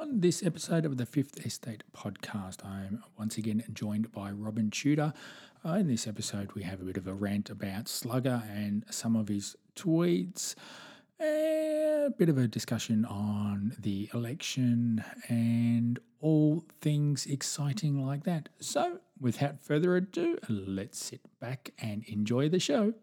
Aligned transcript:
On 0.00 0.20
this 0.20 0.44
episode 0.44 0.84
of 0.84 0.96
the 0.96 1.04
Fifth 1.04 1.44
Estate 1.44 1.82
podcast, 1.92 2.64
I'm 2.64 3.02
once 3.18 3.36
again 3.36 3.64
joined 3.72 4.12
by 4.12 4.30
Robyn 4.30 4.70
Chuter. 4.70 5.12
Uh, 5.66 5.72
in 5.72 5.88
this 5.88 6.06
episode, 6.06 6.52
we 6.52 6.62
have 6.62 6.80
a 6.80 6.84
bit 6.84 6.96
of 6.96 7.08
a 7.08 7.12
rant 7.12 7.50
about 7.50 7.88
Slugger 7.88 8.44
and 8.48 8.84
some 8.90 9.16
of 9.16 9.26
his 9.26 9.56
tweets, 9.74 10.54
a 11.20 12.10
bit 12.16 12.28
of 12.28 12.38
a 12.38 12.46
discussion 12.46 13.06
on 13.06 13.74
the 13.76 14.08
election, 14.14 15.04
and 15.26 15.98
all 16.20 16.64
things 16.80 17.26
exciting 17.26 18.06
like 18.06 18.22
that. 18.22 18.50
So, 18.60 19.00
without 19.20 19.60
further 19.60 19.96
ado, 19.96 20.38
let's 20.48 21.02
sit 21.02 21.22
back 21.40 21.72
and 21.76 22.04
enjoy 22.04 22.48
the 22.48 22.60
show. 22.60 22.94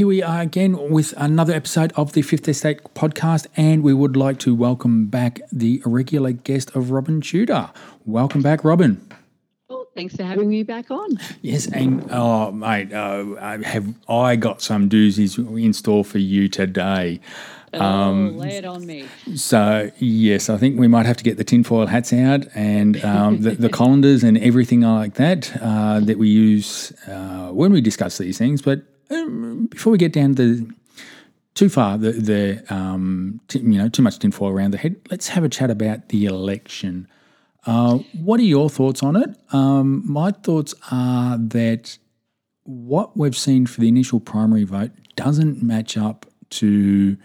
Here 0.00 0.06
we 0.06 0.22
are 0.22 0.40
again 0.40 0.88
with 0.88 1.12
another 1.18 1.52
episode 1.52 1.92
of 1.94 2.14
the 2.14 2.22
Fifth 2.22 2.48
Estate 2.48 2.82
podcast, 2.94 3.46
and 3.54 3.82
we 3.82 3.92
would 3.92 4.16
like 4.16 4.38
to 4.38 4.54
welcome 4.54 5.08
back 5.08 5.42
the 5.52 5.82
regular 5.84 6.32
guest 6.32 6.74
of 6.74 6.90
Robyn 6.90 7.20
Chuter. 7.20 7.70
Welcome 8.06 8.40
back, 8.40 8.64
Robyn. 8.64 9.06
Well, 9.68 9.88
thanks 9.94 10.16
for 10.16 10.22
having 10.22 10.48
me 10.48 10.62
back 10.62 10.90
on. 10.90 11.18
Yes, 11.42 11.66
and 11.66 12.08
oh, 12.10 12.50
mate, 12.50 12.94
uh, 12.94 13.36
have 13.62 13.94
I 14.08 14.36
got 14.36 14.62
some 14.62 14.88
doozies 14.88 15.36
in 15.62 15.74
store 15.74 16.02
for 16.02 16.16
you 16.16 16.48
today? 16.48 17.20
Oh, 17.74 17.84
um, 17.84 18.38
lay 18.38 18.56
it 18.56 18.64
on 18.64 18.86
me. 18.86 19.06
So 19.34 19.92
yes, 19.98 20.48
I 20.48 20.56
think 20.56 20.80
we 20.80 20.88
might 20.88 21.04
have 21.04 21.18
to 21.18 21.24
get 21.24 21.36
the 21.36 21.44
tinfoil 21.44 21.88
hats 21.88 22.14
out 22.14 22.46
and 22.54 23.04
um, 23.04 23.42
the, 23.42 23.50
the 23.50 23.68
colanders 23.78 24.24
and 24.24 24.38
everything 24.38 24.80
like 24.80 25.16
that 25.16 25.54
uh, 25.60 26.00
that 26.00 26.16
we 26.16 26.30
use 26.30 26.90
uh, 27.06 27.50
when 27.50 27.70
we 27.70 27.82
discuss 27.82 28.16
these 28.16 28.38
things. 28.38 28.62
But 28.62 28.84
um, 29.10 29.66
before 29.66 29.92
we 29.92 29.98
get 29.98 30.12
down 30.12 30.32
the 30.32 30.68
too 31.54 31.68
far, 31.68 31.98
the, 31.98 32.12
the 32.12 32.74
um, 32.74 33.40
t- 33.48 33.58
you 33.58 33.78
know 33.78 33.88
too 33.88 34.02
much 34.02 34.18
tinfoil 34.18 34.50
around 34.50 34.70
the 34.70 34.78
head. 34.78 34.96
Let's 35.10 35.28
have 35.28 35.44
a 35.44 35.48
chat 35.48 35.70
about 35.70 36.08
the 36.08 36.26
election. 36.26 37.08
Uh, 37.66 37.98
what 38.22 38.40
are 38.40 38.44
your 38.44 38.70
thoughts 38.70 39.02
on 39.02 39.16
it? 39.16 39.36
Um, 39.52 40.02
my 40.10 40.30
thoughts 40.30 40.74
are 40.90 41.36
that 41.36 41.98
what 42.64 43.16
we've 43.16 43.36
seen 43.36 43.66
for 43.66 43.80
the 43.80 43.88
initial 43.88 44.20
primary 44.20 44.64
vote 44.64 44.92
doesn't 45.16 45.62
match 45.62 45.96
up 45.96 46.24
to 46.50 47.16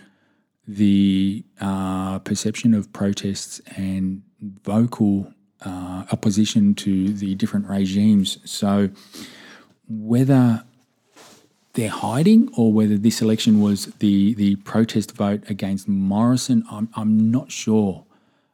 the 0.68 1.46
uh, 1.62 2.20
perception 2.20 2.74
of 2.74 2.92
protests 2.92 3.62
and 3.78 4.22
vocal 4.64 5.32
uh, 5.62 6.06
opposition 6.12 6.74
to 6.76 7.14
the 7.14 7.36
different 7.36 7.68
regimes. 7.68 8.40
So, 8.44 8.90
whether 9.88 10.64
they're 11.76 11.90
hiding 11.90 12.50
or 12.58 12.74
whether 12.74 12.98
this 12.98 13.22
election 13.22 13.62
was 13.62 13.86
the 14.00 14.34
the 14.36 14.56
protest 14.58 15.12
vote 15.12 15.44
against 15.50 15.88
Morrison. 15.88 16.64
I'm 16.72 16.90
I'm 16.96 17.32
not 17.32 17.52
sure 17.52 18.06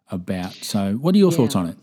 about. 0.10 0.54
So, 0.54 0.94
what 0.96 1.16
are 1.16 1.18
your 1.18 1.32
yeah. 1.32 1.38
thoughts 1.38 1.56
on 1.56 1.70
it? 1.70 1.78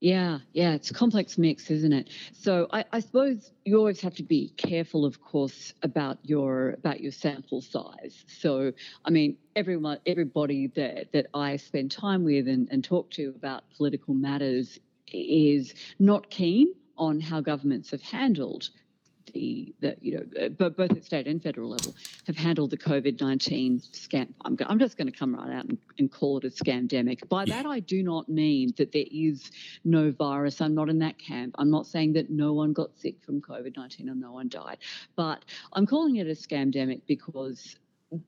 Yeah, 0.00 0.40
yeah, 0.52 0.74
it's 0.74 0.90
a 0.90 0.94
complex 0.94 1.38
mix, 1.38 1.70
isn't 1.70 1.94
it? 1.94 2.10
So 2.34 2.68
I, 2.70 2.84
I, 2.92 3.00
suppose 3.00 3.52
you 3.64 3.78
always 3.78 4.02
have 4.02 4.14
to 4.16 4.22
be 4.22 4.50
careful, 4.58 5.06
of 5.06 5.22
course, 5.22 5.72
about 5.82 6.18
your 6.22 6.72
about 6.72 7.00
your 7.00 7.10
sample 7.10 7.62
size. 7.62 8.22
So 8.26 8.72
I 9.06 9.10
mean, 9.10 9.38
everyone, 9.56 10.00
everybody 10.04 10.66
that 10.76 11.10
that 11.12 11.28
I 11.32 11.56
spend 11.56 11.90
time 11.90 12.22
with 12.22 12.48
and, 12.48 12.68
and 12.70 12.84
talk 12.84 13.10
to 13.12 13.32
about 13.34 13.64
political 13.78 14.12
matters 14.12 14.78
is 15.10 15.74
not 15.98 16.28
keen 16.28 16.74
on 16.98 17.18
how 17.20 17.40
governments 17.40 17.90
have 17.90 18.02
handled 18.02 18.68
the, 19.34 19.74
the 19.80 19.96
you 20.00 20.16
know, 20.16 20.44
uh, 20.46 20.48
both 20.48 20.80
at 20.80 21.04
state 21.04 21.26
and 21.26 21.42
federal 21.42 21.70
level, 21.70 21.94
have 22.26 22.36
handled 22.36 22.70
the 22.70 22.78
COVID 22.78 23.20
19 23.20 23.80
scam. 23.80 24.28
I'm, 24.44 24.56
I'm 24.66 24.78
just 24.78 24.96
going 24.96 25.10
to 25.10 25.16
come 25.16 25.34
right 25.34 25.52
out 25.52 25.66
and, 25.66 25.76
and 25.98 26.10
call 26.10 26.38
it 26.38 26.44
a 26.44 26.48
scamdemic. 26.48 27.28
By 27.28 27.44
that, 27.46 27.66
I 27.66 27.80
do 27.80 28.02
not 28.02 28.28
mean 28.28 28.72
that 28.78 28.92
there 28.92 29.04
is 29.10 29.50
no 29.84 30.10
virus. 30.10 30.60
I'm 30.60 30.74
not 30.74 30.88
in 30.88 30.98
that 31.00 31.18
camp. 31.18 31.54
I'm 31.58 31.70
not 31.70 31.86
saying 31.86 32.14
that 32.14 32.30
no 32.30 32.52
one 32.54 32.72
got 32.72 32.96
sick 32.96 33.16
from 33.22 33.42
COVID 33.42 33.76
19 33.76 34.08
or 34.08 34.14
no 34.14 34.32
one 34.32 34.48
died. 34.48 34.78
But 35.16 35.44
I'm 35.72 35.86
calling 35.86 36.16
it 36.16 36.26
a 36.26 36.30
scamdemic 36.30 37.02
because 37.06 37.76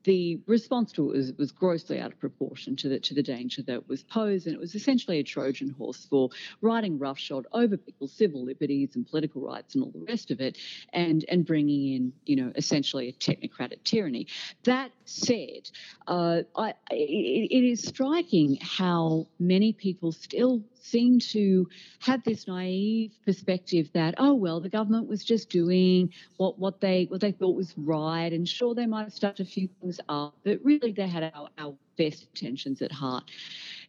the 0.03 0.39
response 0.45 0.91
to 0.93 1.11
it 1.11 1.17
was, 1.17 1.33
was 1.33 1.51
grossly 1.51 1.99
out 1.99 2.13
of 2.13 2.19
proportion 2.19 2.75
to 2.77 2.89
the 2.89 2.99
to 2.99 3.13
the 3.13 3.23
danger 3.23 3.61
that 3.63 3.87
was 3.87 4.03
posed, 4.03 4.47
and 4.47 4.55
it 4.55 4.59
was 4.59 4.75
essentially 4.75 5.19
a 5.19 5.23
Trojan 5.23 5.69
horse 5.69 6.05
for 6.05 6.29
riding 6.61 6.97
roughshod 6.97 7.45
over 7.53 7.77
people's 7.77 8.13
civil 8.13 8.43
liberties 8.43 8.95
and 8.95 9.07
political 9.07 9.41
rights 9.41 9.75
and 9.75 9.83
all 9.83 9.91
the 9.91 10.05
rest 10.07 10.31
of 10.31 10.41
it, 10.41 10.57
and 10.93 11.25
and 11.29 11.45
bringing 11.45 11.93
in 11.93 12.13
you 12.25 12.35
know 12.35 12.51
essentially 12.55 13.09
a 13.09 13.13
technocratic 13.13 13.83
tyranny. 13.83 14.27
That 14.63 14.91
said, 15.05 15.69
uh, 16.07 16.41
I, 16.55 16.73
it, 16.91 17.51
it 17.51 17.63
is 17.63 17.81
striking 17.83 18.57
how 18.61 19.27
many 19.39 19.73
people 19.73 20.11
still 20.11 20.63
seem 20.87 21.19
to 21.19 21.67
have 21.99 22.23
this 22.23 22.47
naive 22.47 23.11
perspective 23.25 23.89
that 23.93 24.15
oh 24.17 24.33
well 24.33 24.59
the 24.59 24.69
government 24.69 25.07
was 25.07 25.23
just 25.23 25.49
doing 25.49 26.11
what 26.37 26.57
what 26.57 26.79
they 26.79 27.05
what 27.09 27.19
they 27.19 27.31
thought 27.31 27.55
was 27.55 27.73
right 27.77 28.31
and 28.31 28.47
sure 28.47 28.73
they 28.73 28.85
might 28.85 29.03
have 29.03 29.13
stuffed 29.13 29.39
a 29.39 29.45
few 29.45 29.67
things 29.81 29.99
up 30.07 30.35
but 30.43 30.59
really 30.63 30.91
they 30.91 31.07
had 31.07 31.23
our, 31.35 31.49
our 31.57 31.73
best 31.97 32.23
intentions 32.23 32.81
at 32.81 32.91
heart. 32.91 33.23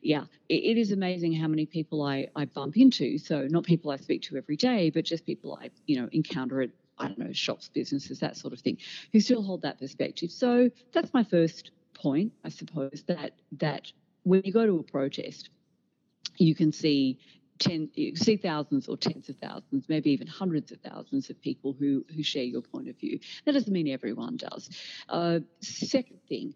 Yeah 0.03 0.25
it, 0.49 0.55
it 0.55 0.79
is 0.79 0.93
amazing 0.93 1.33
how 1.35 1.47
many 1.47 1.67
people 1.67 2.03
I, 2.03 2.29
I 2.35 2.47
bump 2.47 2.77
into. 2.77 3.19
So 3.19 3.47
not 3.49 3.65
people 3.65 3.91
I 3.91 3.97
speak 3.97 4.23
to 4.23 4.37
every 4.37 4.57
day 4.57 4.91
but 4.91 5.05
just 5.05 5.25
people 5.25 5.59
I 5.63 5.71
you 5.87 6.01
know 6.01 6.09
encounter 6.13 6.63
at 6.63 6.71
I 6.99 7.07
don't 7.07 7.19
know 7.19 7.33
shops 7.33 7.71
businesses 7.73 8.19
that 8.21 8.37
sort 8.37 8.53
of 8.53 8.61
thing 8.61 8.79
who 9.13 9.21
still 9.21 9.43
hold 9.43 9.63
that 9.63 9.79
perspective. 9.79 10.33
So 10.33 10.71
that's 10.93 11.15
my 11.15 11.23
first 11.23 11.71
point 11.95 12.33
I 12.45 12.49
suppose 12.49 13.05
that 13.07 13.33
that 13.59 13.93
when 14.25 14.43
you 14.45 14.53
go 14.53 14.67
to 14.67 14.79
a 14.79 14.83
protest 14.83 15.51
you 16.37 16.55
can 16.55 16.73
see 16.73 17.19
ten, 17.59 17.91
you 17.95 18.17
see 18.17 18.37
thousands 18.37 18.89
or 18.89 18.97
tens 18.97 19.29
of 19.29 19.37
thousands, 19.37 19.89
maybe 19.89 20.11
even 20.11 20.27
hundreds 20.27 20.73
of 20.73 20.81
thousands 20.81 21.31
of 21.31 21.41
people 21.41 21.75
who 21.79 22.05
who 22.15 22.23
share 22.23 22.45
your 22.45 22.63
point 22.63 22.89
of 22.89 22.97
view. 22.99 23.19
That 23.45 23.53
doesn't 23.53 23.73
mean 23.73 23.89
everyone 23.89 24.37
does. 24.37 24.71
Uh, 25.09 25.41
second 25.61 26.21
thing, 26.29 26.55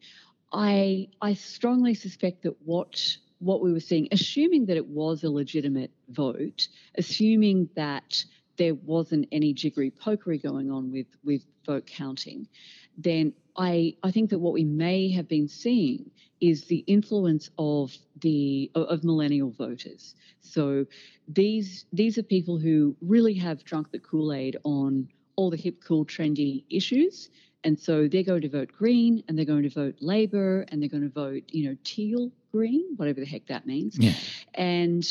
I 0.52 1.08
I 1.20 1.34
strongly 1.34 1.94
suspect 1.94 2.42
that 2.42 2.56
what 2.64 3.16
what 3.38 3.60
we 3.60 3.72
were 3.72 3.80
seeing, 3.80 4.08
assuming 4.12 4.66
that 4.66 4.76
it 4.76 4.86
was 4.86 5.24
a 5.24 5.30
legitimate 5.30 5.90
vote, 6.08 6.68
assuming 6.96 7.68
that 7.74 8.24
there 8.56 8.74
wasn't 8.74 9.26
any 9.32 9.52
jiggery 9.52 9.90
pokery 9.90 10.40
going 10.42 10.70
on 10.70 10.92
with 10.92 11.06
with 11.24 11.42
vote 11.66 11.86
counting, 11.86 12.48
then 12.96 13.32
I 13.56 13.96
I 14.02 14.10
think 14.10 14.30
that 14.30 14.38
what 14.38 14.52
we 14.52 14.64
may 14.64 15.10
have 15.12 15.28
been 15.28 15.48
seeing 15.48 16.10
is 16.40 16.64
the 16.64 16.84
influence 16.86 17.50
of 17.58 17.96
the 18.20 18.70
of 18.74 19.04
millennial 19.04 19.50
voters. 19.50 20.14
So 20.40 20.86
these 21.28 21.86
these 21.92 22.18
are 22.18 22.22
people 22.22 22.58
who 22.58 22.96
really 23.00 23.34
have 23.34 23.64
drunk 23.64 23.90
the 23.90 23.98
Kool-Aid 23.98 24.56
on 24.64 25.08
all 25.36 25.50
the 25.50 25.56
hip, 25.56 25.82
cool, 25.86 26.04
trendy 26.04 26.64
issues. 26.68 27.30
And 27.64 27.78
so 27.78 28.08
they're 28.08 28.24
going 28.24 28.42
to 28.42 28.48
vote 28.48 28.72
green 28.76 29.22
and 29.28 29.38
they're 29.38 29.44
going 29.44 29.62
to 29.62 29.70
vote 29.70 29.96
Labor 30.00 30.62
and 30.68 30.82
they're 30.82 30.88
going 30.88 31.04
to 31.04 31.08
vote, 31.08 31.44
you 31.48 31.68
know, 31.68 31.76
teal 31.84 32.32
green, 32.50 32.94
whatever 32.96 33.20
the 33.20 33.26
heck 33.26 33.46
that 33.46 33.66
means. 33.66 33.96
Yeah. 33.98 34.14
And 34.54 35.04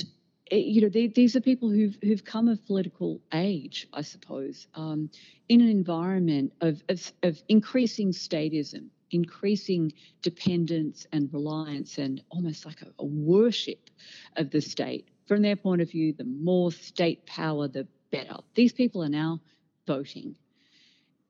you 0.51 0.81
know, 0.81 0.89
they, 0.89 1.07
these 1.07 1.35
are 1.35 1.41
people 1.41 1.69
who've 1.69 1.97
who've 2.03 2.23
come 2.23 2.47
of 2.47 2.65
political 2.65 3.21
age, 3.33 3.87
I 3.93 4.01
suppose, 4.01 4.67
um, 4.75 5.09
in 5.47 5.61
an 5.61 5.69
environment 5.69 6.53
of, 6.61 6.81
of, 6.89 7.11
of 7.23 7.41
increasing 7.47 8.11
statism 8.11 8.89
increasing 9.11 9.93
dependence 10.21 11.05
and 11.11 11.31
reliance 11.33 11.97
and 11.97 12.21
almost 12.29 12.65
like 12.65 12.81
a, 12.81 12.87
a 12.99 13.05
worship 13.05 13.89
of 14.37 14.49
the 14.51 14.61
state. 14.61 15.09
From 15.27 15.41
their 15.41 15.55
point 15.55 15.81
of 15.81 15.91
view, 15.91 16.13
the 16.13 16.23
more 16.23 16.71
state 16.71 17.25
power, 17.25 17.67
the 17.67 17.87
better. 18.11 18.37
These 18.55 18.73
people 18.73 19.03
are 19.03 19.09
now 19.09 19.39
voting. 19.87 20.35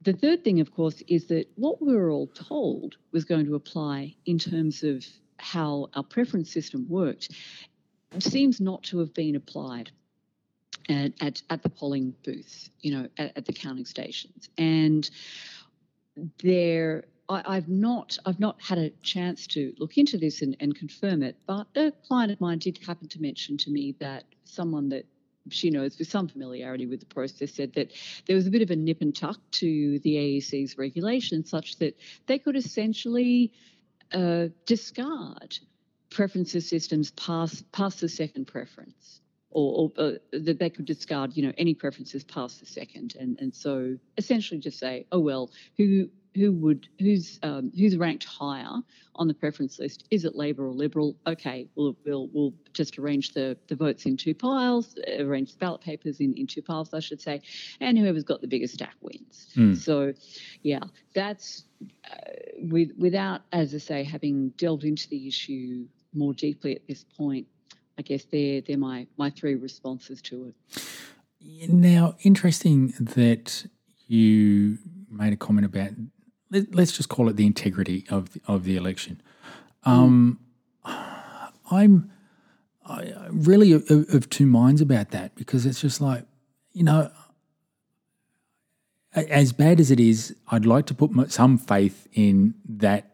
The 0.01 0.13
third 0.13 0.44
thing, 0.44 0.60
of 0.60 0.74
course, 0.74 1.04
is 1.07 1.28
that 1.28 1.48
what 1.56 1.81
we 1.81 1.94
were 1.96 2.10
all 2.10 2.28
told 2.28 2.96
was 3.12 3.25
going 3.25 3.46
to 3.46 3.56
apply 3.56 4.16
in 4.25 4.40
terms 4.40 4.84
of 4.84 5.06
how 5.38 5.90
our 5.96 6.04
preference 6.04 6.51
system 6.51 6.88
worked 6.88 7.30
seems 8.19 8.60
not 8.60 8.84
to 8.84 9.00
have 9.00 9.13
been 9.13 9.36
applied 9.36 9.92
at, 10.90 11.13
at, 11.22 11.42
at 11.50 11.63
the 11.63 11.69
polling 11.69 12.13
booths, 12.24 12.69
you 12.81 12.94
know, 12.94 13.08
at, 13.18 13.38
at 13.38 13.46
the 13.46 13.54
counting 13.54 13.86
stations. 13.86 14.50
And 14.58 15.10
there 16.44 17.06
I, 17.30 17.56
have 17.56 17.69
not 17.69 18.18
I've 18.25 18.40
not 18.40 18.62
had 18.62 18.78
a 18.78 18.90
chance 19.02 19.48
to 19.48 19.74
look 19.78 19.98
into 19.98 20.18
this 20.18 20.42
and, 20.42 20.58
and 20.60 20.75
confirm 20.75 21.24
it, 21.24 21.38
but 21.46 21.68
a 21.75 21.92
client 22.08 22.31
of 22.31 22.42
mine 22.42 22.60
did 22.60 22.80
happen 22.86 23.08
to 23.10 23.22
mention 23.22 23.58
to 23.58 23.72
me 23.72 23.96
that 24.00 24.25
someone 24.44 24.90
that 24.90 25.06
she 25.50 25.69
knows 25.69 25.98
with 25.98 26.10
some 26.10 26.28
familiarity 26.28 26.86
with 26.86 27.00
the 27.00 27.06
process 27.06 27.54
said 27.54 27.74
that 27.74 27.92
there 28.28 28.36
was 28.36 28.48
a 28.48 28.52
bit 28.52 28.62
of 28.62 28.69
a 28.69 28.75
nip 28.75 29.02
and 29.02 29.16
tuck 29.16 29.40
to 29.52 30.00
the 30.00 30.16
AEC's 30.16 30.78
regulations, 30.78 31.50
such 31.50 31.78
that 31.78 31.98
they 32.28 32.38
could 32.38 32.56
essentially 32.56 33.52
uh, 34.12 34.48
discard 34.66 35.58
preferences 36.12 36.69
systems 36.69 37.12
pass 37.12 37.63
past 37.72 38.02
the 38.02 38.10
second 38.10 38.46
preference, 38.46 39.22
or, 39.50 39.92
or 39.98 40.04
uh, 40.04 40.12
that 40.31 40.60
they 40.60 40.69
could 40.69 40.86
discard, 40.86 41.36
you 41.36 41.44
know, 41.48 41.54
any 41.58 41.74
preferences 41.74 42.24
past 42.24 42.60
the 42.60 42.66
second, 42.66 43.16
and 43.19 43.40
and 43.40 43.56
so 43.56 43.98
essentially 44.18 44.60
just 44.60 44.78
say, 44.78 45.08
oh 45.12 45.19
well, 45.19 45.50
who 45.78 46.10
who 46.36 46.52
would 46.54 46.88
who's 47.00 47.40
um, 47.44 47.72
who's 47.75 47.98
ranked 47.98 48.24
higher 48.24 48.78
on 49.16 49.28
the 49.28 49.34
preference 49.34 49.80
list? 49.80 50.06
Is 50.12 50.24
it 50.24 50.36
Labor 50.36 50.66
or 50.66 50.74
Liberal? 50.74 51.16
Okay, 51.28 51.68
we'll 51.75 51.98
we'll, 52.06 52.30
we'll 52.31 52.54
just 52.74 52.98
arrange 52.98 53.34
the, 53.34 53.58
the 53.68 53.75
votes 53.75 54.06
in 54.06 54.16
two 54.16 54.34
piles, 54.34 54.96
arrange 55.19 55.52
the 55.52 55.58
ballot 55.58 55.81
papers 55.81 56.22
in, 56.22 56.34
in 56.36 56.48
two 56.48 56.62
piles, 56.62 56.94
I 56.94 57.00
should 57.02 57.22
say, 57.22 57.42
and 57.81 57.98
whoever's 57.98 58.24
got 58.24 58.40
the 58.40 58.48
biggest 58.48 58.75
stack 58.75 58.96
wins. 59.02 59.48
Mm. 59.58 59.78
So, 59.78 60.13
yeah, 60.63 60.84
that's 61.13 61.66
uh, 62.10 62.16
with, 62.60 62.92
without, 62.98 63.42
as 63.52 63.75
I 63.75 63.80
say, 63.80 64.04
having 64.06 64.54
delved 64.58 64.86
into 64.86 65.10
the 65.10 65.28
issue 65.28 65.88
more 66.13 66.34
deeply 66.34 66.75
at 66.75 66.88
this 66.88 67.04
point. 67.18 67.48
I 67.98 68.02
guess 68.02 68.25
they're 68.25 68.62
they're 68.62 68.78
my 68.78 69.08
my 69.18 69.30
three 69.30 69.56
responses 69.56 70.22
to 70.24 70.54
it. 70.74 71.69
Now, 71.69 72.16
interesting 72.22 72.94
that 73.00 73.66
you 74.08 74.78
made 75.10 75.34
a 75.34 75.38
comment 75.38 75.66
about 75.66 75.92
let, 76.52 76.78
us 76.78 76.92
just 76.92 77.10
call 77.10 77.30
it 77.30 77.36
the 77.36 77.46
integrity 77.46 78.06
of 78.10 78.38
of 78.48 78.63
the 78.63 78.75
election. 78.75 79.22
Um, 79.84 80.40
I'm 80.86 82.12
I, 82.86 83.13
really 83.30 83.72
of, 83.72 83.90
of, 83.90 84.30
two 84.30 84.46
minds 84.46 84.81
about 84.81 85.12
that 85.12 85.36
because 85.36 85.66
it's 85.66 85.81
just 85.81 86.02
like 86.02 86.25
you 86.74 86.84
know, 86.84 87.12
as 89.13 89.52
bad 89.52 89.80
as 89.80 89.92
it 89.92 90.00
is, 90.00 90.36
I'd 90.50 90.66
like 90.66 90.86
to 90.88 90.94
put 90.94 91.31
some 91.31 91.58
faith 91.58 92.08
in 92.13 92.56
that 92.68 93.11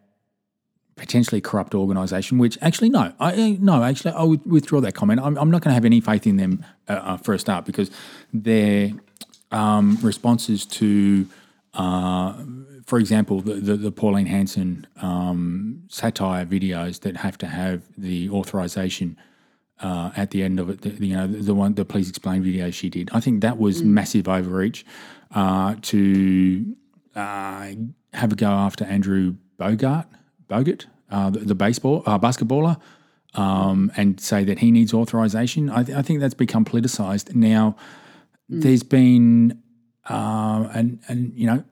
potentially 0.97 1.39
corrupt 1.39 1.73
organisation. 1.73 2.37
Which 2.37 2.57
actually, 2.61 2.89
no, 2.89 3.13
I 3.19 3.57
no, 3.61 3.83
actually, 3.83 4.11
I 4.11 4.23
would 4.23 4.45
withdraw 4.45 4.81
that 4.81 4.93
comment. 4.93 5.21
I'm, 5.21 5.37
I'm 5.37 5.49
not 5.49 5.61
going 5.61 5.71
to 5.71 5.75
have 5.75 5.85
any 5.85 6.01
faith 6.01 6.27
in 6.27 6.37
them 6.37 6.65
uh, 6.89 6.93
uh, 6.93 7.17
for 7.17 7.33
a 7.33 7.39
start 7.39 7.65
because 7.65 7.89
their 8.33 8.91
um, 9.51 9.97
responses 10.01 10.65
to 10.65 11.27
uh, 11.73 12.33
for 12.87 12.99
example, 12.99 13.41
the, 13.41 13.55
the, 13.55 13.75
the 13.75 13.91
Pauline 13.91 14.27
Hanson 14.27 14.87
um, 15.01 15.83
satire 15.89 16.45
videos 16.45 17.01
that 17.01 17.17
have 17.17 17.37
to 17.39 17.45
have 17.45 17.83
the 17.97 18.29
authorization 18.29 19.17
uh, 19.81 20.11
at 20.15 20.31
the 20.31 20.41
end 20.41 20.59
of 20.59 20.69
it, 20.69 20.81
the, 20.81 21.05
you 21.05 21.15
know, 21.15 21.27
the, 21.27 21.37
the, 21.37 21.53
one, 21.53 21.73
the 21.75 21.83
please 21.83 22.09
explain 22.09 22.41
video 22.41 22.71
she 22.71 22.89
did. 22.89 23.09
I 23.11 23.19
think 23.19 23.41
that 23.41 23.57
was 23.57 23.81
mm. 23.81 23.87
massive 23.87 24.27
overreach 24.27 24.85
uh, 25.35 25.75
to 25.81 26.75
uh, 27.13 27.71
have 28.13 28.31
a 28.31 28.35
go 28.35 28.49
after 28.49 28.85
Andrew 28.85 29.35
Bogart, 29.57 30.07
Bogut, 30.49 30.85
uh, 31.09 31.29
the, 31.29 31.39
the, 31.39 31.55
baseball 31.55 32.03
uh, 32.05 32.17
basketballer, 32.17 32.79
um, 33.33 33.91
and 33.97 34.19
say 34.19 34.43
that 34.43 34.59
he 34.59 34.71
needs 34.71 34.93
authorization. 34.93 35.69
I, 35.69 35.83
th- 35.83 35.97
I 35.97 36.01
think 36.01 36.19
that's 36.19 36.33
become 36.33 36.65
politicized 36.65 37.35
now. 37.35 37.75
Mm. 38.51 38.61
There's 38.61 38.83
been 38.83 39.61
uh, 40.09 40.69
and 40.73 40.99
and 41.07 41.33
you 41.35 41.47
know 41.47 41.63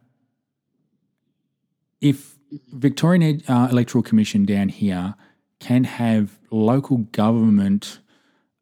if 2.02 2.38
Victorian 2.74 3.42
uh, 3.48 3.68
Electoral 3.72 4.04
Commission 4.04 4.46
down 4.46 4.70
here 4.70 5.16
can 5.60 5.84
have 5.84 6.38
local 6.52 6.98
government 6.98 8.00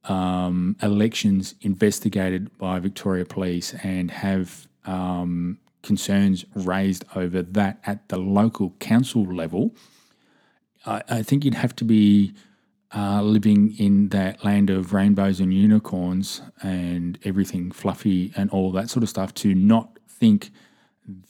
um, 0.05 0.75
elections 0.81 1.55
investigated 1.61 2.57
by 2.57 2.79
Victoria 2.79 3.25
Police 3.25 3.73
and 3.83 4.11
have 4.11 4.67
um, 4.85 5.59
concerns 5.81 6.45
raised 6.55 7.05
over 7.15 7.41
that 7.41 7.79
at 7.85 8.09
the 8.09 8.17
local 8.17 8.71
council 8.79 9.23
level, 9.23 9.75
I, 10.85 11.23
think 11.23 11.45
you'd 11.45 11.53
have 11.53 11.75
to 11.77 11.85
be 11.85 12.33
uh, 12.95 13.21
living 13.21 13.75
in 13.77 14.09
that 14.09 14.43
land 14.43 14.69
of 14.69 14.93
rainbows 14.93 15.39
and 15.39 15.53
unicorns 15.53 16.41
and 16.61 17.17
everything 17.23 17.71
fluffy 17.71 18.31
and 18.35 18.49
all 18.49 18.71
that 18.73 18.89
sort 18.89 19.03
of 19.03 19.09
stuff 19.09 19.33
to 19.35 19.53
not 19.55 19.97
think 20.07 20.51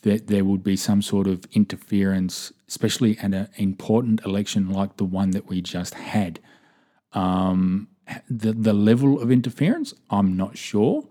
that 0.02 0.28
there 0.28 0.44
would 0.44 0.62
be 0.62 0.76
some 0.76 1.02
sort 1.02 1.26
of 1.26 1.44
interference, 1.52 2.52
especially 2.68 3.18
at 3.18 3.34
an 3.34 3.48
important 3.56 4.24
election 4.24 4.70
like 4.70 4.96
the 4.96 5.04
one 5.04 5.30
that 5.30 5.48
we 5.48 5.60
just 5.60 5.94
had. 5.94 6.40
Um, 7.12 7.88
the 8.28 8.52
the 8.52 8.72
level 8.72 9.20
of 9.20 9.30
interference, 9.30 9.94
I'm 10.10 10.36
not 10.36 10.58
sure. 10.58 11.04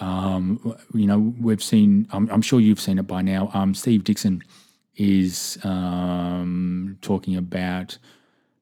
Um, 0.00 0.76
you 0.92 1.06
know, 1.06 1.34
we've 1.40 1.62
seen. 1.62 2.08
I'm, 2.10 2.28
I'm, 2.30 2.42
sure 2.42 2.58
you've 2.58 2.80
seen 2.80 2.98
it 2.98 3.06
by 3.06 3.22
now. 3.22 3.50
Um, 3.54 3.74
Steve 3.74 4.02
Dixon 4.02 4.42
is 4.96 5.58
um, 5.64 6.98
talking 7.00 7.36
about 7.36 7.98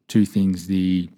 two 0.08 0.24
things: 0.24 0.66
the 0.66 1.10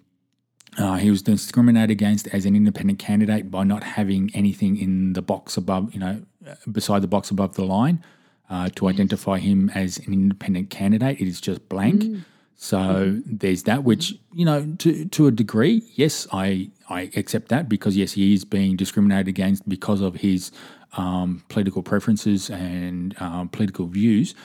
uh, 0.77 0.95
he 0.95 1.09
was 1.09 1.21
discriminated 1.21 1.91
against 1.91 2.27
as 2.29 2.45
an 2.45 2.55
independent 2.55 2.99
candidate 2.99 3.51
by 3.51 3.63
not 3.63 3.83
having 3.83 4.31
anything 4.33 4.77
in 4.77 5.13
the 5.13 5.21
box 5.21 5.57
above, 5.57 5.93
you 5.93 5.99
know, 5.99 6.23
beside 6.71 7.01
the 7.01 7.07
box 7.07 7.29
above 7.29 7.55
the 7.55 7.63
line 7.63 8.03
uh, 8.49 8.69
to 8.75 8.87
identify 8.87 9.39
him 9.39 9.69
as 9.75 9.97
an 9.99 10.13
independent 10.13 10.69
candidate. 10.69 11.19
It 11.19 11.27
is 11.27 11.39
just 11.39 11.67
blank. 11.69 12.03
Mm. 12.03 12.25
So 12.55 12.77
mm. 12.77 13.23
there's 13.25 13.63
that, 13.63 13.83
which 13.83 14.15
you 14.33 14.45
know, 14.45 14.75
to 14.79 15.05
to 15.05 15.27
a 15.27 15.31
degree, 15.31 15.83
yes, 15.95 16.27
I 16.31 16.69
I 16.89 17.11
accept 17.15 17.49
that 17.49 17.67
because 17.67 17.97
yes, 17.97 18.13
he 18.13 18.33
is 18.33 18.45
being 18.45 18.75
discriminated 18.75 19.27
against 19.27 19.67
because 19.67 20.01
of 20.01 20.15
his 20.15 20.51
um, 20.95 21.43
political 21.49 21.83
preferences 21.83 22.49
and 22.49 23.19
um, 23.19 23.49
political 23.49 23.87
views. 23.87 24.35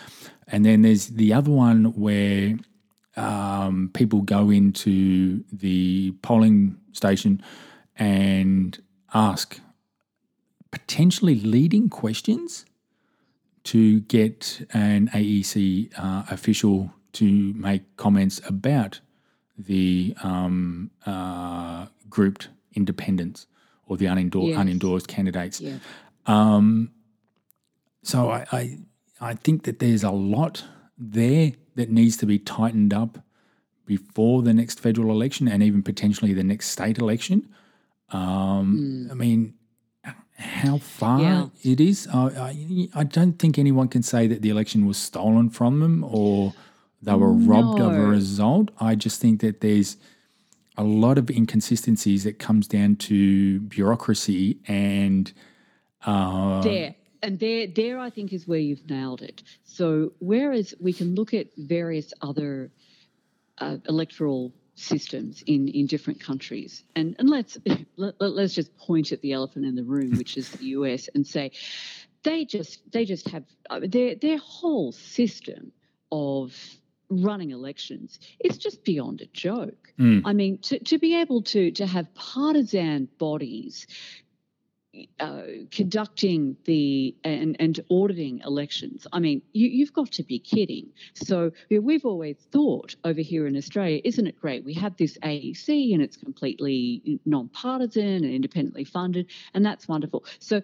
And 0.50 0.64
then 0.64 0.82
there's 0.82 1.08
the 1.08 1.32
other 1.32 1.50
one 1.50 1.86
where 1.96 2.56
um, 3.16 3.90
people 3.92 4.22
go 4.22 4.50
into 4.50 5.44
the 5.52 6.12
polling 6.22 6.78
station 6.92 7.42
and 7.96 8.80
ask 9.12 9.60
potentially 10.70 11.40
leading 11.40 11.88
questions 11.88 12.64
to 13.64 14.00
get 14.00 14.66
an 14.72 15.08
AEC 15.08 15.92
uh, 15.98 16.24
official 16.30 16.92
to 17.12 17.52
make 17.54 17.96
comments 17.96 18.40
about 18.46 19.00
the 19.58 20.14
um, 20.22 20.90
uh, 21.04 21.86
grouped 22.08 22.48
independents 22.74 23.46
or 23.86 23.96
the 23.96 24.06
unendorsed, 24.06 24.50
yes. 24.50 24.58
unendorsed 24.58 25.06
candidates. 25.08 25.60
Yeah. 25.60 25.78
Um, 26.26 26.92
so 28.02 28.30
I, 28.30 28.46
I, 28.52 28.78
I 29.20 29.34
think 29.34 29.64
that 29.64 29.78
there's 29.78 30.04
a 30.04 30.10
lot 30.10 30.64
there 30.96 31.52
that 31.74 31.90
needs 31.90 32.16
to 32.18 32.26
be 32.26 32.38
tightened 32.38 32.92
up 32.92 33.18
before 33.86 34.42
the 34.42 34.52
next 34.52 34.80
federal 34.80 35.10
election 35.10 35.48
and 35.48 35.62
even 35.62 35.82
potentially 35.82 36.34
the 36.34 36.44
next 36.44 36.68
state 36.68 36.98
election. 36.98 37.48
Um, 38.10 39.06
mm. 39.08 39.10
I 39.10 39.14
mean, 39.14 39.54
how 40.36 40.78
far 40.78 41.20
yeah. 41.20 41.46
it 41.64 41.80
is. 41.80 42.06
I, 42.12 42.88
I, 42.94 43.04
don't 43.04 43.38
think 43.38 43.58
anyone 43.58 43.88
can 43.88 44.02
say 44.02 44.26
that 44.28 44.40
the 44.40 44.50
election 44.50 44.86
was 44.86 44.96
stolen 44.96 45.50
from 45.50 45.80
them 45.80 46.04
or 46.04 46.54
they 47.02 47.14
were 47.14 47.32
no. 47.32 47.52
robbed 47.52 47.80
of 47.80 47.92
a 47.92 48.06
result. 48.06 48.70
I 48.78 48.94
just 48.94 49.20
think 49.20 49.40
that 49.40 49.60
there's 49.60 49.96
a 50.76 50.84
lot 50.84 51.18
of 51.18 51.28
inconsistencies 51.28 52.24
that 52.24 52.38
comes 52.38 52.68
down 52.68 52.96
to 52.96 53.60
bureaucracy 53.60 54.58
and 54.68 55.32
uh, 56.06 56.62
there 56.62 56.94
and 57.22 57.38
there 57.38 57.66
there 57.66 57.98
I 57.98 58.10
think 58.10 58.32
is 58.32 58.46
where 58.46 58.58
you've 58.58 58.88
nailed 58.88 59.22
it. 59.22 59.42
So 59.64 60.12
whereas 60.20 60.74
we 60.80 60.92
can 60.92 61.14
look 61.14 61.34
at 61.34 61.46
various 61.56 62.12
other 62.20 62.70
uh, 63.58 63.78
electoral 63.88 64.52
systems 64.78 65.42
in, 65.46 65.68
in 65.68 65.86
different 65.86 66.20
countries. 66.20 66.84
And, 66.94 67.16
and 67.18 67.28
let's, 67.28 67.58
let, 67.96 68.14
let's 68.20 68.54
just 68.54 68.76
point 68.78 69.12
at 69.12 69.20
the 69.20 69.32
elephant 69.32 69.66
in 69.66 69.74
the 69.74 69.82
room, 69.82 70.16
which 70.16 70.36
is 70.36 70.50
the 70.50 70.66
US, 70.66 71.08
and 71.14 71.26
say 71.26 71.50
they 72.22 72.44
just, 72.44 72.80
they 72.92 73.04
just 73.04 73.28
have 73.30 73.44
uh, 73.70 73.80
their, 73.82 74.14
their 74.14 74.38
whole 74.38 74.92
system 74.92 75.72
of 76.12 76.54
running 77.10 77.50
elections 77.50 78.18
is 78.40 78.58
just 78.58 78.84
beyond 78.84 79.20
a 79.20 79.26
joke. 79.26 79.92
Mm. 79.98 80.22
I 80.24 80.32
mean, 80.32 80.58
to, 80.58 80.78
to 80.78 80.98
be 80.98 81.20
able 81.20 81.42
to 81.42 81.70
to 81.72 81.86
have 81.86 82.14
partisan 82.14 83.08
bodies 83.18 83.86
uh, 85.20 85.42
conducting 85.70 86.56
the 86.64 87.14
and, 87.22 87.56
and 87.60 87.78
auditing 87.90 88.40
elections. 88.44 89.06
I 89.12 89.18
mean, 89.18 89.42
you, 89.52 89.84
have 89.84 89.92
got 89.92 90.10
to 90.12 90.22
be 90.22 90.38
kidding. 90.38 90.88
So 91.14 91.52
you 91.68 91.78
know, 91.78 91.86
we've 91.86 92.06
always 92.06 92.38
thought 92.50 92.96
over 93.04 93.20
here 93.20 93.46
in 93.46 93.54
Australia, 93.56 94.00
isn't 94.04 94.26
it 94.26 94.40
great? 94.40 94.64
We 94.64 94.74
have 94.74 94.96
this 94.96 95.18
AEC 95.18 95.92
and 95.92 96.02
it's 96.02 96.16
completely 96.16 97.20
nonpartisan 97.26 98.24
and 98.24 98.32
independently 98.32 98.84
funded, 98.84 99.30
and 99.52 99.64
that's 99.64 99.86
wonderful. 99.88 100.24
So 100.38 100.62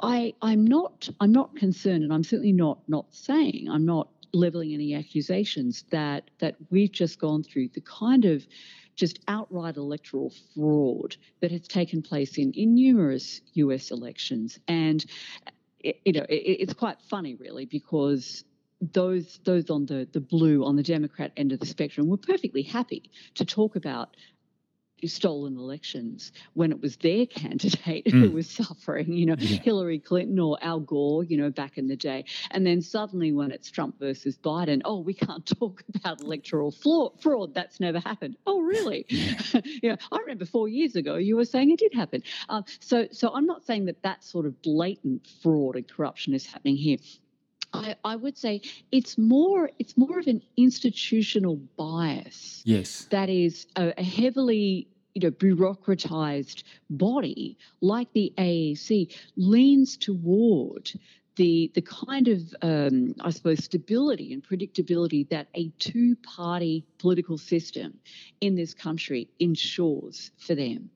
I 0.00 0.34
I'm 0.42 0.66
not 0.66 1.08
I'm 1.18 1.32
not 1.32 1.56
concerned, 1.56 2.04
and 2.04 2.12
I'm 2.12 2.24
certainly 2.24 2.52
not 2.52 2.80
not 2.88 3.06
saying 3.14 3.68
I'm 3.70 3.86
not 3.86 4.08
leveling 4.34 4.74
any 4.74 4.94
accusations 4.94 5.84
that 5.90 6.30
that 6.40 6.56
we've 6.70 6.92
just 6.92 7.18
gone 7.18 7.42
through 7.42 7.68
the 7.68 7.80
kind 7.80 8.26
of 8.26 8.46
just 8.94 9.20
outright 9.28 9.76
electoral 9.76 10.32
fraud 10.54 11.16
that 11.40 11.50
has 11.50 11.66
taken 11.66 12.02
place 12.02 12.38
in, 12.38 12.52
in 12.52 12.74
numerous 12.74 13.40
US 13.54 13.90
elections. 13.90 14.58
And, 14.68 15.04
it, 15.80 16.00
you 16.04 16.12
know, 16.12 16.26
it, 16.28 16.34
it's 16.34 16.74
quite 16.74 17.00
funny, 17.08 17.34
really, 17.34 17.66
because 17.66 18.44
those 18.92 19.40
those 19.44 19.70
on 19.70 19.86
the 19.86 20.06
the 20.12 20.20
blue 20.20 20.64
on 20.64 20.76
the 20.76 20.82
Democrat 20.82 21.32
end 21.36 21.52
of 21.52 21.60
the 21.60 21.66
spectrum 21.66 22.08
were 22.08 22.16
perfectly 22.16 22.62
happy 22.62 23.10
to 23.34 23.44
talk 23.44 23.76
about 23.76 24.16
stolen 25.08 25.56
elections 25.56 26.32
when 26.54 26.70
it 26.72 26.80
was 26.80 26.96
their 26.96 27.26
candidate 27.40 28.08
who 28.10 28.30
was 28.30 28.48
suffering, 28.48 29.12
you 29.12 29.26
know, 29.26 29.36
Yeah. 29.38 29.58
Hillary 29.60 29.98
Clinton 29.98 30.38
or 30.38 30.58
Al 30.62 30.80
Gore, 30.80 31.24
you 31.24 31.36
know, 31.36 31.50
back 31.50 31.78
in 31.78 31.86
the 31.88 31.96
day. 31.96 32.24
And 32.50 32.66
then 32.66 32.80
suddenly 32.82 33.32
when 33.32 33.50
it's 33.50 33.70
Trump 33.70 33.98
versus 33.98 34.36
Biden, 34.38 34.82
oh, 34.84 35.00
we 35.00 35.14
can't 35.14 35.44
talk 35.58 35.82
about 35.94 36.20
electoral 36.20 36.70
fraud. 36.72 37.54
That's 37.54 37.80
never 37.80 37.98
happened. 38.00 38.36
Oh, 38.46 38.60
really? 38.60 39.06
you 39.08 39.90
know, 39.90 39.96
I 40.12 40.18
remember 40.18 40.44
four 40.46 40.68
years 40.68 40.96
ago 40.96 41.16
you 41.16 41.36
were 41.36 41.44
saying 41.44 41.70
it 41.70 41.78
did 41.78 41.94
happen. 41.94 42.22
Um, 42.48 42.64
so, 42.80 43.06
so 43.12 43.32
I'm 43.34 43.46
not 43.46 43.64
saying 43.64 43.86
that 43.86 44.02
that 44.02 44.24
sort 44.24 44.46
of 44.46 44.60
blatant 44.62 45.26
fraud 45.42 45.76
and 45.76 45.86
corruption 45.88 46.34
is 46.34 46.46
happening 46.46 46.76
here. 46.76 46.98
I, 47.72 47.96
I 48.04 48.14
would 48.14 48.38
say 48.38 48.60
it's 48.92 49.18
more 49.18 49.68
it's 49.80 49.96
more 49.96 50.20
of 50.20 50.28
an 50.28 50.42
institutional 50.56 51.56
bias 51.76 52.62
Yes. 52.64 53.06
that 53.10 53.28
is 53.28 53.66
a, 53.74 53.92
a 53.98 54.02
heavily 54.04 54.86
you 55.14 55.22
know 55.22 55.30
bureaucratized 55.30 56.64
body 56.90 57.56
like 57.80 58.12
the 58.12 58.32
AEC 58.36 59.14
leans 59.36 59.96
toward 59.96 60.90
the 61.36 61.70
the 61.74 61.82
kind 61.82 62.28
of 62.28 62.40
um, 62.62 63.14
I 63.20 63.30
suppose 63.30 63.64
stability 63.64 64.32
and 64.32 64.42
predictability 64.42 65.28
that 65.30 65.48
a 65.54 65.70
two 65.78 66.16
party 66.16 66.84
political 66.98 67.38
system 67.38 67.94
in 68.40 68.54
this 68.54 68.74
country 68.74 69.28
ensures 69.38 70.30
for 70.38 70.54
them. 70.54 70.90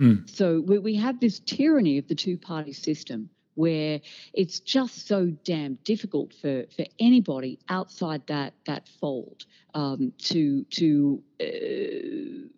Mm. 0.00 0.28
So 0.28 0.60
we, 0.60 0.78
we 0.78 0.94
have 0.96 1.20
this 1.20 1.40
tyranny 1.40 1.98
of 1.98 2.08
the 2.08 2.14
two 2.14 2.38
party 2.38 2.72
system 2.72 3.28
where 3.54 4.00
it's 4.32 4.60
just 4.60 5.06
so 5.06 5.26
damn 5.44 5.74
difficult 5.84 6.32
for, 6.40 6.64
for 6.74 6.86
anybody 6.98 7.58
outside 7.68 8.22
that 8.28 8.54
that 8.66 8.88
fold 9.00 9.44
um, 9.74 10.12
to 10.18 10.64
to 10.64 11.22
uh, 11.40 12.48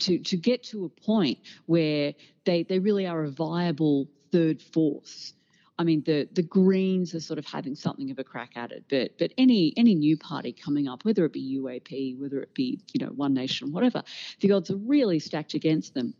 to 0.00 0.18
to 0.18 0.36
get 0.36 0.62
to 0.64 0.84
a 0.84 0.88
point 0.88 1.38
where 1.66 2.14
they 2.44 2.62
they 2.64 2.78
really 2.78 3.06
are 3.06 3.24
a 3.24 3.30
viable 3.30 4.08
third 4.32 4.60
force. 4.60 5.34
I 5.78 5.84
mean, 5.84 6.02
the 6.04 6.28
the 6.32 6.42
Greens 6.42 7.14
are 7.14 7.20
sort 7.20 7.38
of 7.38 7.46
having 7.46 7.74
something 7.74 8.10
of 8.10 8.18
a 8.18 8.24
crack 8.24 8.52
at 8.56 8.72
it, 8.72 8.84
but 8.88 9.18
but 9.18 9.32
any 9.38 9.72
any 9.76 9.94
new 9.94 10.16
party 10.16 10.52
coming 10.52 10.88
up, 10.88 11.04
whether 11.04 11.24
it 11.24 11.32
be 11.32 11.58
UAP, 11.58 12.18
whether 12.18 12.40
it 12.40 12.54
be 12.54 12.80
you 12.92 13.04
know 13.04 13.12
One 13.12 13.34
Nation, 13.34 13.72
whatever, 13.72 14.02
the 14.40 14.52
odds 14.52 14.70
are 14.70 14.76
really 14.76 15.18
stacked 15.18 15.54
against 15.54 15.94
them. 15.94 16.14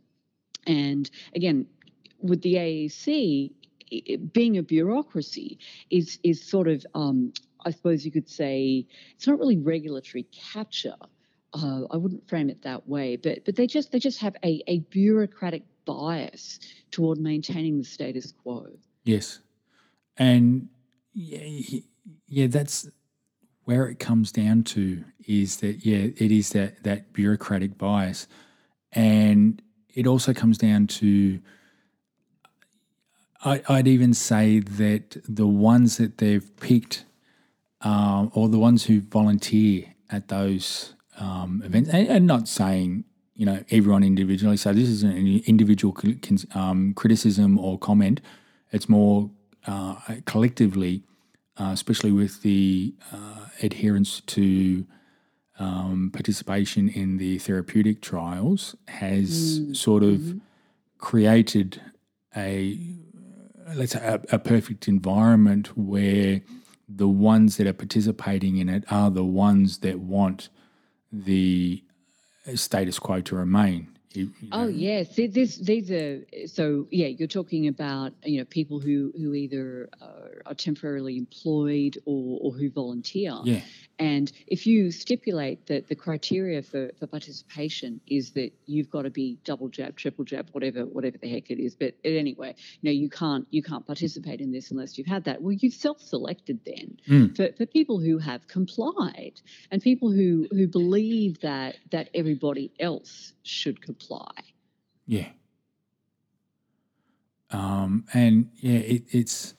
And 0.67 1.09
again, 1.33 1.67
with 2.21 2.41
the 2.41 2.55
AEC 2.55 3.51
being 4.33 4.57
a 4.57 4.63
bureaucracy 4.63 5.59
is 5.89 6.19
is 6.23 6.43
sort 6.43 6.67
of 6.67 6.85
um, 6.93 7.33
I 7.65 7.71
suppose 7.71 8.05
you 8.05 8.11
could 8.11 8.29
say 8.29 8.85
it's 9.15 9.27
not 9.27 9.39
really 9.39 9.57
regulatory 9.57 10.23
capture. 10.53 10.95
Uh, 11.55 11.83
I 11.89 11.95
wouldn't 11.95 12.27
frame 12.27 12.49
it 12.49 12.61
that 12.63 12.87
way, 12.87 13.15
but 13.15 13.45
but 13.45 13.55
they 13.55 13.65
just 13.65 13.91
they 13.91 13.99
just 13.99 14.19
have 14.19 14.35
a, 14.43 14.61
a 14.67 14.79
bureaucratic 14.79 15.63
bias 15.85 16.59
toward 16.91 17.17
maintaining 17.17 17.77
the 17.77 17.83
status 17.85 18.33
quo. 18.43 18.67
Yes. 19.05 19.39
And 20.17 20.67
yeah, 21.13 21.79
yeah, 22.27 22.47
that's 22.47 22.89
where 23.63 23.87
it 23.87 23.99
comes 23.99 24.31
down 24.31 24.63
to 24.63 25.03
is 25.25 25.57
that 25.57 25.85
yeah, 25.85 26.09
it 26.17 26.31
is 26.31 26.49
that 26.49 26.83
that 26.83 27.13
bureaucratic 27.13 27.77
bias, 27.77 28.27
and 28.91 29.61
it 29.93 30.07
also 30.07 30.33
comes 30.33 30.57
down 30.57 30.87
to. 30.87 31.39
I'd 33.47 33.87
even 33.87 34.15
say 34.15 34.57
that 34.59 35.17
the 35.29 35.45
ones 35.45 35.97
that 35.97 36.17
they've 36.17 36.57
picked, 36.57 37.05
um, 37.81 38.31
or 38.33 38.49
the 38.49 38.57
ones 38.57 38.85
who 38.85 39.01
volunteer 39.01 39.93
at 40.09 40.29
those 40.29 40.94
um, 41.19 41.61
events, 41.65 41.89
and, 41.89 42.07
and 42.07 42.27
not 42.27 42.47
saying 42.47 43.05
you 43.35 43.45
know 43.45 43.63
everyone 43.69 44.03
individually. 44.03 44.57
So 44.57 44.73
this 44.73 44.89
isn't 44.89 45.15
an 45.15 45.41
individual 45.45 45.95
um, 46.53 46.93
criticism 46.93 47.59
or 47.59 47.77
comment. 47.77 48.21
It's 48.71 48.89
more 48.89 49.29
uh, 49.67 49.95
collectively, 50.25 51.03
uh, 51.57 51.69
especially 51.73 52.11
with 52.11 52.41
the 52.41 52.93
uh, 53.11 53.47
adherence 53.61 54.21
to 54.21 54.85
um, 55.59 56.11
participation 56.13 56.89
in 56.89 57.17
the 57.17 57.39
therapeutic 57.39 58.01
trials, 58.01 58.75
has 58.87 59.61
sort 59.73 60.03
of 60.03 60.35
created 60.97 61.81
a 62.35 62.79
let's 63.73 63.93
say 63.93 63.99
a, 63.99 64.35
a 64.35 64.39
perfect 64.39 64.87
environment 64.87 65.75
where 65.77 66.41
the 66.87 67.07
ones 67.07 67.57
that 67.57 67.65
are 67.65 67.73
participating 67.73 68.57
in 68.57 68.69
it 68.69 68.83
are 68.91 69.09
the 69.09 69.23
ones 69.23 69.79
that 69.79 69.99
want 69.99 70.49
the 71.23 71.83
status 72.55 72.99
quo 72.99 73.21
to 73.21 73.35
remain. 73.35 73.94
You- 74.15 74.31
you 74.41 74.49
Oh 74.51 74.63
know, 74.63 74.67
yes, 74.67 75.15
Th- 75.15 75.31
this 75.31 75.57
these 75.57 75.91
are 75.91 76.23
so 76.47 76.87
yeah. 76.91 77.07
You're 77.07 77.27
talking 77.27 77.67
about 77.67 78.13
you 78.23 78.39
know 78.39 78.45
people 78.45 78.79
who 78.79 79.11
who 79.17 79.33
either 79.33 79.89
are, 80.01 80.41
are 80.45 80.53
temporarily 80.55 81.17
employed 81.17 81.97
or 82.05 82.39
or 82.41 82.51
who 82.53 82.69
volunteer. 82.69 83.33
yeah, 83.43 83.61
And 83.99 84.31
if 84.47 84.67
you 84.67 84.91
stipulate 84.91 85.67
that 85.67 85.87
the 85.87 85.95
criteria 85.95 86.61
for, 86.61 86.91
for 86.99 87.07
participation 87.07 88.01
is 88.07 88.31
that 88.31 88.51
you've 88.65 88.89
got 88.89 89.03
to 89.03 89.09
be 89.09 89.37
double 89.43 89.69
jab, 89.69 89.95
triple 89.95 90.25
jab, 90.25 90.49
whatever 90.51 90.85
whatever 90.85 91.17
the 91.17 91.29
heck 91.29 91.49
it 91.51 91.59
is, 91.59 91.75
but 91.75 91.93
anyway, 92.03 92.55
you 92.81 92.89
know 92.89 92.93
you 93.03 93.09
can't 93.09 93.45
you 93.51 93.63
can't 93.63 93.85
participate 93.85 94.41
in 94.41 94.51
this 94.51 94.71
unless 94.71 94.97
you've 94.97 95.07
had 95.07 95.23
that. 95.25 95.41
Well, 95.41 95.53
you've 95.53 95.73
self-selected 95.73 96.59
then 96.65 96.97
Mm. 97.07 97.35
for, 97.35 97.51
for 97.57 97.65
people 97.65 97.99
who 97.99 98.17
have 98.19 98.47
complied 98.47 99.33
and 99.71 99.81
people 99.81 100.11
who 100.11 100.47
who 100.51 100.67
believe 100.67 101.39
that 101.41 101.75
that 101.91 102.09
everybody 102.13 102.71
else 102.79 103.33
should 103.45 103.81
comply. 103.81 104.31
Yeah. 105.05 105.29
Um, 107.51 108.05
and 108.13 108.49
yeah, 108.55 108.79
it, 108.79 109.03
it's, 109.11 109.53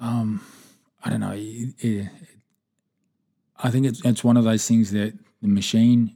um, 0.00 0.44
I 1.04 1.10
don't 1.10 1.20
know. 1.20 1.32
It, 1.34 1.74
it, 1.78 2.08
I 3.58 3.70
think 3.70 3.86
it's 3.86 4.04
it's 4.04 4.22
one 4.22 4.36
of 4.36 4.44
those 4.44 4.66
things 4.68 4.90
that 4.90 5.14
the 5.40 5.48
machine 5.48 6.14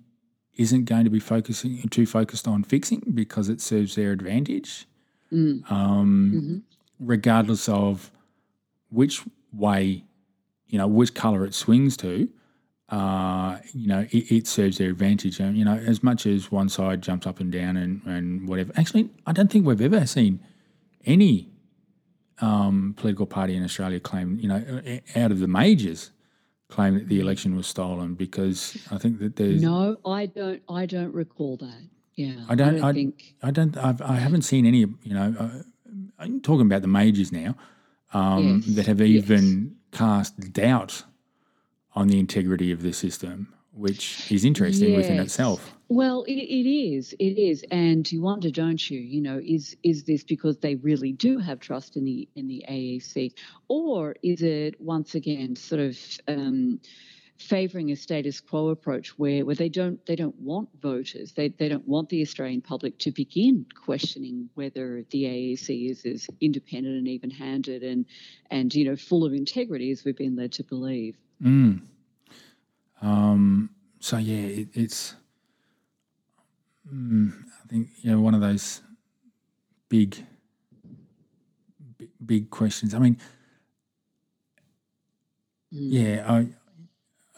isn't 0.56 0.84
going 0.84 1.04
to 1.04 1.10
be 1.10 1.20
focusing 1.20 1.88
too 1.88 2.04
focused 2.04 2.46
on 2.46 2.64
fixing 2.64 3.02
because 3.14 3.48
it 3.48 3.60
serves 3.60 3.94
their 3.94 4.12
advantage, 4.12 4.86
Mm. 5.32 5.70
um, 5.70 6.32
Mhm. 6.34 6.62
regardless 6.98 7.68
of 7.68 8.10
which 8.90 9.22
way, 9.52 10.04
you 10.66 10.76
know, 10.76 10.88
which 10.88 11.14
color 11.14 11.46
it 11.46 11.54
swings 11.54 11.96
to. 11.98 12.28
Uh, 12.90 13.58
you 13.72 13.86
know, 13.86 14.00
it, 14.10 14.32
it 14.32 14.46
serves 14.48 14.78
their 14.78 14.90
advantage. 14.90 15.38
And, 15.38 15.56
you 15.56 15.64
know, 15.64 15.74
as 15.76 16.02
much 16.02 16.26
as 16.26 16.50
one 16.50 16.68
side 16.68 17.02
jumps 17.02 17.26
up 17.26 17.38
and 17.38 17.52
down 17.52 17.76
and, 17.76 18.02
and 18.04 18.48
whatever. 18.48 18.72
Actually, 18.76 19.10
I 19.26 19.32
don't 19.32 19.50
think 19.50 19.64
we've 19.64 19.80
ever 19.80 20.04
seen 20.06 20.40
any 21.06 21.50
um, 22.40 22.94
political 22.96 23.26
party 23.26 23.54
in 23.54 23.62
Australia 23.62 24.00
claim, 24.00 24.38
you 24.40 24.48
know, 24.48 24.80
out 25.14 25.30
of 25.30 25.38
the 25.38 25.46
majors, 25.46 26.10
claim 26.68 26.94
that 26.94 27.08
the 27.08 27.20
election 27.20 27.54
was 27.54 27.66
stolen 27.66 28.14
because 28.14 28.76
I 28.90 28.98
think 28.98 29.18
that 29.20 29.36
there's. 29.36 29.62
No, 29.62 29.96
I 30.04 30.26
don't. 30.26 30.62
I 30.68 30.86
don't 30.86 31.14
recall 31.14 31.56
that. 31.58 31.82
Yeah, 32.16 32.44
I 32.48 32.54
don't- 32.54 32.82
I- 32.82 32.92
think. 32.92 33.34
I 33.42 33.50
don't. 33.50 33.76
I've, 33.76 34.02
I 34.02 34.14
haven't 34.16 34.42
seen 34.42 34.66
any. 34.66 34.78
You 34.78 35.14
know, 35.14 35.34
uh, 35.38 35.62
I'm 36.18 36.40
talking 36.40 36.66
about 36.66 36.82
the 36.82 36.88
majors 36.88 37.30
now 37.32 37.56
um, 38.12 38.62
Yes, 38.66 38.74
that 38.76 38.86
have 38.86 39.00
yes. 39.00 39.24
even 39.24 39.76
cast 39.92 40.52
doubt 40.52 41.04
on 41.94 42.08
the 42.08 42.18
integrity 42.18 42.72
of 42.72 42.82
the 42.82 42.92
system, 42.92 43.52
which 43.72 44.30
is 44.30 44.44
interesting 44.44 44.96
within 44.96 45.18
itself. 45.18 45.76
Well, 45.88 46.22
it, 46.24 46.34
it 46.34 46.70
is. 46.70 47.14
It 47.18 47.36
is, 47.36 47.64
and 47.70 48.10
you 48.10 48.22
wonder, 48.22 48.50
don't 48.50 48.90
you? 48.90 49.00
You 49.00 49.22
know, 49.22 49.40
is 49.44 49.76
is 49.82 50.04
this 50.04 50.22
because 50.22 50.58
they 50.58 50.76
really 50.76 51.12
do 51.12 51.38
have 51.38 51.58
trust 51.58 51.96
in 51.96 52.04
the 52.04 52.28
in 52.36 52.46
the 52.46 52.64
AEC, 52.70 53.32
or 53.68 54.14
is 54.22 54.42
it 54.42 54.80
once 54.80 55.16
again 55.16 55.56
sort 55.56 55.80
of 55.80 55.98
um, 56.28 56.80
favouring 57.40 57.90
a 57.90 57.96
status 57.96 58.38
quo 58.38 58.68
approach 58.68 59.18
where, 59.18 59.44
where 59.46 59.54
they 59.54 59.68
don't 59.68 60.04
they 60.06 60.14
don't 60.14 60.38
want 60.38 60.68
voters, 60.80 61.32
they 61.32 61.48
they 61.48 61.68
don't 61.68 61.88
want 61.88 62.08
the 62.08 62.22
Australian 62.22 62.60
public 62.60 62.98
to 62.98 63.10
begin 63.10 63.66
questioning 63.84 64.48
whether 64.54 65.04
the 65.10 65.24
AEC 65.24 65.90
is 65.90 66.04
as 66.04 66.28
independent 66.40 66.98
and 66.98 67.08
even 67.08 67.30
handed 67.30 67.82
and 67.82 68.04
and 68.50 68.74
you 68.74 68.84
know 68.84 68.96
full 68.96 69.24
of 69.24 69.32
integrity 69.32 69.90
as 69.90 70.04
we've 70.04 70.16
been 70.16 70.36
led 70.36 70.52
to 70.52 70.62
believe. 70.62 71.16
Mm. 71.42 71.80
Um, 73.02 73.70
so 73.98 74.18
yeah, 74.18 74.46
it, 74.46 74.68
it's. 74.74 75.14
Mm, 76.92 77.32
I 77.64 77.68
think 77.68 77.88
you 78.02 78.10
know 78.10 78.20
one 78.20 78.34
of 78.34 78.40
those 78.40 78.82
big, 79.88 80.24
big, 81.98 82.10
big 82.24 82.50
questions. 82.50 82.94
I 82.94 82.98
mean, 82.98 83.16
Mm. 85.72 85.88
yeah, 85.92 86.24
I, 86.28 86.48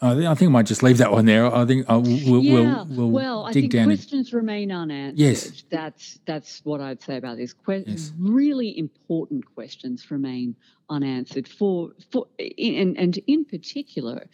I 0.01 0.15
think, 0.15 0.25
I 0.25 0.35
think 0.35 0.49
I 0.49 0.51
might 0.51 0.65
just 0.65 0.83
leave 0.83 0.97
that 0.97 1.11
one 1.11 1.25
there. 1.25 1.45
I 1.53 1.65
think 1.65 1.89
uh, 1.89 2.01
we'll, 2.03 2.43
yeah. 2.43 2.83
we'll, 2.83 2.85
we'll 2.89 3.09
well, 3.09 3.45
I 3.45 3.51
dig 3.53 3.63
think 3.63 3.73
down. 3.73 3.89
and- 3.89 3.97
questions 3.99 4.33
remain 4.33 4.71
unanswered. 4.71 5.19
Yes. 5.19 5.63
That's 5.69 6.19
that's 6.25 6.61
what 6.65 6.81
I'd 6.81 7.01
say 7.01 7.17
about 7.17 7.37
this. 7.37 7.53
Que- 7.53 7.83
Yes. 7.87 8.11
Really 8.19 8.77
important 8.77 9.45
questions 9.55 10.09
remain 10.11 10.55
unanswered 10.89 11.47
for 11.47 11.91
for 12.11 12.27
and 12.39 12.97
and 12.97 13.17
in 13.27 13.45
particular, 13.45 14.27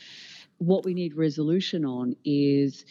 what 0.58 0.86
we 0.86 0.94
need 0.94 1.16
resolution 1.16 1.86
on 1.86 2.16
is. 2.25 2.86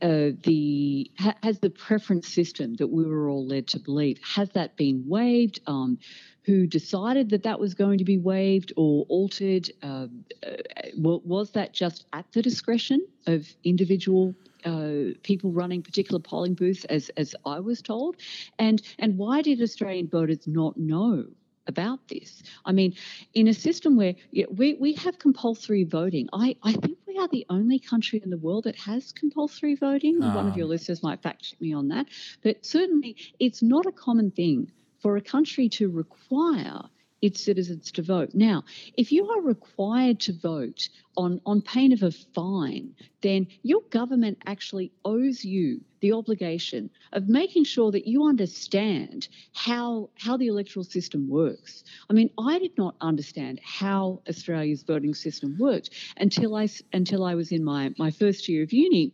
Uh, 0.00 0.30
the 0.44 1.10
has 1.42 1.58
the 1.58 1.68
preference 1.68 2.28
system 2.28 2.76
that 2.76 2.86
we 2.86 3.04
were 3.04 3.28
all 3.28 3.44
led 3.46 3.66
to 3.66 3.78
believe 3.78 4.18
has 4.22 4.48
that 4.50 4.74
been 4.76 5.04
waived? 5.06 5.60
Um, 5.66 5.98
who 6.46 6.66
decided 6.66 7.30
that 7.30 7.42
that 7.44 7.60
was 7.60 7.74
going 7.74 7.98
to 7.98 8.04
be 8.04 8.18
waived 8.18 8.72
or 8.76 9.04
altered? 9.08 9.70
Um, 9.82 10.24
uh, 10.46 10.52
was 10.96 11.52
that 11.52 11.74
just 11.74 12.06
at 12.12 12.32
the 12.32 12.42
discretion 12.42 13.06
of 13.26 13.46
individual 13.64 14.34
uh, 14.64 15.14
people 15.22 15.52
running 15.52 15.82
particular 15.82 16.20
polling 16.20 16.54
booths, 16.54 16.84
as 16.86 17.10
as 17.16 17.34
I 17.44 17.60
was 17.60 17.82
told? 17.82 18.16
And 18.58 18.82
and 18.98 19.18
why 19.18 19.42
did 19.42 19.60
Australian 19.62 20.08
voters 20.08 20.46
not 20.46 20.76
know 20.76 21.26
about 21.66 22.08
this? 22.08 22.42
I 22.64 22.72
mean, 22.72 22.94
in 23.34 23.48
a 23.48 23.54
system 23.54 23.96
where 23.96 24.14
yeah, 24.30 24.46
we 24.50 24.74
we 24.74 24.94
have 24.94 25.18
compulsory 25.18 25.84
voting, 25.84 26.28
I 26.32 26.56
I 26.62 26.72
think 26.74 26.98
we 27.06 27.16
are 27.18 27.28
the 27.28 27.46
only 27.50 27.78
country 27.78 28.20
in 28.24 28.30
the 28.30 28.38
world 28.38 28.64
that 28.64 28.76
has 28.76 29.12
compulsory 29.12 29.74
voting. 29.74 30.32
One 30.32 30.48
of 30.48 30.54
Ah. 30.54 30.56
your 30.56 30.66
listeners 30.66 31.02
might 31.02 31.22
fact 31.22 31.42
check 31.44 31.60
me 31.60 31.72
on 31.72 31.88
that, 31.88 32.06
but 32.42 32.64
certainly 32.64 33.16
it's 33.38 33.62
not 33.62 33.86
a 33.86 33.92
common 33.92 34.30
thing 34.30 34.70
for 35.06 35.16
a 35.16 35.20
country 35.22 35.68
to 35.68 35.88
require 35.88 36.80
its 37.22 37.40
citizens 37.40 37.92
to 37.92 38.02
vote. 38.02 38.30
Now, 38.34 38.64
if 38.96 39.12
you 39.12 39.30
are 39.30 39.40
required 39.40 40.18
to 40.22 40.32
vote 40.32 40.88
on, 41.16 41.40
on 41.46 41.62
pain 41.62 41.92
of 41.92 42.02
a 42.02 42.10
fine, 42.10 42.92
then 43.20 43.46
your 43.62 43.82
government 43.90 44.38
actually 44.46 44.90
owes 45.04 45.44
you 45.44 45.80
the 46.00 46.10
obligation 46.10 46.90
of 47.12 47.28
making 47.28 47.62
sure 47.62 47.92
that 47.92 48.08
you 48.08 48.26
understand 48.26 49.28
how, 49.54 50.10
how 50.18 50.36
the 50.36 50.48
electoral 50.48 50.82
system 50.82 51.28
works. 51.28 51.84
I 52.10 52.12
mean, 52.12 52.30
I 52.36 52.58
did 52.58 52.76
not 52.76 52.96
understand 53.00 53.60
how 53.62 54.22
Australia's 54.28 54.82
voting 54.82 55.14
system 55.14 55.56
worked 55.56 55.90
until 56.16 56.56
I, 56.56 56.68
until 56.92 57.22
I 57.22 57.36
was 57.36 57.52
in 57.52 57.62
my, 57.62 57.94
my 57.96 58.10
first 58.10 58.48
year 58.48 58.64
of 58.64 58.72
uni 58.72 59.12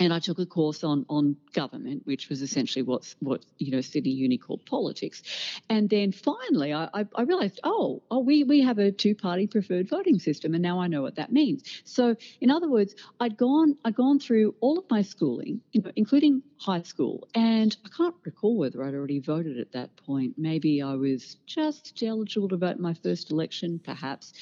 and 0.00 0.12
I 0.12 0.18
took 0.18 0.38
a 0.38 0.46
course 0.46 0.84
on 0.84 1.04
on 1.08 1.36
government, 1.52 2.02
which 2.04 2.28
was 2.28 2.42
essentially 2.42 2.82
what's 2.82 3.16
what 3.20 3.44
you 3.58 3.70
know 3.72 3.80
Sydney 3.80 4.10
Uni 4.10 4.38
called 4.38 4.64
politics, 4.66 5.22
and 5.68 5.88
then 5.88 6.12
finally 6.12 6.72
I, 6.72 6.88
I, 6.94 7.06
I 7.14 7.22
realised 7.22 7.60
oh 7.64 8.02
oh 8.10 8.20
we 8.20 8.44
we 8.44 8.60
have 8.62 8.78
a 8.78 8.90
two 8.90 9.14
party 9.14 9.46
preferred 9.46 9.88
voting 9.88 10.18
system, 10.18 10.54
and 10.54 10.62
now 10.62 10.80
I 10.80 10.86
know 10.86 11.02
what 11.02 11.16
that 11.16 11.32
means. 11.32 11.62
So 11.84 12.16
in 12.40 12.50
other 12.50 12.68
words, 12.68 12.94
I'd 13.20 13.36
gone 13.36 13.76
I'd 13.84 13.94
gone 13.94 14.18
through 14.18 14.54
all 14.60 14.78
of 14.78 14.84
my 14.90 15.02
schooling, 15.02 15.60
you 15.72 15.82
know, 15.82 15.92
including 15.96 16.42
high 16.58 16.82
school, 16.82 17.28
and 17.34 17.76
I 17.84 17.88
can't 17.96 18.14
recall 18.24 18.56
whether 18.56 18.82
I'd 18.82 18.94
already 18.94 19.20
voted 19.20 19.58
at 19.58 19.72
that 19.72 19.96
point. 19.96 20.34
Maybe 20.36 20.82
I 20.82 20.94
was 20.94 21.36
just 21.46 22.02
eligible 22.02 22.48
to 22.48 22.56
vote 22.56 22.76
in 22.76 22.82
my 22.82 22.94
first 22.94 23.30
election, 23.30 23.80
perhaps, 23.84 24.32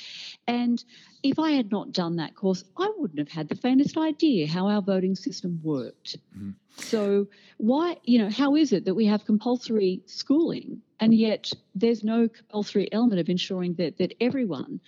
and 0.47 0.83
if 1.31 1.39
I 1.39 1.53
had 1.53 1.71
not 1.71 1.93
done 1.93 2.17
that 2.17 2.35
course, 2.35 2.65
I 2.77 2.93
wouldn't 2.97 3.19
have 3.19 3.29
had 3.29 3.49
the 3.49 3.55
faintest 3.55 3.97
idea 3.97 4.47
how 4.47 4.69
our 4.69 4.83
voting 4.83 5.15
system 5.15 5.61
worked. 5.63 6.17
Mhm. 6.37 6.55
So, 6.79 7.27
why, 7.57 7.97
you 8.05 8.19
know, 8.19 8.31
how 8.31 8.57
is 8.57 8.73
it 8.73 8.85
that 8.85 8.95
we 8.95 9.07
have 9.07 9.25
compulsory 9.25 10.03
schooling 10.07 10.83
and 11.01 11.15
yet 11.15 11.53
there's 11.75 12.05
no 12.05 12.29
compulsory 12.29 12.93
element 12.93 13.21
of 13.21 13.29
ensuring 13.29 13.75
that 13.75 13.99
that 13.99 14.15
everyone 14.21 14.81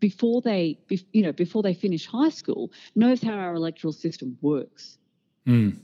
before 0.00 0.42
they, 0.42 0.78
you 1.12 1.22
know, 1.22 1.32
before 1.32 1.62
they 1.62 1.74
finish 1.74 2.06
high 2.06 2.28
school 2.28 2.70
knows 2.94 3.22
how 3.22 3.32
our 3.32 3.54
electoral 3.54 3.92
system 3.92 4.36
works. 4.42 4.98
Mm. 5.46 5.78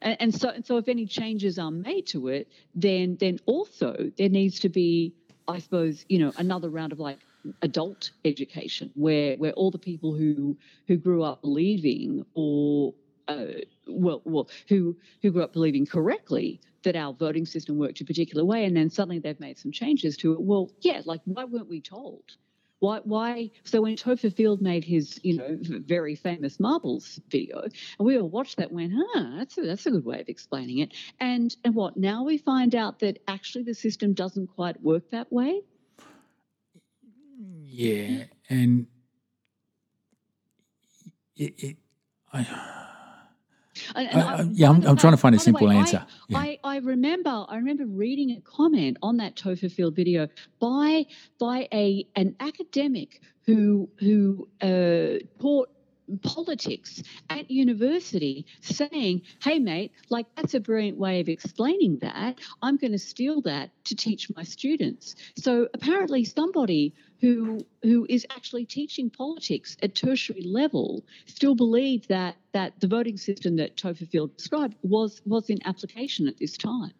And, 0.00 0.16
and 0.20 0.34
so, 0.34 0.48
and 0.48 0.66
so, 0.66 0.76
if 0.78 0.88
any 0.88 1.06
changes 1.06 1.58
are 1.58 1.70
made 1.70 2.06
to 2.08 2.28
it, 2.28 2.48
then 2.74 3.16
then 3.20 3.38
also 3.46 4.10
there 4.16 4.28
needs 4.28 4.60
to 4.60 4.68
be, 4.68 5.14
I 5.46 5.58
suppose, 5.58 6.04
you 6.08 6.18
know, 6.18 6.32
another 6.36 6.68
round 6.68 6.92
of 6.92 6.98
like 6.98 7.18
adult 7.62 8.10
education 8.24 8.90
where 8.94 9.36
where 9.36 9.52
all 9.52 9.70
the 9.70 9.78
people 9.78 10.14
who 10.14 10.56
who 10.86 10.96
grew 10.96 11.22
up 11.22 11.42
believing 11.42 12.24
or 12.34 12.94
uh, 13.28 13.46
well 13.86 14.22
well 14.24 14.48
who 14.68 14.96
who 15.22 15.30
grew 15.30 15.42
up 15.42 15.52
believing 15.52 15.86
correctly 15.86 16.60
that 16.82 16.96
our 16.96 17.12
voting 17.12 17.46
system 17.46 17.78
worked 17.78 18.00
a 18.00 18.04
particular 18.04 18.44
way 18.44 18.64
and 18.64 18.76
then 18.76 18.90
suddenly 18.90 19.18
they've 19.18 19.38
made 19.38 19.58
some 19.58 19.70
changes 19.72 20.16
to 20.16 20.32
it. 20.32 20.40
Well 20.40 20.70
yeah 20.80 21.02
like 21.04 21.20
why 21.24 21.44
weren't 21.44 21.68
we 21.68 21.80
told? 21.80 22.24
Why 22.80 23.00
why? 23.04 23.50
So 23.62 23.82
when 23.82 23.94
Topher 23.94 24.34
Field 24.34 24.60
made 24.60 24.84
his 24.84 25.20
you 25.22 25.36
know 25.36 25.56
very 25.60 26.16
famous 26.16 26.58
marbles 26.58 27.20
video 27.28 27.62
and 27.62 27.72
we 28.06 28.18
all 28.18 28.28
watched 28.28 28.56
that 28.56 28.72
went 28.72 28.92
ah 29.14 29.36
that's 29.38 29.56
a, 29.58 29.62
that's 29.62 29.86
a 29.86 29.90
good 29.90 30.04
way 30.04 30.20
of 30.20 30.28
explaining 30.28 30.78
it. 30.78 30.92
And 31.20 31.54
and 31.64 31.74
what? 31.74 31.96
Now 31.96 32.24
we 32.24 32.38
find 32.38 32.74
out 32.74 32.98
that 33.00 33.20
actually 33.28 33.64
the 33.64 33.74
system 33.74 34.14
doesn't 34.14 34.48
quite 34.48 34.80
work 34.82 35.10
that 35.10 35.32
way 35.32 35.62
Yeah, 37.44 38.24
and 38.48 38.86
it, 41.36 41.54
it 41.62 41.76
I, 42.32 42.38
And- 43.94 44.08
and 44.08 44.20
I- 44.20 44.34
I- 44.36 44.36
I- 44.42 44.48
yeah, 44.52 44.70
I'm- 44.70 44.84
I'm 44.86 44.96
trying 44.96 45.14
to 45.14 45.16
find 45.16 45.34
a 45.34 45.38
simple 45.38 45.66
way, 45.66 45.74
I- 45.76 45.80
answer. 45.80 46.06
Yeah. 46.28 46.38
I, 46.38 46.58
I 46.62 46.76
remember 46.78 47.44
I 47.48 47.56
remember 47.56 47.86
reading 47.86 48.30
a 48.32 48.40
comment 48.42 48.98
on 49.02 49.16
that 49.18 49.34
Topher 49.36 49.70
Field 49.70 49.96
video 49.96 50.28
by 50.60 51.06
by 51.38 51.68
a 51.72 52.06
an 52.16 52.36
academic 52.40 53.20
who 53.46 53.88
who 53.98 54.48
uh, 54.60 55.18
taught 55.40 55.68
politics 56.22 57.02
at 57.30 57.50
university 57.50 58.44
saying 58.60 59.22
hey 59.42 59.58
mate 59.58 59.92
like 60.10 60.26
that's 60.36 60.52
a 60.52 60.60
brilliant 60.60 60.98
way 60.98 61.20
of 61.20 61.28
explaining 61.28 61.96
that 61.98 62.38
i'm 62.60 62.76
going 62.76 62.90
to 62.92 62.98
steal 62.98 63.40
that 63.40 63.70
to 63.84 63.94
teach 63.94 64.28
my 64.36 64.42
students 64.42 65.14
so 65.36 65.68
apparently 65.72 66.24
somebody 66.24 66.92
who 67.22 67.64
who 67.82 68.04
is 68.10 68.26
actually 68.30 68.66
teaching 68.66 69.08
politics 69.08 69.76
at 69.80 69.94
tertiary 69.94 70.42
level 70.42 71.04
still 71.26 71.54
believed 71.54 72.08
that 72.08 72.34
that 72.52 72.78
the 72.80 72.88
voting 72.88 73.16
system 73.16 73.56
that 73.56 73.76
Topher 73.76 74.08
Field 74.08 74.36
described 74.36 74.74
was 74.82 75.22
was 75.24 75.48
in 75.48 75.58
application 75.64 76.28
at 76.28 76.36
this 76.36 76.58
time. 76.58 76.92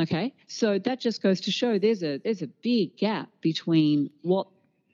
Okay, 0.00 0.32
so 0.46 0.78
that 0.78 1.00
just 1.00 1.22
goes 1.22 1.40
to 1.40 1.50
show 1.50 1.78
there's 1.78 2.04
a 2.04 2.18
there's 2.18 2.42
a 2.42 2.46
big 2.62 2.96
gap 2.96 3.30
between 3.40 4.10
what 4.22 4.46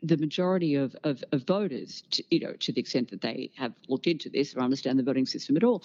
the 0.05 0.17
majority 0.19 0.75
of, 0.75 0.95
of, 1.03 1.25
of 1.33 1.47
voters, 1.47 2.03
to, 2.11 2.23
you 2.31 2.39
know, 2.39 2.53
to 2.53 2.73
the 2.73 2.81
extent 2.81 3.11
that 3.11 3.23
they 3.23 3.51
have 3.57 3.73
looked 3.89 4.07
into 4.07 4.29
this 4.29 4.55
or 4.55 4.61
understand 4.61 4.99
the 4.99 5.03
voting 5.03 5.25
system 5.25 5.57
at 5.57 5.65
all, 5.65 5.83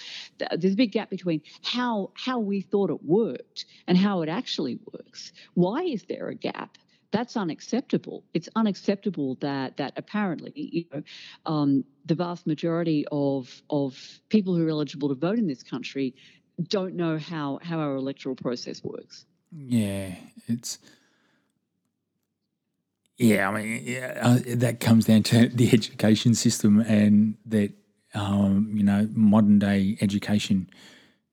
there's 0.58 0.74
a 0.74 0.78
big 0.78 0.92
gap 0.92 1.10
between 1.10 1.42
how 1.64 2.12
how 2.14 2.38
we 2.38 2.62
thought 2.62 2.90
it 2.90 3.04
worked 3.04 3.66
and 3.88 3.98
how 3.98 4.22
it 4.22 4.30
actually 4.30 4.78
works. 4.94 5.32
Why 5.54 5.84
is 5.84 6.04
there 6.04 6.28
a 6.28 6.36
gap? 6.36 6.78
That's 7.12 7.36
unacceptable. 7.36 8.24
It's 8.34 8.50
unacceptable 8.56 9.36
that 9.42 9.78
that 9.78 9.94
apparently, 9.98 10.52
you 10.56 10.86
know, 10.94 11.04
um, 11.46 11.84
the 12.06 12.16
vast 12.16 12.46
majority 12.46 13.06
of 13.12 13.62
of 13.70 14.22
people 14.30 14.56
who 14.56 14.66
are 14.68 14.70
eligible 14.70 15.10
to 15.10 15.16
vote 15.16 15.40
in 15.40 15.48
this 15.48 15.64
country 15.64 16.16
don't 16.62 16.96
know 16.96 17.18
how 17.18 17.60
how 17.64 17.80
our 17.80 17.96
electoral 17.96 18.36
process 18.36 18.84
works. 18.84 19.26
yeah, 19.52 20.16
it's 20.48 20.78
yeah. 23.18 23.50
I 23.50 23.52
mean, 23.52 23.84
yeah, 23.84 24.20
uh, 24.22 24.40
that 24.56 24.80
comes 24.80 25.06
down 25.06 25.24
to 25.24 25.48
the 25.50 25.74
education 25.74 26.36
system, 26.36 26.80
and 26.82 27.38
that 27.46 27.74
um, 28.14 28.72
you 28.74 28.84
know, 28.84 29.08
modern 29.14 29.60
day 29.60 29.98
education 30.02 30.70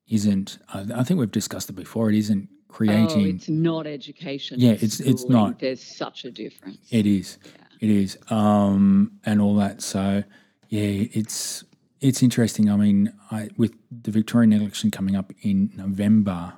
isn't. 0.09 0.59
I, 0.73 0.87
I 0.97 1.05
think 1.05 1.21
we've 1.21 1.31
discussed 1.31 1.69
it 1.69 1.75
before. 1.75 2.09
It 2.11 2.17
isn't 2.17 2.49
Oh, 2.68 2.72
creating. 2.74 3.37
it's 3.37 3.48
not 3.48 3.87
education. 3.87 4.61
Yeah, 4.61 4.72
it's 4.72 5.00
it's- 5.00 5.00
it's 5.00 5.29
not. 5.29 5.59
There's 5.59 5.83
such 5.83 6.24
a 6.24 6.31
difference. 6.31 6.79
It 6.90 7.07
is. 7.07 7.38
Yeah. 7.44 7.50
It 7.81 7.90
is. 7.90 8.18
Um, 8.31 9.12
and 9.24 9.40
all 9.40 9.55
that. 9.57 9.83
So 9.83 10.24
yeah, 10.68 11.07
it's 11.12 11.64
it's 12.00 12.22
interesting. 12.22 12.70
I 12.70 12.76
mean, 12.76 13.12
I, 13.31 13.48
with 13.57 13.74
the 13.90 14.11
Victorian 14.11 14.52
election 14.52 14.90
coming 14.90 15.16
up 15.16 15.33
in 15.42 15.70
November, 15.76 16.52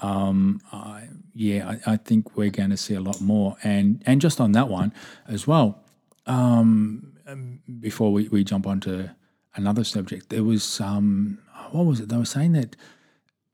um, 0.00 0.60
I, 0.72 1.08
yeah, 1.34 1.76
I, 1.86 1.92
I 1.92 1.96
think 1.96 2.36
we're 2.36 2.50
going 2.50 2.70
to 2.70 2.76
see 2.76 2.94
a 2.94 3.00
lot 3.00 3.20
more. 3.20 3.56
And 3.62 4.02
and 4.06 4.20
just 4.20 4.40
on 4.40 4.52
that 4.52 4.68
one 4.68 4.92
as 5.28 5.46
well. 5.46 5.82
Um, 6.26 7.12
um, 7.26 7.60
before 7.80 8.12
we, 8.12 8.28
we 8.28 8.44
jump 8.44 8.66
onto 8.66 9.08
another 9.54 9.84
subject, 9.84 10.28
there 10.30 10.44
was 10.44 10.80
um, 10.80 11.38
what 11.70 11.86
was 11.86 12.00
it? 12.00 12.08
They 12.08 12.16
were 12.16 12.24
saying 12.24 12.52
that 12.52 12.76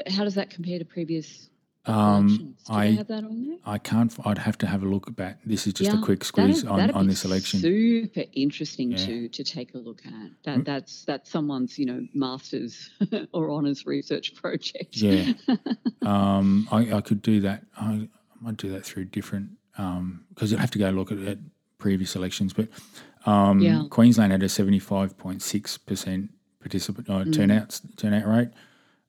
how 0.09 0.25
does 0.25 0.35
that 0.35 0.51
compare 0.51 0.79
to 0.79 0.85
previous 0.85 1.49
Um. 1.87 2.55
Do 2.67 2.73
I 2.75 2.87
have 2.93 3.07
that 3.09 3.25
on 3.25 3.47
there? 3.47 3.59
I 3.65 3.79
can't. 3.79 4.13
I'd 4.25 4.39
have 4.39 4.59
to 4.59 4.67
have 4.67 4.83
a 4.83 4.87
look 4.87 5.07
at 5.09 5.17
that. 5.19 5.41
This 5.45 5.67
is 5.67 5.75
just 5.75 5.91
a 5.93 5.97
Yeah, 5.97 6.03
quick 6.03 6.21
that'd- 6.21 6.27
squeeze 6.27 6.65
on, 6.65 6.79
that'd 6.79 6.95
on 6.97 7.07
this 7.07 7.25
election. 7.25 7.61
Super 7.61 8.25
interesting 8.33 8.93
Yeah. 8.93 8.99
Mm. 8.99 9.07
to 9.07 9.29
to 9.29 9.45
take 9.45 9.75
a 9.75 9.79
look 9.79 10.01
at. 10.07 10.31
That 10.45 10.65
that's 10.65 11.05
that's 11.05 11.31
someone's 11.31 11.79
you 11.79 11.87
know 11.87 12.07
masters 12.15 12.91
or 13.33 13.51
honors 13.51 13.87
research 13.87 14.35
project. 14.35 14.97
Yeah. 14.97 15.33
um, 16.03 16.67
I, 16.73 16.95
I 16.95 17.01
could 17.03 17.23
do 17.23 17.41
that. 17.41 17.65
I, 17.77 17.85
I 17.93 18.09
might 18.41 18.57
do 18.57 18.71
that 18.71 18.85
through 18.85 19.07
different 19.07 19.51
because 19.79 20.51
you'd 20.51 20.61
have 20.61 20.71
to 20.73 20.79
go 20.79 20.91
look 20.91 21.11
at, 21.13 21.19
at 21.21 21.39
previous 21.79 22.15
elections. 22.17 22.53
But 22.53 22.69
um, 23.27 23.61
Yeah. 23.61 23.85
Queensland 23.89 24.33
had 24.33 24.43
a 24.43 24.49
seventy 24.49 24.79
five 24.81 25.17
point 25.17 25.41
six 25.43 25.79
percent 25.79 26.31
participant 26.61 27.09
uh, 27.09 27.25
turnout 27.25 27.81
turnout 27.97 28.27
rate. 28.27 28.49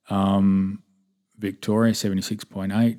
Um, 0.08 0.82
Victoria 1.38 1.94
seventy 1.94 2.22
six 2.22 2.44
point 2.44 2.72
eight. 2.72 2.98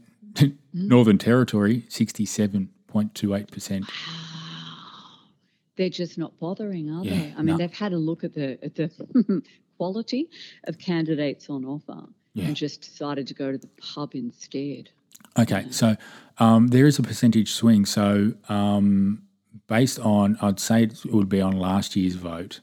Northern 0.74 1.18
Territory 1.18 1.86
sixty 1.90 2.26
seven 2.26 2.70
point 2.88 3.14
two 3.16 3.34
eight 3.36 3.52
percent. 3.52 3.86
They're 5.78 5.90
just 5.90 6.18
not 6.18 6.38
bothering, 6.40 6.90
are 6.92 7.04
Yeah, 7.04 7.12
they? 7.12 7.34
I 7.38 7.42
mean, 7.42 7.46
no. 7.48 7.58
they've 7.58 7.74
had 7.74 7.94
a 7.94 7.98
look 7.98 8.24
at 8.24 8.34
the 8.34 8.64
at 8.64 8.76
the 8.76 9.42
quality 9.78 10.30
of 10.66 10.78
candidates 10.78 11.50
on 11.50 11.66
offer 11.66 12.04
Yeah. 12.34 12.46
and 12.46 12.56
just 12.56 12.82
decided 12.82 13.28
to 13.28 13.34
go 13.34 13.52
to 13.52 13.58
the 13.58 13.70
pub 13.82 14.14
instead. 14.16 14.90
Okay, 15.38 15.66
so 15.70 15.96
um, 16.38 16.68
there 16.68 16.86
is 16.86 17.00
a 17.00 17.04
percentage 17.04 17.54
swing. 17.54 17.86
So 17.86 18.34
um, 18.50 19.24
based 19.68 20.00
on, 20.00 20.38
I'd 20.42 20.60
say 20.60 20.84
it 20.84 21.06
would 21.06 21.30
be 21.30 21.42
on 21.42 21.58
last 21.58 21.96
year's 21.96 22.16
vote. 22.16 22.62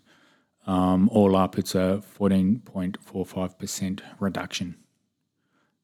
Um, 0.66 1.08
all 1.10 1.34
up, 1.34 1.58
it's 1.58 1.74
a 1.74 2.02
fourteen 2.02 2.60
point 2.60 2.98
four 3.02 3.24
five 3.24 3.58
percent 3.58 4.02
reduction. 4.20 4.76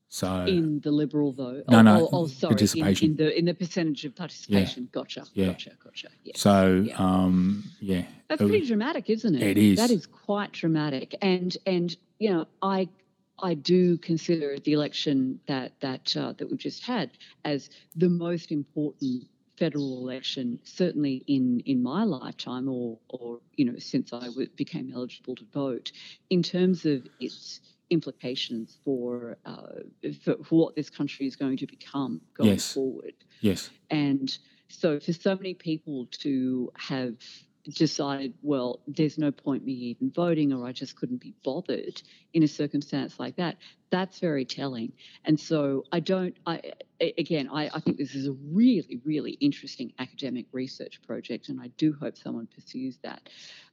So 0.09 0.45
in 0.47 0.79
the 0.81 0.93
liberal 0.93 1.33
vote. 1.33 1.65
No, 1.69 1.79
oh, 1.79 1.83
no, 1.83 2.01
oh, 2.03 2.09
oh, 2.13 2.27
sorry. 2.27 2.51
in- 2.51 2.57
participation. 2.57 3.11
In, 3.11 3.17
the 3.17 3.39
in 3.39 3.45
the 3.47 3.55
percentage 3.55 4.05
of 4.05 4.15
participation. 4.15 4.89
Gotcha. 4.93 5.25
Yeah. 5.33 5.47
Gotcha. 5.47 5.71
Gotcha. 5.83 6.09
Yes. 6.23 6.39
so 6.39 6.85
yeah. 6.87 6.95
um, 6.99 7.65
yeah, 7.81 8.05
That's 8.29 8.41
pretty 8.41 8.67
dramatic, 8.67 9.11
isn't 9.11 9.35
it? 9.35 9.43
It 9.43 9.59
is. 9.59 9.79
That 9.79 9.91
is 9.91 10.07
quite 10.07 10.53
dramatic. 10.53 11.17
And 11.21 11.57
and 11.67 11.97
you 12.19 12.31
know, 12.31 12.47
I 12.63 12.89
I 13.38 13.55
do 13.55 13.99
consider 13.99 14.59
the 14.59 14.73
election 14.73 15.40
that 15.47 15.81
that 15.81 16.16
uh, 16.16 16.33
that 16.35 16.49
we've 16.49 16.59
just 16.59 16.85
had 16.85 17.11
as 17.44 17.70
the 17.97 18.09
most 18.09 18.53
important 18.53 19.25
federal 19.57 19.99
election, 19.99 20.59
certainly 20.64 21.25
in 21.27 21.61
in 21.61 21.83
my 21.83 22.05
lifetime, 22.05 22.68
or 22.68 22.99
or 23.09 23.40
you 23.57 23.64
know, 23.64 23.79
since 23.79 24.12
I 24.12 24.27
w- 24.27 24.49
became 24.57 24.92
eligible 24.94 25.35
to 25.37 25.44
vote, 25.53 25.92
in 26.31 26.42
terms 26.42 26.85
of 26.87 27.07
its 27.20 27.61
implications 27.90 28.79
for, 28.85 29.37
uh, 29.44 29.81
for 30.23 30.37
for 30.44 30.59
what 30.66 30.77
this 30.77 30.88
country 30.90 31.27
is 31.27 31.37
going 31.37 31.57
to 31.59 31.66
become 31.66 32.20
going 32.35 32.49
Yes. 32.51 32.73
forward. 32.73 33.14
yes, 33.40 33.70
And 33.90 34.37
so 34.68 34.99
for 34.99 35.12
so 35.12 35.37
many 35.37 35.55
people 35.55 36.07
to 36.25 36.70
have 36.77 37.16
decided, 37.64 38.35
well, 38.42 38.81
there's 38.87 39.18
no 39.18 39.31
point 39.31 39.64
me 39.64 39.72
even 39.72 40.11
voting 40.11 40.53
or 40.53 40.66
I 40.66 40.72
just 40.72 40.96
couldn't 40.96 41.20
be 41.20 41.35
bothered 41.42 42.03
in 42.33 42.42
a 42.42 42.48
circumstance 42.48 43.18
like 43.18 43.37
that, 43.37 43.57
that's 43.90 44.18
very 44.18 44.44
telling. 44.44 44.92
And 45.24 45.38
so 45.38 45.85
I 45.90 46.00
don't, 46.00 46.37
I, 46.46 46.61
again, 47.00 47.48
I, 47.50 47.70
I 47.72 47.81
think 47.81 47.96
this 47.96 48.14
is 48.14 48.27
a 48.29 48.33
really, 48.33 49.00
really 49.05 49.33
interesting 49.33 49.92
academic 49.98 50.46
research 50.53 51.00
project 51.07 51.48
and 51.48 51.61
I 51.61 51.68
do 51.79 51.94
hope 51.98 52.16
someone 52.16 52.48
pursues 52.55 52.98
that 53.03 53.29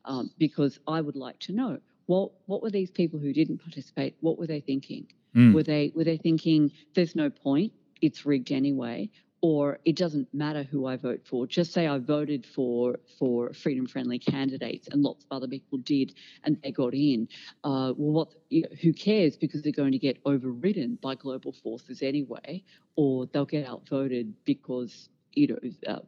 um, 0.06 0.32
because 0.38 0.80
I 0.88 1.02
would 1.02 1.16
like 1.16 1.40
to 1.40 1.52
know 1.52 1.80
what, 2.06 2.32
what 2.46 2.62
were 2.62 2.72
these 2.72 2.92
people 2.92 3.20
who 3.20 3.34
didn't 3.34 3.60
participate, 3.60 4.16
what 4.22 4.38
were 4.38 4.48
they 4.48 4.62
thinking? 4.62 5.08
Mm. 5.36 5.54
Were 5.54 5.64
they 5.64 5.92
were 5.96 6.04
they 6.04 6.18
thinking 6.18 6.72
there's 6.94 7.16
no 7.16 7.30
point, 7.30 7.72
it's 8.02 8.26
rigged 8.26 8.52
anyway, 8.52 9.10
or 9.42 9.80
it 9.86 9.96
doesn't 9.96 10.32
matter 10.34 10.64
who 10.64 10.86
I 10.86 10.98
vote 10.98 11.22
for. 11.26 11.48
Just 11.48 11.74
say 11.74 11.88
I 11.88 11.98
voted 11.98 12.46
for 12.46 13.00
for 13.20 13.54
freedom 13.54 13.88
friendly 13.88 14.20
candidates 14.20 14.88
and 14.88 15.02
lots 15.02 15.26
of 15.26 15.36
other 15.36 15.48
people 15.48 15.80
did 15.80 16.14
and 16.44 16.58
they 16.64 16.72
got 16.72 16.94
in. 16.94 17.28
Uh, 17.64 17.94
well, 17.98 18.14
what 18.14 18.28
you 18.50 18.62
know, 18.62 18.70
who 18.82 18.94
cares 18.94 19.36
because 19.38 19.62
they're 19.64 19.72
going 19.72 19.94
to 19.94 20.00
get 20.00 20.18
overridden 20.26 20.98
by 21.02 21.16
global 21.16 21.52
forces 21.52 22.02
anyway, 22.02 22.64
or 22.96 23.26
they'll 23.28 23.46
get 23.46 23.68
outvoted 23.68 24.34
because. 24.46 25.10
You 25.34 25.48
know, 25.48 25.60
uh, 25.88 26.00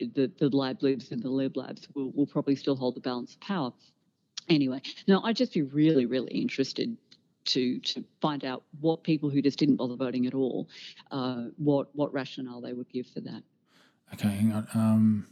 the 0.00 0.32
the 0.38 0.48
lab 0.48 0.82
libs 0.82 1.12
and 1.12 1.22
the 1.22 1.28
lib 1.28 1.54
labs 1.54 1.86
will, 1.94 2.10
will 2.12 2.26
probably 2.26 2.56
still 2.56 2.76
hold 2.76 2.96
the 2.96 3.00
balance 3.00 3.34
of 3.34 3.40
power. 3.40 3.74
Anyway, 4.48 4.80
no, 5.06 5.20
I'd 5.22 5.36
just 5.36 5.52
be 5.52 5.60
really, 5.62 6.06
really 6.06 6.32
interested 6.32 6.96
to 7.46 7.78
to 7.80 8.04
find 8.20 8.44
out 8.44 8.62
what 8.80 9.02
people 9.02 9.30
who 9.30 9.42
just 9.42 9.58
didn't 9.58 9.76
bother 9.76 9.96
voting 9.96 10.26
at 10.26 10.34
all, 10.34 10.68
uh, 11.10 11.44
what 11.56 11.94
what 11.94 12.12
rationale 12.12 12.60
they 12.60 12.72
would 12.72 12.88
give 12.90 13.06
for 13.06 13.20
that. 13.20 13.42
okay, 14.14 14.28
hang 14.28 14.52
on. 14.52 14.66
Um, 14.74 15.26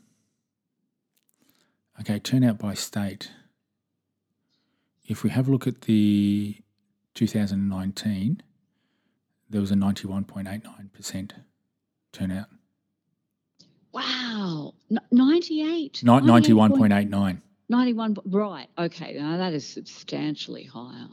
okay, 2.01 2.18
turnout 2.18 2.59
by 2.59 2.75
state. 2.75 3.31
If 5.09 5.25
we 5.25 5.31
have 5.31 5.48
a 5.48 5.51
look 5.51 5.66
at 5.66 5.83
the 5.83 6.57
2019, 7.14 8.40
there 9.51 9.61
was 9.61 9.70
a 9.72 9.75
91.89% 9.75 11.31
turnout. 12.12 12.46
Wow, 13.92 14.75
N- 14.90 15.01
98. 15.11 16.03
Ni- 16.05 16.09
91.89. 16.11 17.42
91. 17.68 18.16
Right. 18.27 18.68
Okay. 18.79 19.14
Now 19.18 19.37
that 19.38 19.53
is 19.53 19.66
substantially 19.66 20.64
higher. 20.64 21.09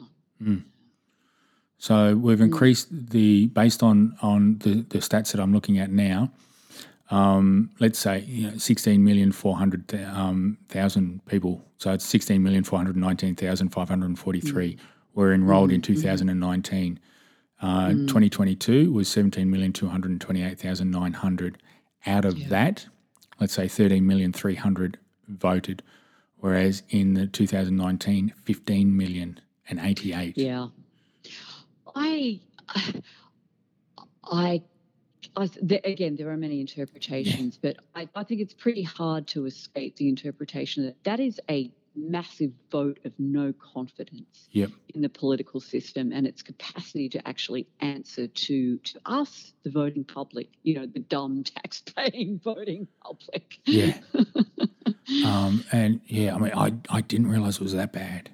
So 1.80 2.16
we've 2.16 2.42
increased 2.42 2.90
the 2.92 3.48
based 3.48 3.82
on 3.82 4.16
on 4.22 4.60
the, 4.60 4.86
the 4.90 5.00
stats 5.00 5.32
that 5.32 5.42
I'm 5.42 5.52
looking 5.54 5.80
at 5.80 5.90
now. 5.90 6.30
Um, 7.10 7.72
let's 7.80 7.98
say 7.98 8.20
you 8.28 8.52
know, 8.52 8.58
16 8.58 9.04
million 9.04 9.32
400 9.32 9.96
um, 10.14 10.60
thousand 10.68 11.26
people. 11.26 11.66
So 11.78 11.92
it's 11.94 12.06
16 12.06 12.44
million 12.44 12.64
419,543 12.64 14.78
were 15.16 15.34
enrolled 15.34 15.72
in 15.72 15.82
2019. 15.82 17.00
Uh, 17.62 17.90
2022 17.90 18.94
was 18.94 19.10
17 19.10 19.50
million 19.50 19.74
228,900. 19.74 21.58
Out 22.06 22.26
of 22.26 22.50
that, 22.50 22.86
let's 23.40 23.54
say 23.54 23.68
13 23.68 24.06
million 24.06 24.32
300 24.32 25.00
voted, 25.28 25.82
whereas 26.38 26.84
in 26.90 27.16
the 27.16 27.26
2019, 27.28 28.34
15 28.44 28.98
million 28.98 29.40
and 29.70 29.80
88. 29.80 30.38
Yeah. 30.38 30.68
I, 32.00 32.40
I, 34.24 34.62
I 35.36 35.50
there, 35.62 35.82
again, 35.84 36.16
there 36.16 36.30
are 36.30 36.38
many 36.38 36.62
interpretations, 36.62 37.60
but 37.62 37.76
I, 37.94 38.08
I 38.16 38.24
think 38.24 38.40
it's 38.42 38.54
pretty 38.54 38.84
hard 38.84 39.28
to 39.30 39.46
escape 39.46 39.98
the 39.98 40.08
interpretation 40.08 40.86
that 40.86 41.04
that 41.04 41.20
is 41.20 41.40
a 41.50 41.72
massive 41.96 42.52
vote 42.72 43.00
of 43.04 43.12
no 43.18 43.54
confidence 43.54 44.48
Yep. 44.52 44.72
in 44.96 45.02
the 45.02 45.10
political 45.10 45.60
system 45.60 46.14
and 46.14 46.26
its 46.26 46.42
capacity 46.42 47.10
to 47.10 47.28
actually 47.28 47.68
answer 47.82 48.28
to 48.28 48.78
to 48.78 49.00
us, 49.06 49.54
the 49.64 49.70
voting 49.70 50.06
public, 50.06 50.48
you 50.64 50.76
know, 50.76 50.86
the 50.86 51.00
dumb 51.00 51.44
tax-paying 51.56 52.40
voting 52.42 52.88
public. 53.04 53.60
Yeah. 53.66 53.98
um, 55.26 55.66
and 55.74 56.00
yeah, 56.06 56.36
I 56.36 56.38
mean, 56.38 56.54
I, 56.56 56.74
I 56.90 57.02
didn't 57.02 57.28
realize 57.28 57.56
it 57.56 57.62
was 57.62 57.74
that 57.74 57.92
bad. 57.92 58.30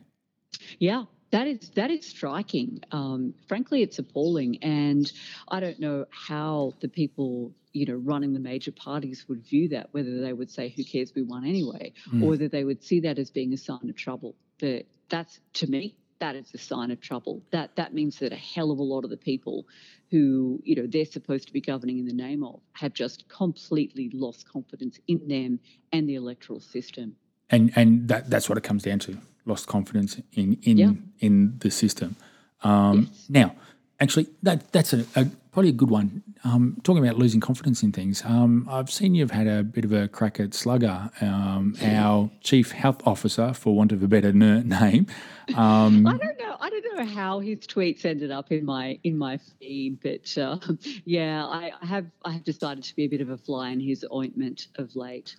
Yeah, 0.78 1.06
that 1.36 1.48
is 1.48 1.70
that 1.76 1.92
is 1.92 2.06
striking. 2.06 2.80
Um, 2.92 3.34
frankly, 3.48 3.82
it's 3.82 4.00
appalling, 4.00 4.64
and 4.64 5.12
I 5.50 5.60
don't 5.60 5.80
know 5.80 6.06
how 6.10 6.74
the 6.80 6.88
people 6.88 7.52
you 7.74 7.86
know 7.86 7.96
running 7.96 8.32
the 8.34 8.40
major 8.40 8.72
parties 8.72 9.26
would 9.28 9.44
view 9.46 9.70
that. 9.70 9.90
Whether 9.92 10.22
they 10.22 10.32
would 10.32 10.50
say, 10.50 10.70
"Who 10.70 10.84
cares? 10.84 11.14
We 11.14 11.24
won 11.24 11.46
anyway," 11.46 11.92
Mm. 12.08 12.24
or 12.24 12.30
whether 12.30 12.48
they 12.48 12.64
would 12.64 12.82
see 12.84 13.02
that 13.02 13.20
as 13.20 13.30
being 13.32 13.54
a 13.54 13.58
sign 13.58 13.90
of 13.90 13.96
trouble. 13.96 14.36
But 14.60 14.86
that's 15.10 15.40
to 15.56 15.68
me, 15.68 15.96
that 16.20 16.36
is 16.38 16.54
a 16.54 16.58
sign 16.58 16.90
of 16.92 17.02
trouble. 17.02 17.42
That 17.52 17.76
that 17.76 17.94
means 17.94 18.20
that 18.20 18.32
a 18.32 18.38
hell 18.38 18.72
of 18.72 18.80
a 18.80 18.84
lot 18.84 19.04
of 19.04 19.10
the 19.10 19.18
people 19.18 19.68
who 20.12 20.62
you 20.64 20.76
know 20.76 20.88
they're 20.88 21.04
supposed 21.18 21.48
to 21.48 21.54
be 21.54 21.60
governing 21.60 22.00
in 22.00 22.06
the 22.06 22.14
name 22.14 22.46
of 22.46 22.62
have 22.74 22.94
just 22.94 23.28
completely 23.28 24.10
lost 24.14 24.48
confidence 24.48 25.00
in 25.08 25.28
them 25.28 25.60
and 25.92 26.08
the 26.08 26.16
electoral 26.16 26.62
system. 26.62 27.18
And 27.50 27.72
and 27.76 28.08
that 28.08 28.30
that's 28.30 28.50
what 28.50 28.58
it 28.58 28.64
comes 28.64 28.84
down 28.84 29.00
to: 29.00 29.18
lost 29.46 29.68
confidence 29.68 30.20
in 30.34 30.58
in 30.64 30.78
Yeah. 30.78 30.92
in 31.20 31.58
the 31.60 31.70
system. 31.72 32.16
Um, 32.64 33.02
Yes. 33.12 33.26
Now, 33.30 33.56
actually, 34.00 34.28
that 34.44 34.72
that's 34.72 34.94
a, 34.94 35.06
a 35.16 35.26
probably 35.52 35.70
a 35.70 35.74
good 35.74 35.90
one. 35.92 36.24
Um, 36.44 36.78
talking 36.84 37.04
about 37.06 37.18
losing 37.18 37.40
confidence 37.40 37.82
in 37.84 37.92
things, 37.92 38.24
um, 38.26 38.68
I've 38.70 38.92
seen 38.92 39.16
you've 39.16 39.32
had 39.32 39.48
a 39.48 39.64
bit 39.64 39.84
of 39.86 39.92
a 39.94 40.08
crack 40.08 40.40
at 40.40 40.54
Slugger, 40.54 41.10
um, 41.22 41.76
our 41.82 42.30
chief 42.42 42.72
health 42.72 43.02
officer, 43.08 43.54
for 43.54 43.76
want 43.76 43.92
of 43.92 44.04
a 44.04 44.08
better 44.08 44.32
ner- 44.34 44.64
name. 44.64 45.08
Um, 45.56 46.06
I 46.08 46.18
don't 46.18 46.38
know. 46.40 46.58
I 46.60 46.70
don't 46.70 46.98
know 46.98 47.06
how 47.06 47.40
his 47.40 47.60
tweets 47.60 48.06
ended 48.06 48.32
up 48.32 48.52
in 48.52 48.66
my 48.66 48.98
in 49.04 49.18
my 49.18 49.38
feed, 49.60 50.00
but 50.02 50.36
uh, 50.38 50.58
yeah, 51.06 51.46
I, 51.46 51.72
I 51.82 51.86
have 51.86 52.08
I 52.26 52.32
have 52.32 52.44
decided 52.44 52.84
to 52.86 52.96
be 52.96 53.04
a 53.06 53.08
bit 53.08 53.22
of 53.22 53.30
a 53.30 53.38
fly 53.38 53.70
in 53.70 53.80
his 53.80 54.04
ointment 54.12 54.68
of 54.76 54.96
late. 54.96 55.36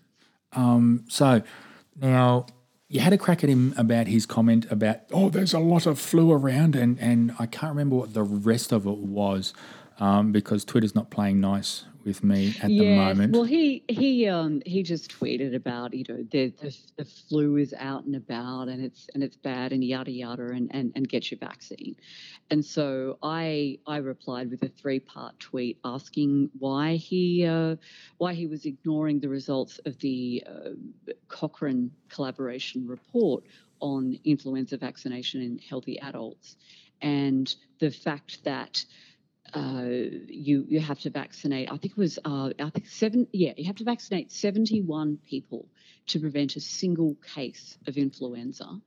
Um, 0.52 1.04
so 1.08 1.42
now 2.00 2.46
you 2.88 3.00
had 3.00 3.12
a 3.12 3.18
crack 3.18 3.42
at 3.42 3.50
him 3.50 3.74
about 3.76 4.06
his 4.06 4.26
comment 4.26 4.66
about 4.70 5.00
oh, 5.12 5.28
there's 5.28 5.54
a 5.54 5.58
lot 5.58 5.86
of 5.86 5.98
flu 5.98 6.32
around, 6.32 6.76
and 6.76 6.98
and 7.00 7.34
I 7.38 7.46
can't 7.46 7.70
remember 7.70 7.96
what 7.96 8.14
the 8.14 8.22
rest 8.22 8.72
of 8.72 8.86
it 8.86 8.98
was 8.98 9.52
um, 9.98 10.32
because 10.32 10.64
Twitter's 10.64 10.94
not 10.94 11.10
playing 11.10 11.40
nice 11.40 11.84
with 12.06 12.24
me 12.24 12.54
at 12.62 12.76
the 12.78 12.84
Yes, 12.84 12.86
moment. 12.86 13.32
Well, 13.32 13.44
he 13.44 13.84
he 13.88 14.26
um 14.28 14.62
he 14.66 14.82
just 14.82 15.10
tweeted 15.10 15.54
about 15.54 15.94
you 15.94 16.04
know 16.08 16.22
the, 16.30 16.48
the 16.50 16.76
the 16.96 17.04
flu 17.04 17.56
is 17.56 17.74
out 17.78 18.04
and 18.04 18.16
about 18.16 18.68
and 18.68 18.84
it's 18.84 19.08
and 19.14 19.22
it's 19.22 19.36
bad 19.36 19.72
and 19.72 19.84
yada 19.84 20.10
yada 20.10 20.48
and 20.50 20.68
and, 20.74 20.92
and 20.94 21.08
get 21.08 21.30
your 21.30 21.38
vaccine, 21.38 21.96
and 22.50 22.64
so 22.64 23.18
I 23.22 23.78
I 23.86 23.98
replied 23.98 24.50
with 24.50 24.62
a 24.62 24.68
three 24.68 25.00
part 25.00 25.38
tweet 25.40 25.78
asking 25.84 26.50
why 26.58 26.96
he 26.96 27.44
uh, 27.46 27.76
why 28.18 28.34
he 28.34 28.46
was 28.46 28.64
ignoring 28.64 29.20
the 29.20 29.28
results 29.28 29.78
of 29.86 29.98
the 29.98 30.44
uh, 30.46 30.70
Cochrane 31.28 31.90
collaboration 32.08 32.86
report 32.86 33.44
on 33.80 34.18
influenza 34.24 34.76
vaccination 34.76 35.42
in 35.42 35.58
healthy 35.58 35.98
adults, 36.00 36.56
and 37.02 37.54
the 37.78 37.90
fact 37.90 38.42
that 38.44 38.84
uh, 39.54 39.84
you 40.28 40.64
you 40.68 40.80
have 40.80 40.98
to 41.00 41.10
vaccinate. 41.10 41.70
I 41.70 41.76
think 41.76 41.92
it 41.92 41.96
was 41.96 42.18
uh, 42.24 42.50
I 42.58 42.70
think 42.70 42.86
seven. 42.86 43.26
Yeah, 43.32 43.52
you 43.56 43.66
have 43.66 43.76
to 43.76 43.84
vaccinate 43.84 44.32
seventy 44.32 44.80
one 44.80 45.18
people 45.28 45.66
to 46.08 46.20
prevent 46.20 46.56
a 46.56 46.60
single 46.60 47.16
case 47.34 47.78
of 47.86 47.96
influenza, 47.96 48.80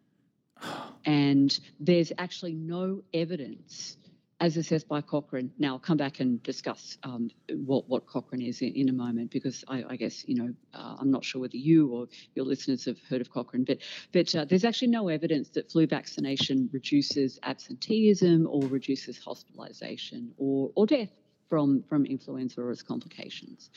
and 1.05 1.57
there's 1.79 2.11
actually 2.17 2.53
no 2.53 3.03
evidence. 3.13 3.97
As 4.41 4.55
assessed 4.55 4.87
by 4.87 5.01
Cochrane. 5.01 5.51
Now 5.59 5.73
I'll 5.73 5.79
come 5.79 5.97
back 5.97 6.21
and 6.21 6.41
discuss 6.43 6.97
um, 7.03 7.29
what 7.49 7.89
what 7.89 8.07
Cochrane 8.07 8.41
is 8.41 8.61
in, 8.61 8.73
in 8.73 8.89
a 8.89 8.93
moment 8.93 9.31
because 9.31 9.65
I, 9.67 9.83
I 9.89 9.95
guess 9.97 10.25
you 10.27 10.35
know 10.35 10.53
uh, 10.73 10.95
I'm 10.97 11.11
not 11.11 11.25
sure 11.25 11.41
whether 11.41 11.57
you 11.57 11.89
or 11.93 12.07
your 12.35 12.45
listeners 12.45 12.85
have 12.85 12.97
heard 13.09 13.19
of 13.19 13.29
Cochrane, 13.29 13.65
but 13.65 13.79
but 14.13 14.33
uh, 14.33 14.45
there's 14.45 14.63
actually 14.63 14.89
no 14.89 15.09
evidence 15.09 15.49
that 15.49 15.69
flu 15.71 15.87
vaccination 15.87 16.69
reduces 16.71 17.37
absenteeism 17.43 18.47
or 18.47 18.61
reduces 18.67 19.19
hospitalisation 19.19 20.29
or, 20.37 20.71
or 20.75 20.85
death 20.87 21.09
from, 21.49 21.83
from 21.89 22.05
influenza 22.05 22.61
or 22.61 22.71
its 22.71 22.83
complications. 22.83 23.69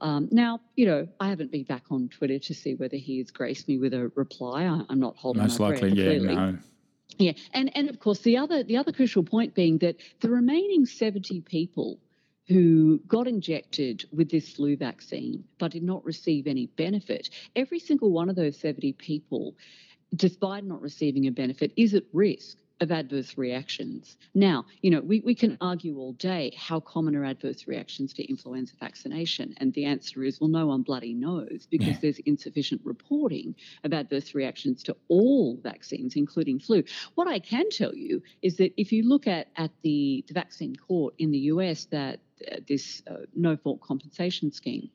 Um, 0.00 0.28
now, 0.30 0.60
you 0.76 0.86
know, 0.86 1.08
I 1.20 1.28
haven't 1.28 1.50
been 1.50 1.64
back 1.64 1.84
on 1.90 2.08
Twitter 2.08 2.38
to 2.38 2.54
see 2.54 2.74
whether 2.74 2.96
he 2.96 3.18
has 3.18 3.30
graced 3.30 3.68
me 3.68 3.78
with 3.78 3.94
a 3.94 4.10
reply. 4.14 4.64
I, 4.64 4.82
I'm 4.88 5.00
not 5.00 5.16
holding 5.16 5.42
Most 5.42 5.60
my 5.60 5.68
likely, 5.68 5.90
breath, 5.90 5.98
yeah, 5.98 6.04
clearly. 6.04 6.34
no. 6.34 6.58
Yeah, 7.18 7.32
and 7.52 7.70
and 7.76 7.88
of 7.88 8.00
course 8.00 8.20
the 8.20 8.36
other 8.36 8.62
the 8.62 8.76
other 8.76 8.92
crucial 8.92 9.22
point 9.22 9.54
being 9.54 9.78
that 9.78 9.96
the 10.20 10.30
remaining 10.30 10.86
70 10.86 11.42
people 11.42 12.00
who 12.48 12.98
got 13.06 13.26
injected 13.26 14.04
with 14.12 14.30
this 14.30 14.50
flu 14.50 14.76
vaccine 14.76 15.44
but 15.58 15.72
did 15.72 15.82
not 15.82 16.04
receive 16.04 16.46
any 16.46 16.66
benefit, 16.66 17.30
every 17.56 17.78
single 17.78 18.10
one 18.10 18.28
of 18.28 18.36
those 18.36 18.58
70 18.58 18.92
people, 18.94 19.56
despite 20.14 20.64
not 20.64 20.82
receiving 20.82 21.26
a 21.26 21.30
benefit, 21.30 21.72
is 21.76 21.94
at 21.94 22.02
risk 22.12 22.58
of 22.80 22.90
adverse 22.90 23.38
reactions. 23.38 24.16
Now, 24.34 24.66
you 24.82 24.90
know, 24.90 25.00
we, 25.00 25.20
we 25.20 25.34
can 25.34 25.56
argue 25.60 25.96
all 25.98 26.12
day 26.14 26.52
how 26.56 26.80
common 26.80 27.14
are 27.14 27.24
adverse 27.24 27.66
reactions 27.68 28.12
to 28.14 28.24
influenza 28.28 28.74
vaccination. 28.80 29.54
And 29.58 29.72
the 29.74 29.84
answer 29.84 30.24
is, 30.24 30.40
well, 30.40 30.48
no 30.48 30.66
one 30.66 30.82
bloody 30.82 31.14
knows 31.14 31.66
because 31.70 31.88
Yeah. 31.88 31.98
there's 32.02 32.18
insufficient 32.20 32.80
reporting 32.84 33.54
of 33.84 33.92
adverse 33.92 34.34
reactions 34.34 34.82
to 34.84 34.96
all 35.08 35.56
vaccines, 35.62 36.16
including 36.16 36.58
flu. 36.58 36.82
What 37.14 37.28
I 37.28 37.38
can 37.38 37.70
tell 37.70 37.94
you 37.94 38.22
is 38.42 38.56
that 38.56 38.72
if 38.80 38.90
you 38.92 39.08
look 39.08 39.26
at, 39.28 39.48
at 39.56 39.70
the, 39.82 40.24
the 40.26 40.34
vaccine 40.34 40.74
court 40.74 41.14
in 41.18 41.30
the 41.30 41.38
US, 41.38 41.84
that 41.86 42.20
uh, 42.50 42.56
this 42.68 43.02
uh, 43.08 43.18
no 43.36 43.56
fault 43.56 43.80
compensation 43.80 44.50
scheme 44.50 44.90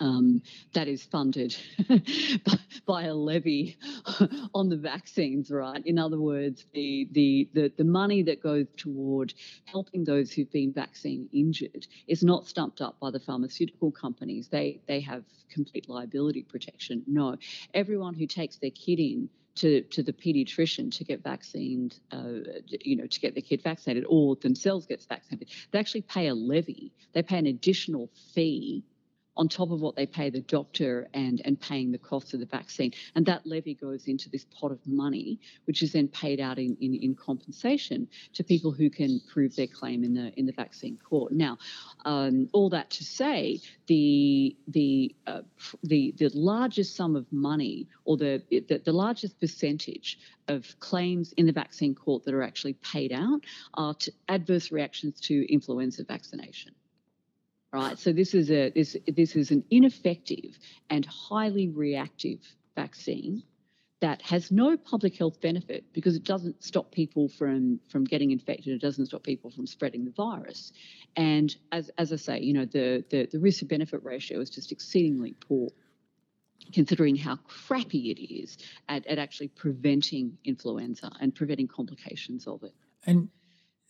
um, 0.00 0.42
that 0.72 0.88
is 0.88 1.02
funded 1.02 1.56
by, 2.86 3.04
a 3.04 3.14
levy 3.14 3.76
on 4.54 4.68
the 4.68 4.76
vaccines, 4.76 5.50
right? 5.50 5.84
In 5.86 5.98
other 5.98 6.18
words, 6.18 6.66
the, 6.72 7.08
the, 7.12 7.48
the, 7.52 7.72
the 7.76 7.84
money 7.84 8.22
that 8.22 8.42
goes 8.42 8.66
toward 8.76 9.34
helping 9.64 10.04
those 10.04 10.32
who've 10.32 10.50
been 10.50 10.72
vaccine 10.72 11.28
injured 11.32 11.86
is 12.06 12.22
not 12.22 12.46
stumped 12.46 12.80
up 12.80 12.98
by 13.00 13.10
the 13.10 13.20
pharmaceutical 13.20 13.90
companies. 13.90 14.48
They, 14.48 14.80
they 14.86 15.00
have 15.00 15.24
complete 15.50 15.88
liability 15.88 16.42
protection. 16.42 17.02
No, 17.06 17.36
everyone 17.74 18.14
who 18.14 18.26
takes 18.26 18.56
their 18.56 18.70
kid 18.70 18.98
in 18.98 19.28
to, 19.56 19.82
to 19.82 20.02
the 20.02 20.12
pediatrician 20.12 20.94
to 20.96 21.04
get 21.04 21.22
vaccinated, 21.22 21.98
uh, 22.12 22.60
you 22.80 22.96
know, 22.96 23.06
to 23.06 23.20
get 23.20 23.34
their 23.34 23.42
kid 23.42 23.62
vaccinated 23.62 24.04
or 24.08 24.36
themselves 24.36 24.86
gets 24.86 25.06
vaccinated, 25.06 25.48
they 25.70 25.78
actually 25.78 26.02
pay 26.02 26.28
a 26.28 26.34
levy. 26.34 26.92
They 27.12 27.22
pay 27.22 27.38
an 27.38 27.46
additional 27.46 28.10
fee 28.34 28.84
on 29.36 29.48
top 29.48 29.70
of 29.70 29.80
what 29.80 29.96
they 29.96 30.06
pay 30.06 30.30
the 30.30 30.40
doctor 30.40 31.08
and, 31.14 31.42
and 31.44 31.60
paying 31.60 31.92
the 31.92 31.98
cost 31.98 32.34
of 32.34 32.40
the 32.40 32.46
vaccine. 32.46 32.92
And 33.14 33.26
that 33.26 33.46
levy 33.46 33.74
goes 33.74 34.06
into 34.06 34.30
this 34.30 34.44
pot 34.44 34.72
of 34.72 34.78
money, 34.86 35.38
which 35.64 35.82
is 35.82 35.92
then 35.92 36.08
paid 36.08 36.40
out 36.40 36.58
in, 36.58 36.76
in, 36.80 36.94
in 36.94 37.14
compensation 37.14 38.08
to 38.34 38.44
people 38.44 38.72
who 38.72 38.90
can 38.90 39.20
prove 39.32 39.56
their 39.56 39.66
claim 39.66 40.04
in 40.04 40.14
the 40.14 40.32
in 40.38 40.46
the 40.46 40.52
vaccine 40.52 40.98
court. 40.98 41.32
Now, 41.32 41.58
um, 42.04 42.48
all 42.52 42.70
that 42.70 42.90
to 42.90 43.04
say, 43.04 43.60
the 43.86 44.56
the 44.68 45.14
uh, 45.26 45.42
the 45.82 46.14
the 46.18 46.30
largest 46.34 46.96
sum 46.96 47.16
of 47.16 47.30
money 47.32 47.86
or 48.04 48.16
the, 48.16 48.42
the 48.50 48.80
the 48.84 48.92
largest 48.92 49.38
percentage 49.40 50.18
of 50.48 50.78
claims 50.80 51.32
in 51.36 51.46
the 51.46 51.52
vaccine 51.52 51.94
court 51.94 52.24
that 52.24 52.34
are 52.34 52.42
actually 52.42 52.74
paid 52.74 53.12
out 53.12 53.40
are 53.74 53.94
adverse 54.28 54.70
reactions 54.70 55.20
to 55.20 55.52
influenza 55.52 56.04
vaccination 56.04 56.72
right? 57.72 57.98
So 57.98 58.12
this 58.12 58.34
is 58.34 58.50
a 58.50 58.70
this 58.70 58.96
this 59.06 59.36
is 59.36 59.50
an 59.50 59.64
ineffective 59.70 60.58
and 60.90 61.04
highly 61.06 61.68
reactive 61.68 62.40
vaccine 62.74 63.42
that 64.00 64.20
has 64.22 64.50
no 64.50 64.76
public 64.76 65.16
health 65.16 65.40
benefit 65.40 65.84
because 65.92 66.16
it 66.16 66.24
doesn't 66.24 66.62
stop 66.62 66.92
people 66.92 67.28
from 67.28 67.80
from 67.88 68.04
getting 68.04 68.30
infected. 68.30 68.68
It 68.68 68.80
doesn't 68.80 69.06
stop 69.06 69.22
people 69.22 69.50
from 69.50 69.66
spreading 69.66 70.04
the 70.04 70.10
virus. 70.10 70.72
And 71.16 71.54
as 71.72 71.90
as 71.96 72.12
I 72.12 72.16
say, 72.16 72.40
you 72.40 72.52
know, 72.52 72.66
the 72.66 73.04
the, 73.10 73.26
the 73.26 73.38
risk 73.38 73.60
to 73.60 73.64
benefit 73.64 74.04
ratio 74.04 74.40
is 74.40 74.50
just 74.50 74.72
exceedingly 74.72 75.34
poor. 75.40 75.70
Considering 76.72 77.14
how 77.14 77.36
crappy 77.36 78.10
it 78.10 78.20
is 78.20 78.58
at, 78.88 79.06
at 79.06 79.18
actually 79.18 79.48
preventing 79.48 80.36
influenza 80.44 81.12
and 81.20 81.32
preventing 81.32 81.68
complications 81.68 82.46
of 82.48 82.64
it. 82.64 82.74
And 83.06 83.28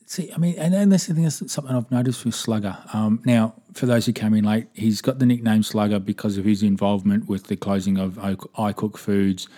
see, 0.07 0.33
I 0.33 0.39
mean, 0.39 0.55
and, 0.59 0.75
and 0.75 0.91
that's 0.91 1.07
the 1.07 1.15
thing, 1.15 1.25
that's 1.25 1.53
something 1.53 1.75
I've 1.75 1.91
noticed 1.91 2.25
with 2.25 2.35
Slugger. 2.35 2.79
Um, 2.93 3.21
now, 3.25 3.55
for 3.75 3.87
those 3.87 4.07
who 4.07 4.13
came 4.13 4.33
in 4.35 4.45
late, 4.45 4.69
he's 4.73 5.03
got 5.03 5.19
the 5.19 5.27
nickname 5.27 5.63
Slugger 5.63 5.99
because 5.99 6.39
of 6.39 6.45
his 6.45 6.63
involvement 6.63 7.29
with 7.29 7.45
the 7.49 7.57
closing 7.57 7.99
of 7.99 8.19
Oak- 8.19 8.51
iCook 8.55 8.97
Foods 8.97 9.49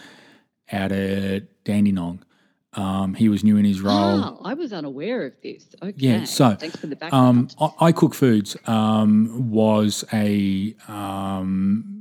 out 0.72 0.90
at 0.92 1.64
Dandenong. 1.64 2.22
Um, 2.74 3.14
he 3.14 3.28
was 3.28 3.42
new 3.42 3.56
in 3.56 3.64
his 3.64 3.80
role. 3.80 3.94
Oh, 4.24 4.40
I 4.44 4.54
was 4.54 4.72
unaware 4.72 5.24
of 5.26 5.32
this. 5.42 5.74
Okay. 5.82 5.94
Yeah, 5.96 6.24
so, 6.24 6.54
thanks 6.54 6.76
for 6.76 6.86
the 6.86 6.96
Um, 7.12 7.46
background. 7.46 7.54
I, 7.80 7.92
iCook 7.92 8.14
Foods 8.14 8.56
um, 8.66 9.50
was 9.50 10.04
a 10.12 10.74
um, 10.86 11.97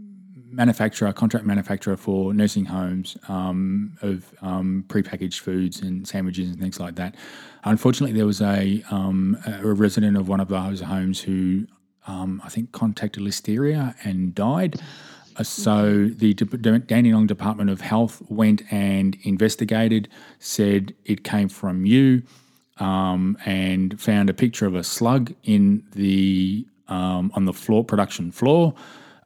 manufacturer, 0.58 1.14
contract 1.14 1.46
manufacturer 1.46 1.96
for 1.96 2.34
nursing 2.34 2.66
homes 2.66 3.16
um, 3.30 3.96
of 4.02 4.34
um, 4.42 4.84
prepackaged 4.88 5.40
foods 5.40 5.82
and 5.82 6.08
sandwiches 6.08 6.50
and 6.50 6.60
things 6.60 6.80
like 6.80 6.96
that. 6.96 7.16
Unfortunately, 7.64 8.16
there 8.20 8.26
was 8.26 8.42
a, 8.42 8.84
um, 8.90 9.38
a 9.46 9.74
resident 9.86 10.18
of 10.18 10.28
one 10.28 10.42
of 10.42 10.50
those 10.50 10.82
homes 10.82 11.22
who 11.22 11.68
um, 12.08 12.42
I 12.44 12.50
think 12.50 12.72
contacted 12.72 13.22
listeria 13.24 13.96
and 14.04 14.34
died. 14.34 14.82
Uh, 15.38 15.44
So 15.44 16.08
the 16.24 16.34
De- 16.34 16.46
De- 16.46 16.80
Dandenong 16.80 17.28
Department 17.28 17.70
of 17.70 17.80
Health 17.82 18.22
went 18.28 18.62
and 18.72 19.16
investigated, 19.24 20.10
said 20.40 20.94
it 21.06 21.24
came 21.24 21.50
from 21.50 21.86
you 21.86 22.24
um, 22.80 23.38
and 23.46 24.00
found 24.02 24.30
a 24.30 24.34
picture 24.34 24.66
of 24.66 24.76
a 24.76 24.84
slug 24.84 25.34
in 25.44 25.84
the 25.94 26.66
um, 26.88 27.32
on 27.36 27.46
the 27.46 27.54
floor 27.54 27.84
production 27.84 28.32
floor. 28.32 28.74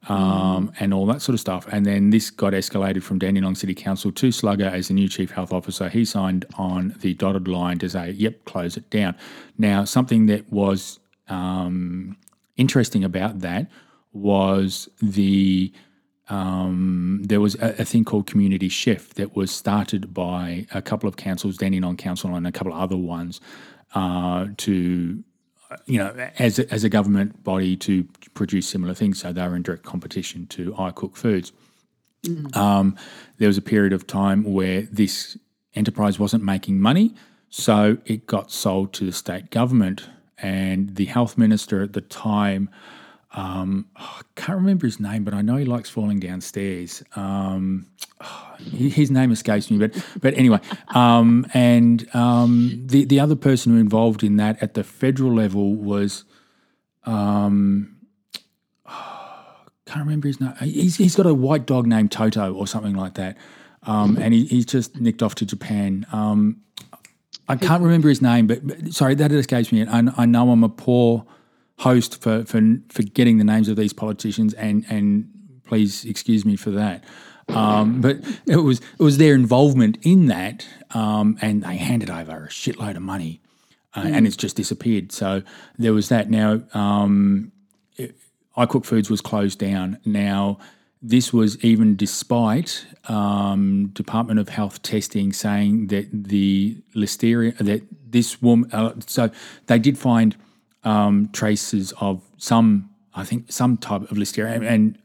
Um, 0.08 0.72
and 0.80 0.92
all 0.92 1.06
that 1.06 1.22
sort 1.22 1.34
of 1.34 1.40
stuff. 1.40 1.66
And 1.70 1.86
then 1.86 2.10
this 2.10 2.30
got 2.30 2.52
escalated 2.52 3.02
from 3.02 3.18
Dandenong 3.18 3.54
City 3.54 3.74
Council 3.74 4.10
to 4.12 4.32
Slugger 4.32 4.66
as 4.66 4.88
the 4.88 4.94
new 4.94 5.08
chief 5.08 5.30
health 5.30 5.52
officer. 5.52 5.88
He 5.88 6.04
signed 6.04 6.44
on 6.54 6.94
the 7.00 7.14
dotted 7.14 7.48
line 7.48 7.78
to 7.80 7.88
say, 7.88 8.10
"Yep, 8.12 8.44
close 8.44 8.76
it 8.76 8.90
down." 8.90 9.14
Now, 9.58 9.84
something 9.84 10.26
that 10.26 10.50
was 10.52 10.98
um, 11.28 12.16
interesting 12.56 13.04
about 13.04 13.40
that 13.40 13.70
was 14.12 14.88
the 15.00 15.72
um, 16.28 17.20
there 17.24 17.40
was 17.40 17.56
a, 17.56 17.80
a, 17.80 17.84
thing 17.84 18.04
called 18.04 18.26
Community 18.26 18.68
Chef 18.68 19.14
that 19.14 19.36
was 19.36 19.50
started 19.50 20.14
by 20.14 20.66
a 20.72 20.80
couple 20.80 21.08
of 21.08 21.16
councils, 21.16 21.58
Dandenong 21.58 21.96
Council 21.96 22.34
and 22.34 22.46
a 22.46 22.52
couple 22.52 22.72
of 22.72 22.78
other 22.78 22.96
ones, 22.96 23.40
uh, 23.94 24.46
to 24.58 25.22
you 25.86 25.98
know, 25.98 26.30
as 26.38 26.58
a, 26.58 26.72
as 26.72 26.84
a 26.84 26.88
government 26.88 27.42
body 27.44 27.76
to 27.76 28.04
produce 28.34 28.68
similar 28.68 28.94
things. 28.94 29.20
So 29.20 29.32
they 29.32 29.46
were 29.46 29.56
in 29.56 29.62
direct 29.62 29.82
competition 29.82 30.46
to 30.48 30.72
iCook 30.72 31.16
Foods. 31.16 31.52
Mm. 32.24 32.56
Um, 32.56 32.96
there 33.38 33.48
was 33.48 33.58
a 33.58 33.62
period 33.62 33.92
of 33.92 34.06
time 34.06 34.44
where 34.44 34.82
this 34.82 35.36
enterprise 35.74 36.18
wasn't 36.18 36.44
making 36.44 36.80
money, 36.80 37.14
so 37.50 37.98
it 38.06 38.26
got 38.26 38.50
sold 38.50 38.92
to 38.94 39.04
the 39.04 39.12
state 39.12 39.50
government. 39.50 40.08
And 40.38 40.96
the 40.96 41.04
health 41.04 41.38
minister 41.38 41.82
at 41.82 41.92
the 41.92 42.00
time, 42.00 42.68
um, 43.34 43.86
oh, 43.98 44.20
I 44.20 44.22
can't 44.36 44.58
remember 44.58 44.86
his 44.86 45.00
name, 45.00 45.24
but 45.24 45.32
I 45.32 45.40
know 45.42 45.56
he 45.56 45.64
likes 45.64 45.88
falling 45.88 46.20
downstairs. 46.20 47.02
Um, 47.16 47.86
oh, 48.20 48.56
his 48.60 49.10
name 49.10 49.32
escapes 49.32 49.70
me, 49.70 49.78
but 49.78 49.94
but 50.20 50.34
anyway, 50.36 50.60
um, 50.94 51.46
and 51.54 52.14
um, 52.14 52.82
the 52.86 53.04
the 53.04 53.20
other 53.20 53.36
person 53.36 53.72
who 53.72 53.78
involved 53.78 54.22
in 54.22 54.36
that 54.36 54.62
at 54.62 54.74
the 54.74 54.84
federal 54.84 55.34
level 55.34 55.74
was, 55.74 56.24
um, 57.04 57.96
oh, 58.86 59.56
can't 59.86 60.04
remember 60.04 60.28
his 60.28 60.40
name. 60.40 60.54
He's, 60.60 60.96
he's 60.96 61.16
got 61.16 61.26
a 61.26 61.34
white 61.34 61.66
dog 61.66 61.86
named 61.86 62.12
Toto 62.12 62.52
or 62.52 62.66
something 62.66 62.94
like 62.94 63.14
that, 63.14 63.38
um, 63.84 64.18
and 64.18 64.34
he, 64.34 64.44
he's 64.44 64.66
just 64.66 65.00
nicked 65.00 65.22
off 65.22 65.34
to 65.36 65.46
Japan. 65.46 66.06
Um, 66.12 66.58
I 67.48 67.56
can't 67.56 67.82
remember 67.82 68.08
his 68.08 68.22
name, 68.22 68.46
but, 68.46 68.66
but 68.66 68.94
sorry, 68.94 69.14
that 69.16 69.32
escapes 69.32 69.72
me. 69.72 69.84
I, 69.86 70.04
I 70.16 70.26
know 70.26 70.50
I'm 70.50 70.64
a 70.64 70.68
poor 70.68 71.26
host 71.78 72.20
for, 72.22 72.44
for 72.44 72.60
for 72.88 73.02
getting 73.02 73.38
the 73.38 73.44
names 73.44 73.68
of 73.68 73.76
these 73.76 73.92
politicians, 73.92 74.54
and 74.54 74.84
and 74.88 75.28
please 75.64 76.04
excuse 76.04 76.44
me 76.44 76.56
for 76.56 76.70
that. 76.70 77.04
Um, 77.48 78.00
but 78.00 78.18
it 78.46 78.56
was 78.56 78.80
it 78.98 79.02
was 79.02 79.18
their 79.18 79.34
involvement 79.34 79.98
in 80.02 80.26
that, 80.26 80.66
um, 80.92 81.36
and 81.40 81.62
they 81.62 81.76
handed 81.76 82.10
over 82.10 82.44
a 82.44 82.48
shitload 82.48 82.96
of 82.96 83.02
money, 83.02 83.40
uh, 83.94 84.02
mm. 84.02 84.14
and 84.14 84.26
it's 84.26 84.36
just 84.36 84.56
disappeared. 84.56 85.12
So 85.12 85.42
there 85.78 85.92
was 85.92 86.08
that. 86.08 86.30
Now, 86.30 86.62
um, 86.72 87.52
cook 88.68 88.84
Foods 88.84 89.10
was 89.10 89.20
closed 89.20 89.58
down. 89.58 89.98
Now, 90.04 90.58
this 91.02 91.32
was 91.32 91.62
even 91.64 91.96
despite 91.96 92.86
um, 93.08 93.88
Department 93.88 94.38
of 94.38 94.48
Health 94.48 94.82
testing 94.82 95.32
saying 95.32 95.88
that 95.88 96.08
the 96.12 96.76
listeria 96.94 97.56
that 97.58 97.82
this 98.12 98.40
woman. 98.40 98.70
Uh, 98.72 98.94
so 99.06 99.30
they 99.66 99.78
did 99.78 99.98
find 99.98 100.36
um, 100.84 101.28
traces 101.32 101.92
of 102.00 102.22
some, 102.36 102.90
I 103.14 103.24
think, 103.24 103.50
some 103.52 103.76
type 103.76 104.02
of 104.02 104.16
listeria, 104.16 104.54
and, 104.54 104.64
and 104.64 104.98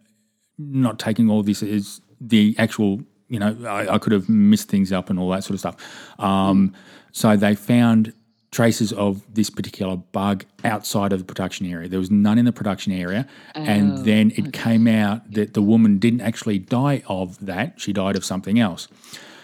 not 0.58 1.00
taking 1.00 1.30
all 1.30 1.44
this 1.44 1.62
as 1.62 2.02
the 2.20 2.56
actual, 2.58 3.02
you 3.30 3.40
know, 3.40 3.56
I, 3.68 3.96
I, 3.96 3.98
could 4.00 4.12
have 4.12 4.28
missed 4.28 4.70
things 4.70 4.92
up 4.92 5.10
and 5.10 5.20
all 5.20 5.30
that 5.30 5.44
sort 5.44 5.54
of 5.54 5.60
stuff. 5.60 6.20
Um, 6.20 6.74
so 7.12 7.36
they 7.36 7.54
found 7.54 8.14
traces 8.52 8.94
of 8.94 9.22
this 9.34 9.50
particular 9.50 9.98
bug 9.98 10.46
outside 10.64 11.14
of 11.14 11.20
the 11.20 11.26
production 11.26 11.66
area. 11.66 11.88
There 11.88 12.00
was 12.00 12.10
none 12.10 12.38
in 12.38 12.46
the 12.46 12.52
production 12.52 12.94
area. 12.94 13.28
Oh, 13.56 13.62
and 13.62 14.06
then 14.06 14.32
it 14.32 14.48
okay. 14.48 14.52
came 14.52 14.88
out 14.88 15.32
that 15.34 15.54
the 15.54 15.62
woman 15.62 16.00
didn't 16.00 16.22
actually 16.22 16.60
die 16.60 17.04
of 17.08 17.46
that, 17.46 17.80
she 17.80 17.94
died 17.94 18.16
of 18.16 18.26
something 18.26 18.60
else. 18.60 18.88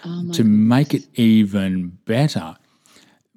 Oh 0.04 0.20
to 0.32 0.42
goodness. 0.42 0.46
make 0.46 0.94
it 0.94 1.06
even 1.14 1.98
better, 2.06 2.56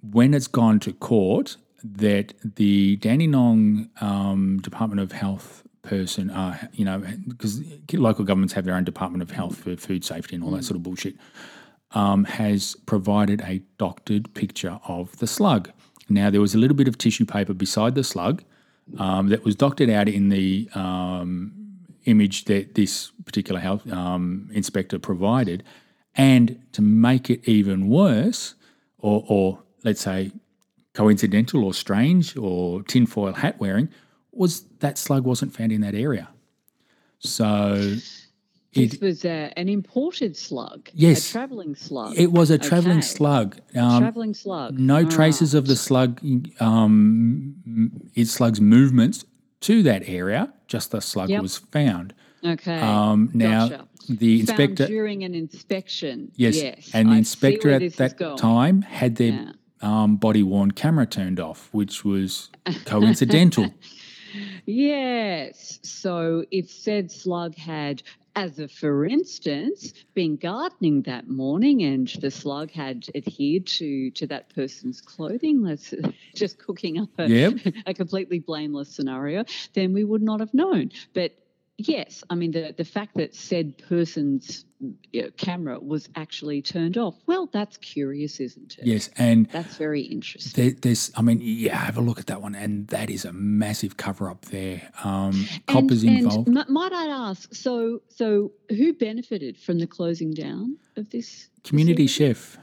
when 0.02 0.34
it's 0.34 0.48
gone 0.48 0.80
to 0.82 0.94
court, 0.94 1.58
that 1.84 2.34
the 2.44 2.98
Dandenong 2.98 3.90
um, 4.02 4.60
Department 4.60 5.00
of 5.02 5.12
Health 5.12 5.64
person, 5.84 6.30
uh, 6.30 6.68
you 6.74 6.84
know, 6.84 7.02
because 7.28 7.62
local 7.94 8.26
governments 8.26 8.54
have 8.54 8.66
their 8.66 8.76
own 8.76 8.84
Department 8.84 9.22
of 9.22 9.32
Health 9.32 9.58
for 9.58 9.76
food 9.78 10.04
safety 10.04 10.36
and 10.36 10.44
all 10.44 10.52
that 10.52 10.62
mm. 10.62 10.66
sort 10.66 10.76
of 10.76 10.84
bullshit, 10.84 11.16
um, 11.92 12.26
has 12.26 12.76
provided 12.86 13.42
a 13.42 13.62
doctored 13.78 14.34
picture 14.34 14.80
of 14.88 15.18
the 15.18 15.28
slug. 15.28 15.72
Now, 16.10 16.30
there 16.30 16.42
was 16.42 16.56
a 16.56 16.58
little 16.58 16.76
bit 16.76 16.88
of 16.88 16.98
tissue 16.98 17.26
paper 17.26 17.54
beside 17.54 17.96
the 17.96 18.04
slug 18.04 18.44
um, 18.98 19.30
that 19.30 19.44
was 19.44 19.56
doctored 19.56 19.90
out 19.90 20.08
in 20.08 20.30
the 20.30 20.70
um, 20.74 21.52
image 22.06 22.46
that 22.46 22.76
this 22.76 23.12
particular 23.26 23.60
health 23.60 23.90
um, 23.92 24.50
inspector 24.54 25.00
provided. 25.00 25.64
And 26.16 26.62
to 26.74 26.82
make 26.82 27.30
it 27.30 27.48
even 27.48 27.90
worse, 27.90 28.56
or, 28.98 29.24
or 29.28 29.60
let's 29.84 30.02
say 30.02 30.32
coincidental 30.98 31.64
or 31.64 31.76
strange 31.76 32.36
or 32.36 32.82
tinfoil 32.82 33.34
hat 33.34 33.60
wearing 33.60 33.88
was 34.32 34.64
that 34.80 34.98
slug 34.98 35.24
wasn't 35.26 35.54
found 35.56 35.72
in 35.72 35.82
that 35.82 35.94
area. 35.94 36.28
So 37.20 37.98
it 38.74 38.92
this 38.92 39.00
was 39.00 39.24
a, 39.24 39.54
an 39.56 39.70
imported 39.70 40.36
slug. 40.36 40.90
Yes, 40.94 41.30
a 41.30 41.32
traveling 41.34 41.76
slug. 41.76 42.18
It 42.18 42.32
was 42.32 42.50
a 42.50 42.58
traveling 42.58 42.98
okay. 42.98 43.08
slug. 43.08 43.60
Um, 43.76 44.02
traveling 44.02 44.34
slug. 44.34 44.80
No 44.80 45.04
All 45.04 45.06
traces 45.06 45.54
right. 45.54 45.60
of 45.60 45.68
the 45.68 45.76
slug, 45.76 46.20
um, 46.60 47.56
its 48.16 48.32
slug's 48.32 48.60
movements 48.60 49.24
to 49.62 49.84
that 49.84 50.02
area. 50.08 50.52
Just 50.68 50.90
the 50.90 51.00
slug 51.00 51.30
yep. 51.30 51.44
was 51.44 51.60
found. 51.60 52.16
Okay. 52.44 52.80
Um, 52.80 53.30
now 53.36 53.70
gotcha. 53.70 53.88
the 54.10 54.40
inspector 54.40 54.84
found 54.84 54.90
during 54.90 55.24
an 55.24 55.36
inspection. 55.36 56.32
Yes, 56.36 56.56
yes. 56.56 56.90
and 56.92 57.10
the 57.10 57.14
I 57.14 57.18
inspector 57.18 57.70
at 57.70 57.94
that 57.98 58.38
time 58.38 58.82
had 58.82 59.18
their 59.18 59.34
yeah 59.34 59.52
um, 59.82 60.18
body 60.18 60.44
worn 60.44 60.72
camera 60.72 61.06
turned 61.06 61.40
off, 61.40 61.70
which 61.72 62.04
was 62.04 62.50
coincidental. 62.86 63.74
yes. 64.66 65.80
So 65.84 66.46
if 66.52 66.70
said 66.70 67.12
slug 67.12 67.56
had 67.56 68.04
as 68.38 68.60
a 68.60 68.68
for 68.68 69.04
instance, 69.04 69.94
been 70.14 70.36
gardening 70.36 71.02
that 71.02 71.28
morning 71.28 71.82
and 71.82 72.08
the 72.22 72.30
slug 72.30 72.70
had 72.70 73.08
adhered 73.16 73.66
to 73.66 74.12
to 74.12 74.28
that 74.28 74.54
person's 74.54 75.02
clothing, 75.02 75.64
let's 75.64 75.92
just 76.36 76.60
cooking 76.60 77.00
up 77.00 77.10
a, 77.18 77.28
yep. 77.28 77.54
a 77.88 77.96
completely 77.96 78.38
blameless 78.38 78.90
scenario, 78.90 79.44
then 79.74 79.92
we 79.92 80.04
would 80.04 80.22
not 80.22 80.40
have 80.40 80.54
known. 80.54 80.92
But 81.16 81.34
yes, 81.78 82.24
I 82.30 82.36
mean 82.36 82.52
the 82.52 82.74
the 82.76 82.86
fact 82.86 83.16
that 83.16 83.36
said 83.36 83.78
person's 83.78 84.66
you 85.12 85.24
know, 85.24 85.30
camera 85.38 85.80
was 85.80 86.08
actually 86.16 86.62
turned 86.62 86.98
off. 86.98 87.16
Well, 87.26 87.50
that's 87.52 87.78
curious, 87.78 88.40
isn't 88.40 88.78
it? 88.78 88.86
Yes, 88.86 89.10
and 89.18 89.48
that's 89.48 89.76
very 89.78 90.02
interesting. 90.02 90.64
There, 90.64 90.76
there's, 90.82 91.12
I 91.16 91.22
mean, 91.22 91.40
yeah, 91.42 91.76
have 91.78 91.98
a 91.98 92.02
look 92.02 92.20
at 92.20 92.28
that 92.28 92.42
one, 92.42 92.54
and 92.54 92.88
that 92.90 93.10
is 93.10 93.26
a 93.26 93.34
massive 93.34 93.98
cover 93.98 94.30
up 94.30 94.46
there. 94.46 94.90
Um, 95.04 95.48
coppers 95.68 96.04
and, 96.04 96.20
involved. 96.20 96.48
And 96.48 96.64
might 96.70 96.94
I 96.94 97.08
ask? 97.08 97.54
So, 97.56 98.02
so 98.10 98.52
who 98.70 98.94
benefited 98.94 99.58
from 99.58 99.80
the 99.80 99.88
closing 99.88 100.32
down 100.32 100.78
of 100.96 101.10
this? 101.10 101.50
Community 101.64 102.08
Chef 102.08 102.58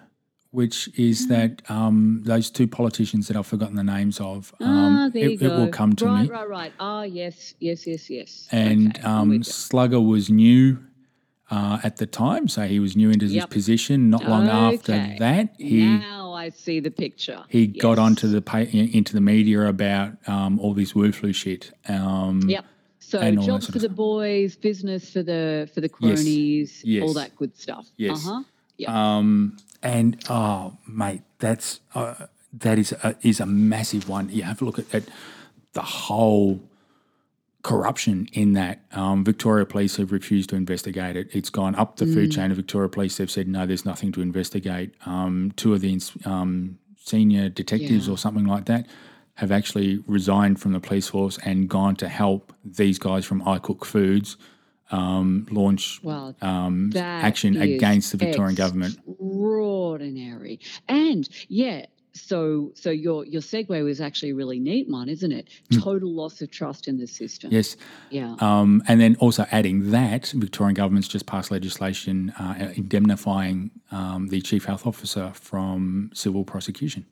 which 0.55 0.89
is 0.97 1.27
mm. 1.27 1.31
that 1.31 1.71
um, 1.71 2.21
those 2.25 2.49
two 2.49 2.69
politicians 2.69 3.27
that 3.27 3.37
I've 3.37 3.47
forgotten 3.47 3.75
the 3.75 3.83
names 3.83 4.21
of. 4.21 4.55
Um, 4.61 4.97
ah, 4.97 5.11
there 5.13 5.25
it, 5.25 5.31
you 5.33 5.39
go. 5.39 5.47
it 5.47 5.59
will 5.59 5.69
come 5.69 5.97
to 5.97 6.07
right, 6.07 6.23
me. 6.23 6.29
Right, 6.29 6.49
right, 6.49 6.49
right. 6.49 6.73
Ah, 6.79 7.03
yes, 7.03 7.55
yes, 7.59 7.87
yes, 7.89 8.09
yes. 8.09 8.49
And 8.53 8.97
okay, 8.97 9.07
um, 9.07 9.43
Slugger 9.43 10.01
was 10.01 10.31
new 10.31 10.79
uh, 11.51 11.81
at 11.83 11.97
the 11.97 12.07
time, 12.07 12.47
so 12.47 12.63
he 12.69 12.79
was 12.79 12.95
new 12.97 13.11
into 13.11 13.27
yep. 13.27 13.53
his 13.53 13.53
position. 13.53 14.11
Not 14.11 14.25
long 14.29 14.49
okay. 14.49 14.77
after 14.77 15.17
that, 15.19 15.55
he 15.59 15.85
now 15.85 16.33
I 16.33 16.51
see 16.51 16.79
the 16.79 16.91
picture. 16.93 17.45
He 17.49 17.65
yes. 17.65 17.83
got 17.83 17.99
onto 17.99 18.29
the 18.29 18.69
into 18.73 19.13
the 19.13 19.21
media 19.21 19.63
about 19.67 20.13
um, 20.29 20.61
all 20.61 20.73
this 20.73 20.95
woo 20.95 21.11
flu 21.11 21.33
shit. 21.33 21.73
Um, 21.89 22.43
yep. 22.49 22.65
So 23.01 23.19
jobs 23.37 23.67
for 23.67 23.81
the 23.81 23.89
boys, 23.89 24.57
business 24.57 25.11
for 25.11 25.23
the 25.25 25.69
for 25.75 25.81
the 25.81 25.89
cronies, 25.89 26.83
yes. 26.83 26.85
Yes. 26.85 27.03
all 27.03 27.13
that 27.15 27.37
good 27.37 27.57
stuff. 27.57 27.89
Yes. 27.97 28.27
Uh-huh. 28.27 28.43
Yep. 28.77 28.89
Um, 28.89 29.57
and 29.85 30.17
oh, 30.31 30.79
mate, 30.87 31.23
that's 31.39 31.81
uh, 31.95 32.27
that 32.53 32.79
is 32.79 32.93
a, 32.93 33.15
is 33.23 33.39
a 33.39 33.47
massive 33.47 34.09
one. 34.09 34.31
You 34.31 34.43
have 34.43 34.59
to 34.59 34.65
look 34.65 34.79
at, 34.79 34.93
at 34.95 35.05
the 35.75 35.83
whole 35.83 36.61
corruption 37.63 38.29
in 38.33 38.55
that. 38.55 38.81
Um, 38.93 39.25
Victoria 39.25 39.67
Police 39.67 39.97
have 39.97 40.11
refused 40.11 40.51
to 40.51 40.57
investigate 40.57 41.17
it. 41.17 41.29
It's 41.33 41.51
gone 41.51 41.75
up 41.75 41.97
the 41.97 42.07
mm. 42.07 42.15
food 42.15 42.33
chain 42.33 42.51
of 42.51 42.57
Victoria 42.57 42.89
Police. 42.89 43.17
They've 43.19 43.31
said 43.31 43.47
no, 43.47 43.67
there's 43.67 43.85
nothing 43.85 44.11
to 44.13 44.23
investigate. 44.23 44.95
Um, 45.07 45.53
two 45.57 45.75
of 45.75 45.81
the 45.83 46.01
um, 46.25 46.79
senior 46.97 47.51
detectives 47.51 48.07
yeah. 48.07 48.15
or 48.15 48.19
something 48.19 48.47
like 48.47 48.65
that 48.67 48.87
have 49.35 49.51
actually 49.51 50.03
resigned 50.07 50.61
from 50.61 50.73
the 50.73 50.81
police 50.81 51.09
force 51.09 51.39
and 51.45 51.69
gone 51.69 51.97
to 51.97 52.09
help 52.09 52.53
these 52.65 52.99
guys 52.99 53.25
from 53.25 53.43
iCook 53.43 53.85
Foods 53.85 54.37
um, 54.91 55.47
launch 55.51 56.01
well, 56.03 56.35
um, 56.43 56.93
action 56.97 57.61
against 57.61 58.13
the 58.13 58.19
Victorian 58.19 58.55
government. 58.55 58.99
Extraordinary. 59.09 60.61
And 60.89 61.29
yeah, 61.49 61.87
so 62.13 62.71
so 62.75 62.91
your 62.91 63.27
your 63.27 63.43
segue 63.43 63.85
was 63.85 64.01
actually 64.01 64.31
a 64.31 64.35
really 64.35 64.61
neat 64.61 64.89
one, 64.89 65.09
isn't 65.09 65.33
it? 65.33 65.49
Mm. 65.71 65.83
Total 65.83 66.09
loss 66.09 66.41
of 66.43 66.51
trust 66.51 66.87
in 66.87 66.99
the 66.99 67.07
system. 67.07 67.51
Yes. 67.53 67.77
Yeah. 68.11 68.37
Um, 68.41 68.83
and 68.87 69.01
then 69.01 69.17
also 69.17 69.47
adding 69.51 69.91
that, 69.91 70.29
Victorian 70.29 70.75
government's 70.75 71.09
just 71.09 71.27
passed 71.27 71.51
legislation 71.51 72.31
uh, 72.39 72.73
indemnifying 72.77 73.71
um, 73.91 74.29
the 74.29 74.41
chief 74.41 74.65
health 74.65 74.87
officer 74.87 75.33
from 75.35 76.11
civil 76.15 76.45
prosecution. 76.45 77.07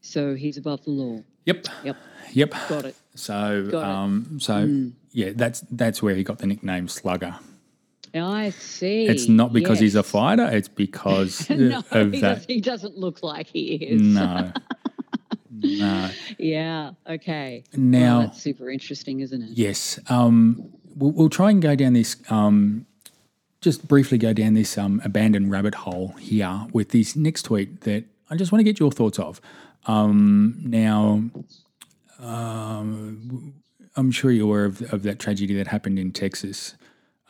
So 0.00 0.34
he's 0.34 0.56
above 0.56 0.84
the 0.84 0.90
law. 0.90 1.22
Yep. 1.44 1.66
Yep. 1.84 1.96
Yep. 2.32 2.54
Got 2.68 2.84
it. 2.86 2.96
So, 3.14 3.68
Got 3.70 3.82
it. 3.82 4.36
Mm. 4.48 4.92
Yeah, 5.12 5.30
that's 5.34 5.60
that's 5.70 6.02
where 6.02 6.14
he 6.14 6.22
got 6.24 6.38
the 6.38 6.46
nickname 6.46 6.88
Slugger. 6.88 7.36
I 8.12 8.50
see. 8.50 9.06
It's 9.06 9.28
not 9.28 9.52
because 9.52 9.78
he's 9.78 9.94
a 9.94 10.02
fighter; 10.02 10.48
it's 10.50 10.68
because 10.68 11.48
no, 11.50 11.82
of 11.90 12.12
that. 12.20 12.44
he 12.48 12.60
doesn't 12.60 12.96
look 12.98 13.22
like 13.22 13.46
he 13.46 13.74
is. 13.74 14.00
No, 14.02 14.52
no. 15.50 16.10
Yeah. 16.38 16.92
Okay. 17.08 17.62
Well, 17.72 17.80
Now, 17.82 18.20
that's 18.22 18.42
super 18.42 18.68
interesting, 18.70 19.20
isn't 19.20 19.40
it? 19.42 19.50
yes, 19.50 19.98
um, 20.08 20.72
we'll, 20.96 21.12
we'll 21.12 21.28
try 21.28 21.50
and 21.50 21.62
go 21.62 21.76
down 21.76 21.92
this. 21.92 22.16
Um, 22.30 22.86
just 23.60 23.86
briefly 23.86 24.16
go 24.16 24.32
down 24.32 24.54
this 24.54 24.78
um, 24.78 25.02
abandoned 25.04 25.50
rabbit 25.50 25.74
hole 25.74 26.08
here 26.18 26.66
with 26.72 26.88
this 26.90 27.14
next 27.14 27.42
tweet 27.42 27.82
that 27.82 28.04
I 28.30 28.36
just 28.36 28.52
want 28.52 28.60
to 28.60 28.64
get 28.64 28.80
your 28.80 28.90
thoughts 28.90 29.18
of. 29.18 29.38
Um, 29.86 30.58
now, 30.64 31.22
um, 32.18 33.54
I'm 34.00 34.10
sure 34.10 34.30
you're 34.30 34.46
aware 34.46 34.64
of, 34.64 34.92
of 34.92 35.02
that 35.02 35.18
tragedy 35.18 35.54
that 35.54 35.66
happened 35.66 35.98
in 35.98 36.10
Texas, 36.10 36.74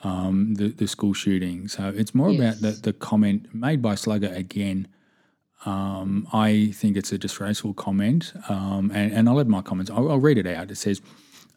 um, 0.05 0.55
the 0.55 0.69
the 0.69 0.87
school 0.87 1.13
shooting. 1.13 1.69
So 1.69 1.93
it's 1.95 2.15
more 2.15 2.31
about 2.31 2.61
the 2.61 2.71
the 2.71 2.93
comment 2.93 3.53
made 3.53 3.83
by 3.83 3.97
Slugger 3.97 4.33
again. 4.33 4.89
Um, 5.67 6.27
I 6.33 6.71
think 6.73 6.97
it's 6.97 7.13
a 7.13 7.19
disgraceful 7.19 7.75
comment, 7.75 8.33
um, 8.49 8.91
and, 8.95 9.13
and 9.13 9.29
I'll 9.29 9.41
add 9.41 9.49
my 9.49 9.61
comments. 9.61 9.91
I'll, 9.91 10.11
I'll 10.11 10.19
read 10.19 10.39
it 10.39 10.47
out. 10.47 10.71
It 10.71 10.77
says, 10.77 11.03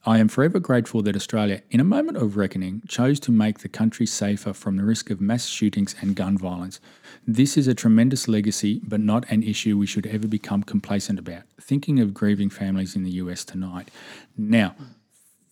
I 0.05 0.17
am 0.17 0.27
forever 0.27 0.59
grateful 0.59 1.01
that 1.03 1.15
Australia, 1.15 1.61
in 1.71 1.79
a 1.79 1.85
moment 1.85 2.17
of 2.17 2.35
reckoning, 2.35 2.81
chose 2.89 3.21
to 3.21 3.31
make 3.31 3.59
the 3.59 3.69
country 3.69 4.05
safer 4.05 4.51
from 4.51 4.75
the 4.75 4.83
risk 4.83 5.09
of 5.09 5.21
mass 5.21 5.45
shootings 5.45 5.95
and 6.01 6.13
gun 6.13 6.37
violence. 6.37 6.81
This 7.25 7.55
is 7.55 7.69
a 7.69 7.73
tremendous 7.73 8.27
legacy, 8.27 8.81
but 8.83 8.99
not 8.99 9.23
an 9.31 9.43
issue 9.43 9.77
we 9.77 9.85
should 9.85 10.05
ever 10.07 10.27
become 10.27 10.63
complacent 10.63 11.19
about. 11.19 11.43
Thinking 11.61 12.01
of 12.01 12.13
grieving 12.13 12.49
families 12.49 12.97
in 12.97 13.03
the 13.03 13.11
US 13.11 13.45
tonight. 13.45 13.89
Now, 14.37 14.75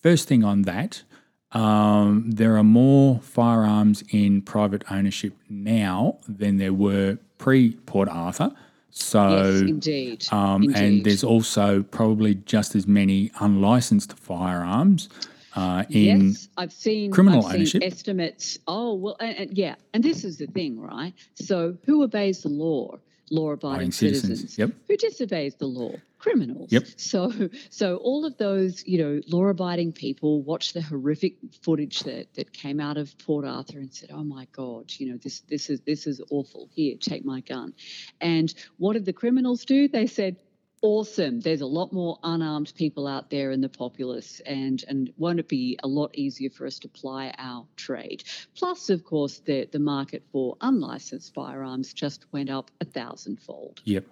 first 0.01 0.27
thing 0.27 0.43
on 0.43 0.63
that, 0.63 1.03
um, 1.51 2.31
there 2.31 2.57
are 2.57 2.63
more 2.63 3.19
firearms 3.19 4.03
in 4.09 4.41
private 4.41 4.83
ownership 4.89 5.33
now 5.49 6.17
than 6.27 6.57
there 6.57 6.73
were 6.73 7.17
pre 7.37 7.73
Port 7.85 8.09
Arthur. 8.09 8.51
So, 8.91 9.29
yes, 9.29 9.61
indeed. 9.61 10.25
um, 10.31 10.63
and 10.75 11.05
there's 11.05 11.23
also 11.23 11.81
probably 11.81 12.35
just 12.35 12.75
as 12.75 12.87
many 12.87 13.31
unlicensed 13.39 14.17
firearms 14.17 15.07
uh, 15.55 15.83
in. 15.89 16.29
yes, 16.29 16.49
I've 16.57 16.73
seen 16.73 17.11
criminal 17.11 17.45
I've 17.45 17.55
ownership. 17.55 17.81
Seen 17.81 17.91
estimates. 17.91 18.59
Oh 18.67 18.93
well, 18.95 19.15
and, 19.19 19.37
and 19.37 19.57
yeah, 19.57 19.75
and 19.93 20.03
this 20.03 20.23
is 20.23 20.37
the 20.37 20.47
thing, 20.47 20.79
right? 20.79 21.13
So 21.35 21.77
who 21.85 22.03
obeys 22.03 22.43
the 22.43 22.49
law? 22.49 22.97
Law-abiding 23.31 23.91
citizens, 23.91 24.39
citizens. 24.41 24.57
yep. 24.57 24.71
Who 24.87 24.97
disobeys 24.97 25.55
the 25.55 25.65
law? 25.65 25.93
Criminals. 26.19 26.71
Yep. 26.71 26.85
So, 26.97 27.31
so 27.69 27.95
all 27.95 28.25
of 28.25 28.37
those, 28.37 28.85
you 28.85 28.97
know, 28.99 29.21
law-abiding 29.27 29.93
people 29.93 30.43
watched 30.43 30.73
the 30.73 30.81
horrific 30.81 31.37
footage 31.63 32.01
that 32.01 32.33
that 32.35 32.51
came 32.51 32.79
out 32.79 32.97
of 32.97 33.17
Port 33.19 33.45
Arthur 33.45 33.79
and 33.79 33.91
said, 33.91 34.09
"Oh 34.11 34.23
my 34.23 34.47
God, 34.51 34.91
you 34.97 35.11
know, 35.11 35.17
this 35.17 35.39
this 35.49 35.69
is 35.69 35.79
this 35.81 36.05
is 36.05 36.21
awful. 36.29 36.69
Here, 36.73 36.97
take 36.99 37.25
my 37.25 37.39
gun." 37.39 37.73
And 38.19 38.53
what 38.77 38.93
did 38.93 39.05
the 39.05 39.13
criminals 39.13 39.65
do? 39.65 39.87
They 39.87 40.07
said, 40.07 40.35
awesome. 40.81 41.39
There's 41.39 41.61
a 41.61 41.65
lot 41.65 41.93
more 41.93 42.19
unarmed 42.23 42.73
people 42.75 43.07
out 43.07 43.29
there 43.29 43.51
in 43.51 43.61
the 43.61 43.69
populace, 43.69 44.41
and 44.45 44.83
and 44.87 45.13
won't 45.17 45.39
it 45.39 45.47
be 45.47 45.77
a 45.83 45.87
lot 45.87 46.11
easier 46.15 46.49
for 46.49 46.65
us 46.65 46.79
to 46.79 46.87
ply 46.87 47.33
our 47.37 47.65
trade? 47.75 48.23
Plus, 48.55 48.89
of 48.89 49.03
course, 49.03 49.39
the 49.39 49.67
the 49.71 49.79
market 49.79 50.23
for 50.31 50.57
unlicensed 50.61 51.33
firearms 51.33 51.93
just 51.93 52.25
went 52.31 52.49
up 52.49 52.71
a 52.81 52.85
thousandfold. 52.85 53.81
Yep. 53.85 54.05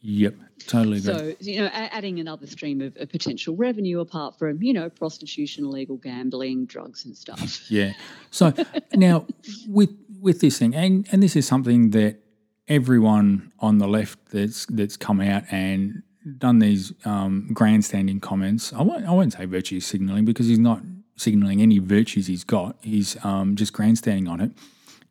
Yep. 0.00 0.34
Totally 0.66 0.98
agree. 0.98 1.14
So 1.14 1.36
you 1.40 1.60
know, 1.62 1.70
adding 1.72 2.20
another 2.20 2.46
stream 2.46 2.80
of, 2.80 2.96
of 2.96 3.08
potential 3.08 3.56
revenue 3.56 4.00
apart 4.00 4.38
from 4.38 4.62
you 4.62 4.72
know 4.72 4.90
prostitution, 4.90 5.64
illegal 5.64 5.96
gambling, 5.96 6.66
drugs, 6.66 7.04
and 7.04 7.16
stuff. 7.16 7.70
Yeah. 7.70 7.94
So 8.30 8.52
now 8.94 9.26
with 9.68 9.90
with 10.20 10.40
this 10.40 10.58
thing, 10.58 10.74
and 10.74 11.08
and 11.10 11.22
this 11.22 11.34
is 11.34 11.46
something 11.46 11.90
that 11.90 12.20
everyone 12.68 13.52
on 13.60 13.78
the 13.78 13.86
left 13.86 14.18
that's 14.30 14.66
that's 14.66 14.96
come 14.96 15.20
out 15.20 15.44
and 15.50 16.02
done 16.38 16.58
these 16.58 16.92
um, 17.04 17.48
grandstanding 17.52 18.20
comments. 18.20 18.72
I 18.72 18.82
won't 18.82 19.06
I 19.06 19.12
won't 19.12 19.32
say 19.32 19.44
virtue 19.44 19.80
signaling 19.80 20.24
because 20.24 20.46
he's 20.46 20.58
not 20.58 20.82
signaling 21.16 21.62
any 21.62 21.78
virtues 21.78 22.26
he's 22.26 22.44
got. 22.44 22.76
He's 22.82 23.16
um, 23.24 23.56
just 23.56 23.72
grandstanding 23.72 24.28
on 24.28 24.40
it. 24.40 24.52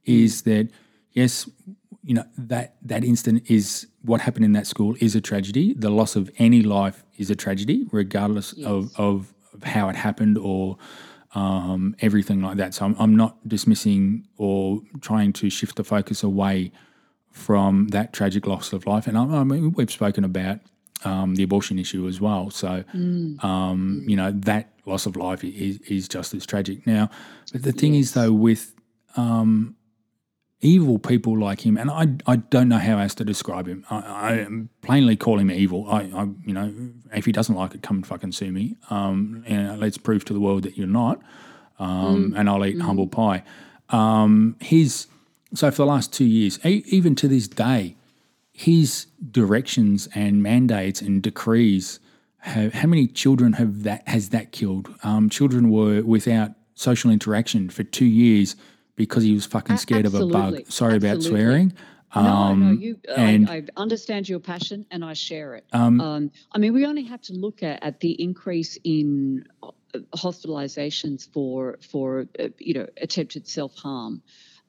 Is 0.03 0.43
that 0.43 0.69
yes? 1.11 1.49
You 2.03 2.13
know 2.15 2.25
that 2.37 2.75
that 2.83 3.03
incident 3.03 3.49
is 3.49 3.87
what 4.03 4.21
happened 4.21 4.45
in 4.45 4.51
that 4.51 4.67
school 4.67 4.95
is 4.99 5.15
a 5.15 5.21
tragedy. 5.21 5.73
The 5.73 5.89
loss 5.89 6.15
of 6.15 6.29
any 6.37 6.61
life 6.61 7.03
is 7.17 7.31
a 7.31 7.35
tragedy, 7.35 7.87
regardless 7.91 8.53
of, 8.63 8.91
of 8.99 9.33
of 9.53 9.63
how 9.63 9.89
it 9.89 9.95
happened 9.95 10.37
or 10.37 10.77
um, 11.33 11.95
everything 11.99 12.41
like 12.41 12.57
that. 12.57 12.73
So 12.73 12.85
I'm, 12.85 12.95
I'm 12.99 13.15
not 13.15 13.47
dismissing 13.47 14.27
or 14.37 14.81
trying 15.01 15.33
to 15.33 15.49
shift 15.49 15.77
the 15.77 15.83
focus 15.83 16.23
away 16.23 16.71
from 17.35 17.89
that 17.89 18.13
tragic 18.13 18.47
loss 18.47 18.71
of 18.71 18.87
life. 18.87 19.07
And 19.07 19.17
I, 19.17 19.23
I 19.23 19.43
mean, 19.43 19.73
we've 19.73 19.91
spoken 19.91 20.23
about 20.23 20.59
um, 21.03 21.35
the 21.35 21.43
abortion 21.43 21.77
issue 21.77 22.07
as 22.07 22.21
well. 22.21 22.49
So, 22.49 22.85
um, 23.41 24.03
you 24.07 24.15
know, 24.15 24.31
that 24.31 24.71
loss 24.85 25.05
of 25.05 25.17
life 25.17 25.43
is, 25.43 25.79
is 25.81 26.07
just 26.07 26.33
as 26.33 26.45
tragic. 26.45 26.87
Now, 26.87 27.09
but 27.51 27.63
the 27.63 27.73
thing 27.73 27.93
is, 27.93 28.13
though, 28.13 28.31
with 28.31 28.73
um, 29.17 29.75
evil 30.61 30.97
people 30.97 31.37
like 31.37 31.65
him, 31.65 31.77
and 31.77 31.91
I, 31.91 32.07
I 32.25 32.37
don't 32.37 32.69
know 32.69 32.77
how 32.77 32.99
else 32.99 33.13
to 33.15 33.25
describe 33.25 33.67
him. 33.67 33.85
I, 33.89 33.97
I 33.97 34.47
plainly 34.81 35.17
call 35.17 35.37
him 35.37 35.51
evil. 35.51 35.89
I, 35.89 36.03
I, 36.15 36.27
you 36.45 36.53
know, 36.53 36.73
if 37.13 37.25
he 37.25 37.33
doesn't 37.33 37.53
like 37.53 37.75
it, 37.75 37.83
come 37.83 37.97
and 37.97 38.07
fucking 38.07 38.31
sue 38.31 38.53
me. 38.53 38.77
Um, 38.89 39.43
and 39.45 39.77
let's 39.81 39.97
prove 39.97 40.23
to 40.25 40.33
the 40.33 40.39
world 40.39 40.63
that 40.63 40.77
you're 40.77 40.87
not. 40.87 41.21
Um, 41.79 42.33
and 42.37 42.49
I'll 42.49 42.65
eat 42.65 42.79
humble 42.79 43.07
pie. 43.07 43.43
Um, 43.89 44.55
his 44.61 45.07
so 45.55 45.71
for 45.71 45.77
the 45.77 45.85
last 45.85 46.13
two 46.13 46.25
years, 46.25 46.59
even 46.65 47.15
to 47.15 47.27
this 47.27 47.47
day, 47.47 47.95
his 48.51 49.07
directions 49.31 50.07
and 50.15 50.41
mandates 50.41 51.01
and 51.01 51.21
decrees 51.21 51.99
have 52.39 52.73
how 52.73 52.87
many 52.87 53.07
children 53.07 53.53
have 53.53 53.83
that 53.83 54.07
has 54.07 54.29
that 54.29 54.51
killed? 54.51 54.93
Um, 55.03 55.29
children 55.29 55.69
were 55.69 56.01
without 56.03 56.51
social 56.75 57.09
interaction 57.11 57.69
for 57.69 57.83
two 57.83 58.05
years 58.05 58.55
because 58.95 59.23
he 59.23 59.33
was 59.33 59.45
fucking 59.45 59.77
scared 59.77 60.05
of 60.05 60.15
a 60.15 60.25
bug. 60.25 60.61
Sorry 60.67 60.95
about 60.97 61.17
Absolutely. 61.17 61.41
swearing. 61.41 61.73
No, 62.15 62.21
no, 62.21 62.29
Um, 62.29 62.79
you. 62.81 62.99
and- 63.17 63.49
I, 63.49 63.55
I 63.55 63.63
understand 63.75 64.29
your 64.29 64.39
passion, 64.39 64.85
and 64.89 65.03
I 65.03 65.13
share 65.13 65.55
it. 65.55 65.65
Um, 65.73 65.99
Um, 65.99 66.31
I 66.53 66.59
mean, 66.59 66.73
we 66.73 66.85
only 66.85 67.03
have 67.03 67.21
to 67.23 67.33
look 67.33 67.61
at, 67.61 67.83
at 67.83 67.99
the 67.99 68.11
increase 68.21 68.77
in 68.85 69.43
uh, 69.61 69.71
hospitalizations 70.15 71.27
for 71.33 71.77
for 71.81 72.27
uh, 72.39 72.47
you 72.59 72.73
know 72.75 72.87
attempted 73.01 73.47
self 73.47 73.75
harm. 73.75 74.21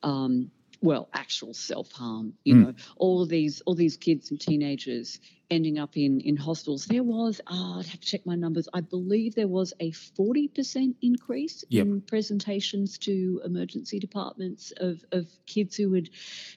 Um, 0.02 0.50
well, 0.80 1.08
actual 1.12 1.54
self 1.54 1.90
harm. 1.92 2.34
You 2.44 2.54
Mm. 2.54 2.60
know, 2.66 2.74
all 2.96 3.26
these 3.26 3.60
all 3.62 3.74
these 3.74 3.96
kids 3.96 4.30
and 4.30 4.40
teenagers 4.40 5.20
ending 5.50 5.78
up 5.78 5.96
in 5.96 6.20
in 6.20 6.36
hospitals. 6.36 6.86
There 6.86 7.02
was, 7.02 7.40
oh, 7.46 7.78
I'd 7.78 7.86
have 7.86 8.00
to 8.00 8.06
check 8.06 8.26
my 8.26 8.34
numbers. 8.34 8.68
I 8.74 8.80
believe 8.80 9.34
there 9.34 9.48
was 9.48 9.72
a 9.80 9.90
forty 9.92 10.48
percent 10.48 10.96
increase 11.02 11.64
Yep. 11.68 11.86
in 11.86 12.00
presentations 12.00 12.98
to 12.98 13.40
emergency 13.44 13.98
departments 13.98 14.72
of 14.76 15.04
of 15.12 15.26
kids 15.46 15.76
who 15.76 15.90
would, 15.90 16.10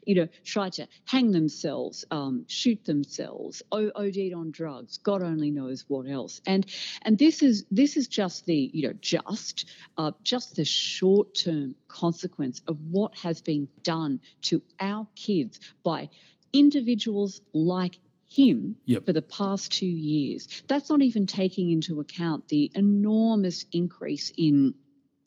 you 0.05 0.15
know, 0.15 0.27
try 0.43 0.69
to 0.69 0.87
hang 1.05 1.31
themselves, 1.31 2.05
um, 2.11 2.45
shoot 2.47 2.83
themselves, 2.85 3.61
OD'd 3.71 4.33
on 4.33 4.51
drugs. 4.51 4.97
God 4.97 5.21
only 5.23 5.51
knows 5.51 5.85
what 5.87 6.07
else. 6.07 6.41
And 6.45 6.65
and 7.03 7.17
this 7.17 7.43
is 7.43 7.65
this 7.71 7.97
is 7.97 8.07
just 8.07 8.45
the 8.45 8.69
you 8.73 8.87
know 8.87 8.93
just 9.01 9.65
uh, 9.97 10.11
just 10.23 10.55
the 10.55 10.65
short 10.65 11.35
term 11.35 11.75
consequence 11.87 12.61
of 12.67 12.77
what 12.89 13.15
has 13.17 13.41
been 13.41 13.67
done 13.83 14.19
to 14.43 14.61
our 14.79 15.07
kids 15.15 15.59
by 15.83 16.09
individuals 16.53 17.41
like 17.53 17.99
him 18.29 18.75
Yep. 18.85 19.05
for 19.05 19.13
the 19.13 19.21
past 19.21 19.71
two 19.71 19.85
years. 19.87 20.47
That's 20.67 20.89
not 20.89 21.01
even 21.01 21.25
taking 21.25 21.71
into 21.71 21.99
account 21.99 22.47
the 22.47 22.71
enormous 22.75 23.65
increase 23.71 24.31
in 24.37 24.75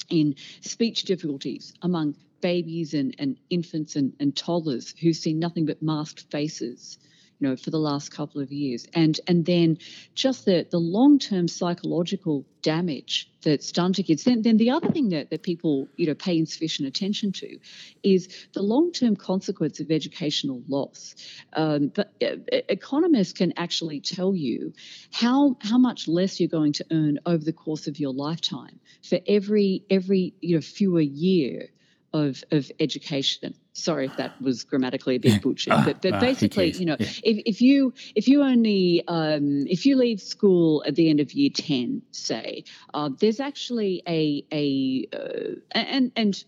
in 0.08 0.34
speech 0.60 1.04
difficulties 1.04 1.72
among 1.80 2.16
babies 2.40 2.92
and, 2.92 3.14
and 3.18 3.38
infants 3.50 3.96
and, 3.96 4.12
and 4.20 4.36
toddlers 4.36 4.94
who 5.00 5.12
see 5.12 5.32
nothing 5.32 5.64
but 5.64 5.80
masked 5.82 6.30
faces. 6.30 6.98
You 7.42 7.48
know, 7.48 7.56
for 7.56 7.70
the 7.70 7.78
last 7.78 8.12
couple 8.12 8.40
of 8.40 8.52
years. 8.52 8.86
And 8.94 9.18
and 9.26 9.44
then 9.44 9.78
just 10.14 10.44
the, 10.44 10.64
the 10.70 10.78
long 10.78 11.18
term 11.18 11.48
psychological 11.48 12.46
damage 12.62 13.28
that's 13.42 13.72
done 13.72 13.92
to 13.94 14.04
kids. 14.04 14.22
Then, 14.22 14.42
then 14.42 14.56
the 14.58 14.70
other 14.70 14.88
thing 14.92 15.08
that, 15.08 15.30
that 15.30 15.42
people, 15.42 15.88
you 15.96 16.06
know, 16.06 16.14
pay 16.14 16.38
insufficient 16.38 16.86
attention 16.86 17.32
to 17.32 17.58
is 18.04 18.28
the 18.54 18.62
long 18.62 18.92
term 18.92 19.16
consequence 19.16 19.80
of 19.80 19.90
educational 19.90 20.62
loss. 20.68 21.16
Um, 21.52 21.88
but 21.88 22.12
uh, 22.22 22.36
economists 22.68 23.32
can 23.32 23.52
actually 23.56 24.00
tell 24.00 24.36
you 24.36 24.72
how 25.12 25.56
how 25.60 25.78
much 25.78 26.06
less 26.06 26.38
you're 26.38 26.48
going 26.48 26.74
to 26.74 26.86
earn 26.92 27.18
over 27.26 27.44
the 27.44 27.52
course 27.52 27.88
of 27.88 27.98
your 27.98 28.12
lifetime 28.12 28.78
for 29.02 29.18
every 29.26 29.82
every 29.90 30.34
you 30.40 30.54
know 30.54 30.60
fewer 30.60 31.00
year 31.00 31.70
of 32.12 32.44
of 32.52 32.70
education. 32.78 33.54
Sorry 33.74 34.04
if 34.06 34.16
that 34.18 34.40
was 34.40 34.64
grammatically 34.64 35.16
a 35.16 35.20
bit 35.20 35.40
butchered, 35.42 35.72
uh, 35.72 35.84
but, 35.84 36.02
but 36.02 36.14
uh, 36.14 36.20
basically, 36.20 36.72
you 36.72 36.84
know, 36.84 36.96
yeah. 36.98 37.06
if, 37.22 37.42
if 37.46 37.62
you 37.62 37.94
if 38.14 38.28
you 38.28 38.42
only 38.42 39.02
um, 39.08 39.66
if 39.66 39.86
you 39.86 39.96
leave 39.96 40.20
school 40.20 40.84
at 40.86 40.94
the 40.94 41.08
end 41.08 41.20
of 41.20 41.32
year 41.32 41.48
ten, 41.54 42.02
say, 42.10 42.64
uh, 42.92 43.08
there's 43.18 43.40
actually 43.40 44.02
a 44.06 44.44
a 44.52 45.08
uh, 45.16 45.54
and 45.70 46.12
and 46.16 46.44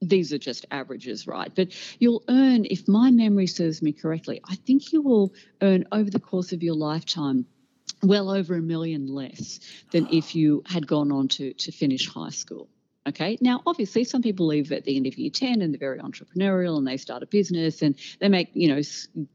these 0.00 0.32
are 0.32 0.38
just 0.38 0.64
averages, 0.70 1.26
right? 1.26 1.52
But 1.54 1.76
you'll 1.98 2.24
earn, 2.28 2.64
if 2.64 2.88
my 2.88 3.10
memory 3.10 3.46
serves 3.46 3.82
me 3.82 3.92
correctly, 3.92 4.40
I 4.48 4.54
think 4.54 4.92
you 4.92 5.02
will 5.02 5.34
earn 5.60 5.84
over 5.92 6.10
the 6.10 6.20
course 6.20 6.52
of 6.52 6.62
your 6.62 6.74
lifetime 6.74 7.44
well 8.02 8.30
over 8.30 8.54
a 8.54 8.62
million 8.62 9.06
less 9.08 9.60
than 9.90 10.08
if 10.10 10.34
you 10.34 10.62
had 10.66 10.86
gone 10.86 11.12
on 11.12 11.28
to 11.28 11.52
to 11.52 11.72
finish 11.72 12.08
high 12.08 12.30
school. 12.30 12.68
Okay. 13.08 13.38
Now, 13.40 13.62
obviously, 13.66 14.04
some 14.04 14.20
people 14.20 14.46
leave 14.46 14.70
at 14.72 14.84
the 14.84 14.94
end 14.96 15.06
of 15.06 15.16
year 15.16 15.30
10 15.30 15.62
and 15.62 15.72
they're 15.72 15.78
very 15.78 15.98
entrepreneurial 16.00 16.76
and 16.76 16.86
they 16.86 16.98
start 16.98 17.22
a 17.22 17.26
business 17.26 17.80
and 17.80 17.96
they 18.20 18.28
make, 18.28 18.50
you 18.52 18.68
know, 18.68 18.80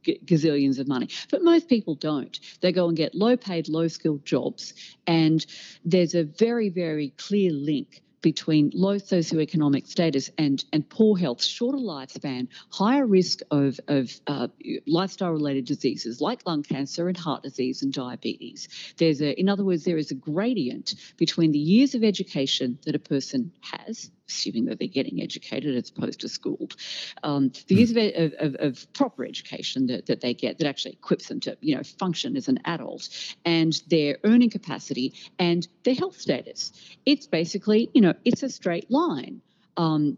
gazillions 0.06 0.78
of 0.78 0.88
money. 0.88 1.10
But 1.32 1.44
most 1.44 1.68
people 1.68 1.96
don't. 1.96 2.40
They 2.62 2.72
go 2.72 2.88
and 2.88 2.96
get 2.96 3.16
low 3.16 3.36
paid, 3.36 3.68
low 3.68 3.88
skilled 3.88 4.24
jobs. 4.24 4.76
And 5.08 5.44
there's 5.84 6.14
a 6.14 6.24
very, 6.24 6.70
very 6.70 7.10
clear 7.18 7.52
link 7.52 8.04
between 8.26 8.72
low 8.74 8.96
socioeconomic 8.96 9.86
status 9.86 10.32
and, 10.40 10.66
and 10.74 10.90
poor 10.90 11.16
health, 11.16 11.44
shorter 11.44 11.78
lifespan, 11.78 12.48
higher 12.72 13.06
risk 13.06 13.42
of, 13.52 13.80
of 13.88 14.12
uh, 14.26 14.48
lifestyle 14.88 15.30
related 15.30 15.64
diseases 15.66 16.22
like 16.22 16.40
lung 16.48 16.64
cancer 16.64 17.08
and 17.08 17.16
heart 17.16 17.44
disease 17.44 17.84
and 17.84 17.94
diabetes. 17.94 18.68
There's 18.98 19.22
a, 19.22 19.40
in 19.40 19.48
other 19.48 19.64
words, 19.64 19.84
there 19.84 20.00
is 20.00 20.10
a 20.10 20.16
gradient 20.16 20.96
between 21.18 21.52
the 21.52 21.60
years 21.60 21.94
of 21.94 22.04
education 22.04 22.80
that 22.86 22.96
a 22.96 23.00
person 23.00 23.52
has 23.62 24.10
assuming 24.28 24.66
that 24.66 24.80
they're 24.80 24.88
getting 24.88 25.22
educated 25.22 25.76
as 25.76 25.90
opposed 25.90 26.22
to 26.22 26.30
schooled. 26.30 26.76
Um, 27.24 27.52
the 27.68 27.76
use 27.76 27.92
of, 27.92 28.34
of, 28.40 28.56
of, 28.60 28.94
proper 28.94 29.26
education 29.26 29.88
that, 29.88 30.08
that 30.08 30.22
they 30.22 30.34
get 30.34 30.58
that 30.60 30.68
actually 30.68 30.94
equips 30.94 31.28
them 31.28 31.40
to, 31.42 31.58
you 31.62 31.76
know, 31.76 31.84
function 31.84 32.36
as 32.38 32.48
an 32.48 32.60
adult 32.66 33.10
and 33.44 33.74
their 33.88 34.18
earning 34.24 34.50
capacity 34.50 35.14
and 35.40 35.68
their 35.84 35.96
health 35.96 36.20
status. 36.20 36.72
It's 37.06 37.28
basically, 37.28 37.90
you 37.94 38.02
know, 38.02 38.14
it's 38.24 38.44
a 38.44 38.50
straight 38.50 38.90
line. 38.90 39.42
Um, 39.78 40.18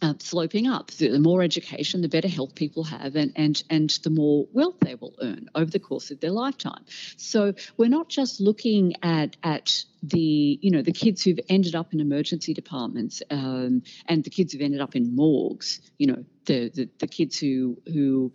uh, 0.00 0.14
sloping 0.18 0.68
up. 0.68 0.90
The 0.92 1.18
more 1.18 1.42
education, 1.42 2.02
the 2.02 2.08
better 2.08 2.28
health 2.28 2.54
people 2.54 2.84
have, 2.84 3.16
and 3.16 3.32
and 3.36 3.62
and 3.68 3.90
the 4.02 4.10
more 4.10 4.46
wealth 4.52 4.76
they 4.80 4.94
will 4.94 5.14
earn 5.20 5.48
over 5.54 5.70
the 5.70 5.80
course 5.80 6.10
of 6.10 6.20
their 6.20 6.30
lifetime. 6.30 6.84
So 7.16 7.54
we're 7.76 7.88
not 7.88 8.08
just 8.08 8.40
looking 8.40 8.94
at 9.02 9.36
at 9.42 9.84
the 10.02 10.58
you 10.62 10.70
know 10.70 10.82
the 10.82 10.92
kids 10.92 11.22
who've 11.22 11.40
ended 11.48 11.74
up 11.74 11.92
in 11.92 12.00
emergency 12.00 12.54
departments 12.54 13.22
um, 13.30 13.82
and 14.06 14.22
the 14.22 14.30
kids 14.30 14.52
who've 14.52 14.62
ended 14.62 14.80
up 14.80 14.94
in 14.94 15.16
morgues. 15.16 15.80
You 15.98 16.06
know 16.08 16.24
the, 16.44 16.68
the 16.68 16.88
the 17.00 17.08
kids 17.08 17.38
who 17.38 17.78
who 17.86 18.32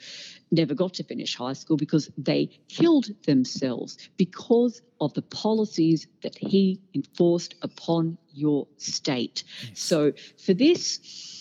never 0.51 0.73
got 0.73 0.95
to 0.95 1.03
finish 1.03 1.35
high 1.35 1.53
school 1.53 1.77
because 1.77 2.11
they 2.17 2.49
killed 2.67 3.07
themselves 3.25 3.97
because 4.17 4.81
of 4.99 5.13
the 5.13 5.21
policies 5.21 6.07
that 6.21 6.37
he 6.37 6.79
enforced 6.93 7.55
upon 7.61 8.17
your 8.33 8.67
state. 8.77 9.43
Yes. 9.67 9.79
So 9.79 10.13
for 10.37 10.53
this 10.53 11.32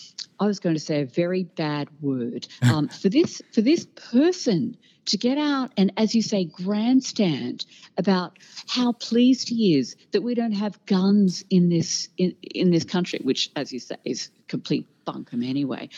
I 0.43 0.47
was 0.47 0.59
going 0.59 0.75
to 0.75 0.81
say 0.81 1.01
a 1.01 1.05
very 1.05 1.43
bad 1.43 1.87
word. 2.01 2.47
Um, 2.61 2.89
for 2.89 3.09
this 3.09 3.41
for 3.53 3.61
this 3.61 3.85
person 4.11 4.77
to 5.05 5.17
get 5.17 5.37
out 5.37 5.71
and, 5.75 5.91
as 5.97 6.15
you 6.15 6.21
say, 6.21 6.45
grandstand 6.45 7.65
about 7.97 8.37
how 8.67 8.93
pleased 8.93 9.49
he 9.49 9.77
is 9.77 9.95
that 10.11 10.21
we 10.21 10.33
don't 10.33 10.53
have 10.53 10.83
guns 10.85 11.43
in 11.49 11.69
this 11.69 12.09
in, 12.17 12.35
in 12.41 12.71
this 12.71 12.83
country, 12.83 13.19
which, 13.23 13.51
as 13.55 13.71
you 13.73 13.79
say, 13.79 13.95
is 14.05 14.29
complete 14.47 14.87
bunkum 15.05 15.47
anyway. 15.47 15.89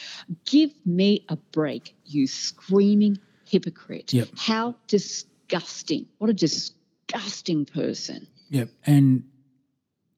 Give 0.46 0.72
me 0.86 1.26
a 1.30 1.36
break, 1.36 1.96
you 2.06 2.28
screaming 2.28 3.20
hypocrite. 3.46 4.14
Yep. 4.14 4.30
How 4.38 4.76
disgusting. 4.88 6.08
What 6.18 6.30
a 6.30 6.34
disgusting 6.34 7.66
person. 7.66 8.28
Yep. 8.50 8.70
And 8.86 9.24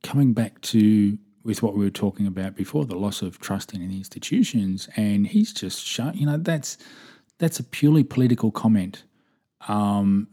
coming 0.04 0.34
back 0.34 0.62
to 0.62 1.18
with 1.48 1.64
what 1.64 1.76
we 1.76 1.86
were 1.86 1.90
talking 1.90 2.28
about 2.28 2.58
before, 2.58 2.86
the 2.86 2.98
loss 2.98 3.22
of 3.22 3.40
trust 3.40 3.74
in 3.74 3.82
institutions, 3.82 4.90
and 4.98 5.26
he's 5.28 5.54
just 5.54 5.84
shut. 5.84 6.16
You 6.16 6.26
know, 6.26 6.38
that's 6.38 6.78
that's 7.38 7.58
a 7.58 7.64
purely 7.64 8.04
political 8.04 8.52
comment 8.52 9.04
um, 9.70 10.28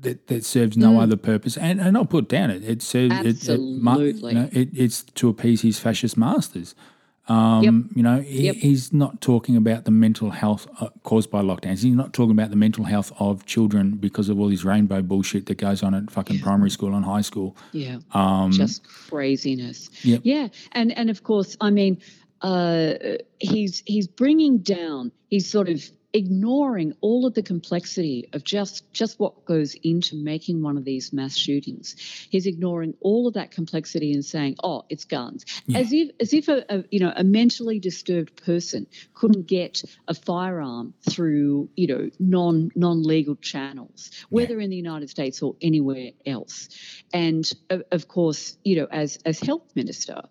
that 0.00 0.28
that 0.28 0.44
serves 0.44 0.76
no 0.76 0.92
mm. 0.92 1.02
other 1.02 1.16
purpose. 1.16 1.56
And 1.56 1.80
and 1.80 1.96
I'll 1.96 2.04
put 2.04 2.28
down 2.28 2.50
it. 2.50 2.62
It 2.62 2.80
serves 2.80 3.12
absolutely. 3.12 4.04
It, 4.04 4.14
it, 4.14 4.22
you 4.22 4.40
know, 4.40 4.48
it, 4.52 4.68
it's 4.72 5.02
to 5.02 5.28
appease 5.28 5.62
his 5.62 5.80
fascist 5.80 6.16
masters. 6.16 6.76
Um, 7.28 7.62
yep. 7.62 7.74
You 7.94 8.02
know, 8.02 8.20
he, 8.20 8.46
yep. 8.46 8.56
he's 8.56 8.92
not 8.92 9.20
talking 9.20 9.56
about 9.56 9.84
the 9.84 9.90
mental 9.90 10.30
health 10.30 10.66
uh, 10.80 10.88
caused 11.04 11.30
by 11.30 11.40
lockdowns. 11.40 11.82
He's 11.82 11.94
not 11.94 12.12
talking 12.12 12.32
about 12.32 12.50
the 12.50 12.56
mental 12.56 12.84
health 12.84 13.12
of 13.18 13.46
children 13.46 13.92
because 13.92 14.28
of 14.28 14.40
all 14.40 14.48
this 14.48 14.64
rainbow 14.64 15.02
bullshit 15.02 15.46
that 15.46 15.54
goes 15.56 15.82
on 15.82 15.94
at 15.94 16.10
fucking 16.10 16.40
primary 16.40 16.70
school 16.70 16.94
and 16.94 17.04
high 17.04 17.20
school. 17.20 17.56
Yeah, 17.72 17.98
um, 18.12 18.50
just 18.50 18.84
craziness. 18.84 19.88
Yep. 20.04 20.22
Yeah, 20.24 20.48
and 20.72 20.96
and 20.98 21.10
of 21.10 21.22
course, 21.22 21.56
I 21.60 21.70
mean, 21.70 22.02
uh, 22.40 22.94
he's 23.38 23.82
he's 23.86 24.08
bringing 24.08 24.58
down. 24.58 25.12
He's 25.28 25.48
sort 25.48 25.68
of 25.68 25.80
ignoring 26.12 26.94
all 27.00 27.26
of 27.26 27.34
the 27.34 27.42
complexity 27.42 28.28
of 28.32 28.44
just 28.44 28.90
just 28.92 29.18
what 29.18 29.44
goes 29.44 29.74
into 29.82 30.16
making 30.16 30.62
one 30.62 30.76
of 30.76 30.84
these 30.84 31.12
mass 31.12 31.36
shootings. 31.36 31.96
He's 32.30 32.46
ignoring 32.46 32.94
all 33.00 33.26
of 33.26 33.34
that 33.34 33.50
complexity 33.50 34.12
and 34.12 34.24
saying, 34.24 34.56
"Oh, 34.62 34.84
it's 34.88 35.04
guns," 35.04 35.44
yeah. 35.66 35.78
as 35.78 35.92
if 35.92 36.10
as 36.20 36.32
if 36.34 36.48
a, 36.48 36.64
a, 36.68 36.84
you 36.90 37.00
know 37.00 37.12
a 37.14 37.24
mentally 37.24 37.78
disturbed 37.78 38.36
person 38.44 38.86
couldn't 39.14 39.46
get 39.46 39.82
a 40.08 40.14
firearm 40.14 40.94
through 41.08 41.70
you 41.76 41.86
know 41.86 42.10
non 42.18 42.70
non 42.74 43.02
legal 43.02 43.36
channels, 43.36 44.10
whether 44.28 44.58
yeah. 44.58 44.64
in 44.64 44.70
the 44.70 44.76
United 44.76 45.10
States 45.10 45.42
or 45.42 45.56
anywhere 45.62 46.10
else. 46.26 46.68
And 47.12 47.50
of, 47.70 47.82
of 47.90 48.08
course, 48.08 48.56
you 48.64 48.76
know, 48.76 48.88
as 48.90 49.18
as 49.24 49.40
health 49.40 49.70
minister 49.74 50.22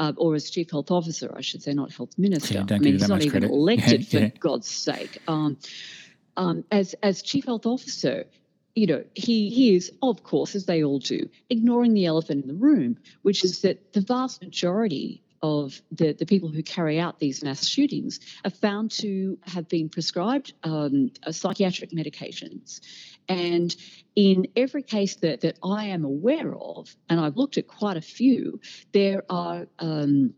uh, 0.00 0.14
or 0.16 0.34
as 0.34 0.48
chief 0.50 0.70
health 0.70 0.90
officer, 0.90 1.30
I 1.36 1.42
should 1.42 1.62
say, 1.62 1.74
not 1.74 1.92
health 1.92 2.16
minister. 2.16 2.54
Yeah, 2.54 2.74
I 2.74 2.78
mean, 2.78 2.94
he's 2.94 3.08
not 3.08 3.20
even 3.20 3.42
credit. 3.42 3.50
elected, 3.50 4.00
yeah, 4.12 4.30
for 4.30 4.38
God's 4.38 4.68
sake. 4.68 5.18
Um, 5.28 5.58
um, 6.38 6.64
as 6.72 6.94
as 7.02 7.20
chief 7.20 7.44
health 7.44 7.66
officer, 7.66 8.24
you 8.74 8.86
know, 8.86 9.04
he, 9.14 9.50
he 9.50 9.76
is, 9.76 9.92
of 10.02 10.22
course, 10.22 10.54
as 10.54 10.64
they 10.64 10.82
all 10.82 11.00
do, 11.00 11.28
ignoring 11.50 11.92
the 11.92 12.06
elephant 12.06 12.44
in 12.44 12.48
the 12.48 12.54
room, 12.54 12.96
which 13.22 13.44
is 13.44 13.60
that 13.60 13.92
the 13.92 14.00
vast 14.00 14.42
majority 14.42 15.22
of 15.42 15.80
the, 15.90 16.12
the 16.12 16.26
people 16.26 16.48
who 16.48 16.62
carry 16.62 17.00
out 17.00 17.18
these 17.18 17.42
mass 17.42 17.66
shootings 17.66 18.20
are 18.44 18.50
found 18.50 18.90
to 18.90 19.38
have 19.42 19.68
been 19.68 19.88
prescribed 19.88 20.52
um, 20.62 21.10
psychiatric 21.30 21.90
medications. 21.92 22.80
And 23.28 23.74
in 24.16 24.48
every 24.56 24.82
case 24.82 25.16
that, 25.16 25.42
that 25.42 25.58
I 25.62 25.86
am 25.86 26.04
aware 26.04 26.54
of, 26.54 26.94
and 27.08 27.20
I've 27.20 27.36
looked 27.36 27.58
at 27.58 27.66
quite 27.66 27.96
a 27.96 28.02
few, 28.02 28.60
there 28.92 29.24
are. 29.30 29.66
Um, 29.78 30.34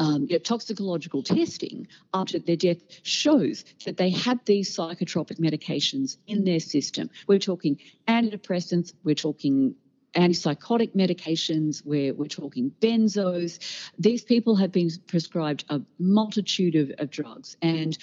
um, 0.00 0.26
you 0.28 0.36
know, 0.36 0.38
toxicological 0.38 1.22
testing 1.22 1.88
after 2.14 2.38
their 2.38 2.56
death 2.56 2.78
shows 3.02 3.64
that 3.84 3.96
they 3.96 4.10
had 4.10 4.38
these 4.44 4.76
psychotropic 4.76 5.40
medications 5.40 6.18
in 6.26 6.44
their 6.44 6.60
system. 6.60 7.10
We're 7.26 7.38
talking 7.40 7.78
antidepressants, 8.06 8.92
we're 9.02 9.16
talking 9.16 9.74
antipsychotic 10.14 10.94
medications, 10.94 11.84
we're, 11.84 12.14
we're 12.14 12.26
talking 12.26 12.72
benzos. 12.80 13.58
These 13.98 14.24
people 14.24 14.56
have 14.56 14.72
been 14.72 14.90
prescribed 15.06 15.64
a 15.68 15.80
multitude 15.98 16.74
of, 16.74 16.92
of 16.98 17.10
drugs. 17.10 17.56
And 17.62 17.96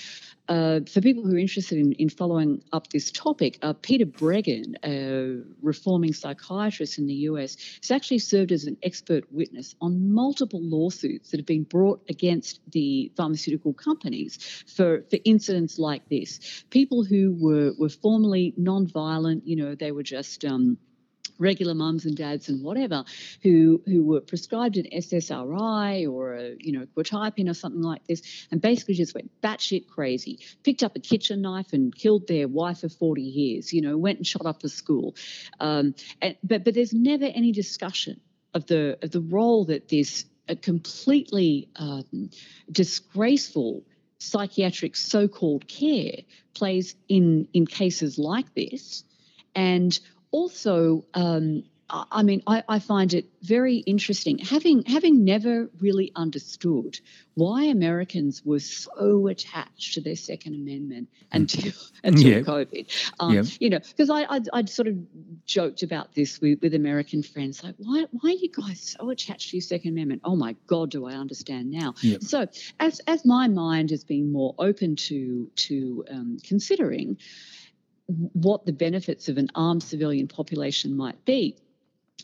uh, 0.47 0.81
for 0.81 1.01
people 1.01 1.25
who 1.25 1.35
are 1.35 1.39
interested 1.39 1.79
in, 1.79 1.93
in 1.93 2.09
following 2.09 2.63
up 2.71 2.89
this 2.89 3.11
topic, 3.11 3.57
uh, 3.63 3.73
Peter 3.73 4.05
Breggin, 4.05 4.75
a 4.83 5.43
reforming 5.61 6.13
psychiatrist 6.13 6.99
in 6.99 7.07
the 7.07 7.15
US, 7.29 7.57
has 7.81 7.89
actually 7.89 8.19
served 8.19 8.51
as 8.51 8.65
an 8.65 8.77
expert 8.83 9.23
witness 9.31 9.75
on 9.81 10.13
multiple 10.13 10.61
lawsuits 10.61 11.31
that 11.31 11.39
have 11.39 11.47
been 11.47 11.63
brought 11.63 12.03
against 12.09 12.59
the 12.71 13.11
pharmaceutical 13.17 13.73
companies 13.73 14.63
for, 14.67 15.03
for 15.09 15.17
incidents 15.25 15.79
like 15.79 16.07
this. 16.09 16.63
People 16.69 17.03
who 17.03 17.35
were, 17.39 17.73
were 17.79 17.89
formerly 17.89 18.53
non-violent, 18.55 19.47
you 19.47 19.55
know, 19.55 19.73
they 19.73 19.91
were 19.91 20.03
just 20.03 20.45
um, 20.45 20.77
regular 21.37 21.73
mums 21.73 22.05
and 22.05 22.15
dads 22.15 22.49
and 22.49 22.63
whatever 22.63 23.03
who 23.41 23.81
who 23.85 24.03
were 24.03 24.21
prescribed 24.21 24.77
an 24.77 24.85
SSRI 24.93 26.11
or 26.11 26.35
a 26.35 26.55
you 26.59 26.71
know 26.71 26.85
quetiapine 26.97 27.49
or 27.49 27.53
something 27.53 27.81
like 27.81 28.05
this 28.07 28.21
and 28.51 28.61
basically 28.61 28.93
just 28.93 29.13
went 29.13 29.29
batshit 29.41 29.87
crazy 29.87 30.39
picked 30.63 30.83
up 30.83 30.95
a 30.95 30.99
kitchen 30.99 31.41
knife 31.41 31.73
and 31.73 31.95
killed 31.95 32.27
their 32.27 32.47
wife 32.47 32.83
of 32.83 32.93
40 32.93 33.21
years 33.21 33.73
you 33.73 33.81
know 33.81 33.97
went 33.97 34.17
and 34.17 34.27
shot 34.27 34.45
up 34.45 34.63
a 34.63 34.69
school. 34.69 35.15
Um, 35.59 35.95
and, 36.21 36.35
but 36.43 36.63
but 36.63 36.73
there's 36.73 36.93
never 36.93 37.25
any 37.25 37.51
discussion 37.51 38.19
of 38.53 38.65
the 38.67 38.97
of 39.01 39.11
the 39.11 39.21
role 39.21 39.65
that 39.65 39.87
this 39.87 40.25
a 40.47 40.55
completely 40.55 41.69
um, 41.75 42.29
disgraceful 42.71 43.83
psychiatric 44.19 44.95
so-called 44.95 45.67
care 45.67 46.19
plays 46.53 46.95
in 47.07 47.47
in 47.53 47.65
cases 47.65 48.17
like 48.17 48.53
this. 48.53 49.03
And 49.55 49.97
also, 50.35 51.05
um, 51.13 51.63
I 51.87 52.23
mean, 52.23 52.41
I, 52.47 52.63
I, 52.67 52.79
find 52.79 53.13
it 53.13 53.25
very 53.43 53.77
interesting. 53.77 54.39
Having 54.39 54.85
having 54.85 55.23
never 55.23 55.69
really 55.79 56.11
understood 56.15 56.99
why 57.35 57.65
Americans 57.65 58.43
were 58.43 58.59
so 58.59 59.27
attached 59.27 59.93
to 59.93 60.01
their 60.01 60.15
Second 60.15 60.55
Amendment 60.55 61.09
hmm. 61.31 61.37
until 61.37 61.73
until 62.03 62.27
yeah. 62.27 62.39
COVID, 62.39 63.11
um, 63.19 63.33
yeah. 63.33 63.43
you 63.59 63.69
know, 63.69 63.79
because 63.79 64.09
I 64.09 64.23
I'd, 64.23 64.49
I'd, 64.51 64.69
sort 64.69 64.87
of 64.87 64.97
joked 65.45 65.83
about 65.83 66.15
this 66.15 66.41
with, 66.41 66.59
with 66.63 66.73
American 66.73 67.21
friends, 67.21 67.63
like 67.63 67.75
why 67.77 68.05
why 68.09 68.31
are 68.31 68.33
you 68.33 68.49
guys 68.49 68.95
so 68.99 69.11
attached 69.11 69.51
to 69.51 69.57
your 69.57 69.61
Second 69.61 69.91
Amendment? 69.91 70.21
Oh 70.23 70.35
my 70.35 70.55
God, 70.65 70.89
do 70.89 71.05
I 71.05 71.13
understand 71.13 71.69
now? 71.69 71.93
Yeah. 72.01 72.17
So 72.21 72.47
as 72.79 72.99
as 73.05 73.25
my 73.25 73.47
mind 73.47 73.91
has 73.91 74.03
been 74.03 74.31
more 74.31 74.55
open 74.57 74.95
to 75.07 75.51
to 75.67 76.03
um, 76.09 76.37
considering 76.43 77.17
what 78.07 78.65
the 78.65 78.73
benefits 78.73 79.29
of 79.29 79.37
an 79.37 79.49
armed 79.55 79.83
civilian 79.83 80.27
population 80.27 80.95
might 80.95 81.23
be. 81.25 81.57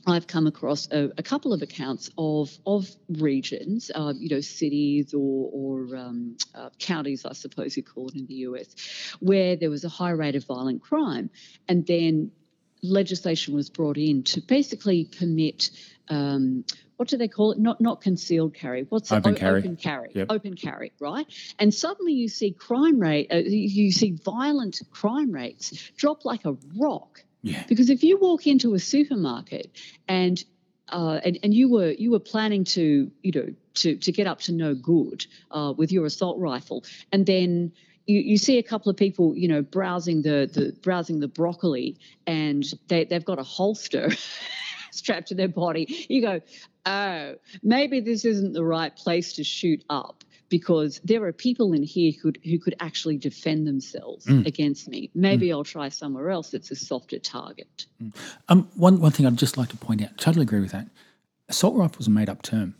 I've 0.08 0.26
come 0.26 0.48
across 0.48 0.88
a, 0.92 1.12
a, 1.18 1.24
couple 1.24 1.54
of 1.54 1.62
accounts 1.62 2.10
of 2.18 2.58
of 2.66 2.90
regions, 3.10 3.92
uh, 3.94 4.14
you 4.18 4.30
know, 4.30 4.42
cities 4.42 5.14
or, 5.14 5.50
or 5.54 5.96
um, 5.96 6.38
uh, 6.56 6.70
counties, 6.80 7.26
I 7.26 7.34
suppose 7.34 7.76
you 7.76 7.84
call 7.84 8.08
it 8.08 8.16
in 8.16 8.26
the 8.26 8.34
US, 8.36 8.68
where 9.20 9.56
there 9.58 9.70
was 9.70 9.84
a 9.84 9.90
high 9.90 10.12
rate 10.12 10.36
of 10.36 10.46
violent 10.46 10.82
crime, 10.82 11.30
and 11.68 11.86
then 11.86 12.32
legislation 12.82 13.54
was 13.54 13.70
brought 13.70 13.98
in 13.98 14.24
to 14.24 14.42
basically 14.42 15.06
permit 15.06 15.70
um, 16.08 16.66
what 17.02 17.08
do 17.08 17.18
they 17.18 17.28
call 17.28 17.52
it? 17.52 17.58
Not 17.58 17.82
not 17.82 18.00
concealed 18.00 18.54
carry. 18.54 18.86
What's 18.88 19.12
open 19.12 19.34
it? 19.34 19.40
carry? 19.40 19.62
Open 19.62 19.76
carry. 19.76 20.12
Yep. 20.14 20.28
Open 20.30 20.54
carry. 20.54 20.92
Right. 21.00 21.26
And 21.58 21.74
suddenly 21.74 22.14
you 22.14 22.28
see 22.28 22.52
crime 22.52 23.00
rate. 23.00 23.32
Uh, 23.34 23.38
you 23.38 23.92
see 23.92 24.12
violent 24.24 24.80
crime 24.92 25.32
rates 25.32 25.72
drop 25.98 26.26
like 26.26 26.46
a 26.46 26.56
rock. 26.78 27.24
Yeah. 27.42 27.64
Because 27.68 27.90
if 27.90 28.04
you 28.04 28.20
walk 28.20 28.46
into 28.46 28.76
a 28.76 28.80
supermarket 28.80 29.76
and 30.08 30.44
uh, 30.90 31.20
and, 31.26 31.40
and 31.42 31.56
you 31.56 31.72
were 31.72 31.90
you 31.90 32.12
were 32.12 32.20
planning 32.20 32.66
to 32.66 33.12
you 33.24 33.32
know 33.32 33.48
to 33.74 33.96
to 33.96 34.12
get 34.12 34.28
up 34.28 34.42
to 34.42 34.52
no 34.52 34.76
good 34.76 35.26
uh, 35.50 35.74
with 35.76 35.92
your 35.92 36.06
assault 36.06 36.38
rifle, 36.38 36.84
and 37.12 37.26
then 37.26 37.72
you, 38.06 38.20
you 38.20 38.38
see 38.38 38.60
a 38.60 38.64
couple 38.64 38.92
of 38.92 38.96
people 38.96 39.36
you 39.36 39.48
know 39.48 39.64
browsing 39.64 40.22
the, 40.22 40.48
the 40.54 40.78
browsing 40.84 41.20
the 41.20 41.28
broccoli, 41.28 41.98
and 42.28 42.64
they 42.90 43.06
they've 43.06 43.26
got 43.26 43.40
a 43.40 43.44
holster 43.44 44.12
strapped 44.92 45.30
to 45.30 45.36
their 45.36 45.48
body. 45.48 46.06
You 46.10 46.22
go, 46.22 46.42
oh, 46.86 47.36
maybe 47.64 48.00
this 48.00 48.26
isn't 48.26 48.54
the 48.54 48.64
right 48.64 48.96
place 48.96 49.34
to 49.34 49.44
shoot 49.44 49.84
up 49.90 50.24
because 50.50 51.00
there 51.04 51.24
are 51.24 51.32
people 51.32 51.74
in 51.74 51.82
here 51.82 52.12
who 52.12 52.32
could, 52.32 52.44
who 52.44 52.60
could 52.60 52.76
actually 52.80 53.18
defend 53.18 53.66
themselves 53.66 54.26
mm. 54.26 54.46
against 54.46 54.88
me. 54.90 55.10
Maybe 55.16 55.48
mm. 55.48 55.54
I'll 55.54 55.64
try 55.64 55.90
somewhere 55.90 56.30
else 56.30 56.52
that's 56.52 56.70
a 56.72 56.76
softer 56.76 57.20
target. 57.20 57.86
Mm. 58.04 58.14
Um, 58.50 58.70
one, 58.76 59.00
one 59.00 59.12
thing 59.12 59.26
I'd 59.26 59.38
just 59.38 59.58
like 59.58 59.70
to 59.70 59.78
point 59.78 60.04
out, 60.04 60.18
totally 60.18 60.44
agree 60.44 60.60
with 60.60 60.72
that. 60.72 60.88
Assault 61.48 61.76
rifle 61.76 62.02
is 62.02 62.08
a 62.08 62.12
made 62.12 62.30
up 62.30 62.42
term. 62.42 62.76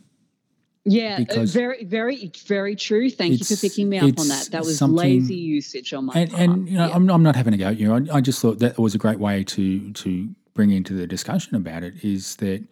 Yeah, 0.84 1.20
uh, 1.30 1.44
very, 1.44 1.84
very, 1.84 2.32
very 2.44 2.74
true. 2.74 3.08
Thank 3.08 3.38
you 3.38 3.44
for 3.44 3.56
picking 3.56 3.88
me 3.88 3.98
up 3.98 4.18
on 4.18 4.28
that. 4.28 4.48
That 4.50 4.64
was 4.64 4.82
lazy 4.82 5.36
usage 5.36 5.92
on 5.92 6.06
my 6.06 6.12
and, 6.14 6.30
part. 6.30 6.42
And 6.42 6.68
you 6.68 6.76
know, 6.76 6.88
yeah. 6.88 6.94
I'm, 6.94 7.08
I'm 7.08 7.22
not 7.22 7.36
having 7.36 7.54
a 7.54 7.56
go 7.56 7.68
at 7.68 7.78
you. 7.78 7.94
I, 7.94 8.16
I 8.16 8.20
just 8.20 8.42
thought 8.42 8.58
that 8.58 8.78
was 8.78 8.94
a 8.94 8.98
great 8.98 9.20
way 9.20 9.44
to 9.44 9.92
to 9.92 10.34
bring 10.54 10.70
into 10.70 10.92
the 10.92 11.06
discussion 11.06 11.54
about 11.54 11.84
it. 11.84 12.04
Is 12.04 12.34
that 12.36 12.64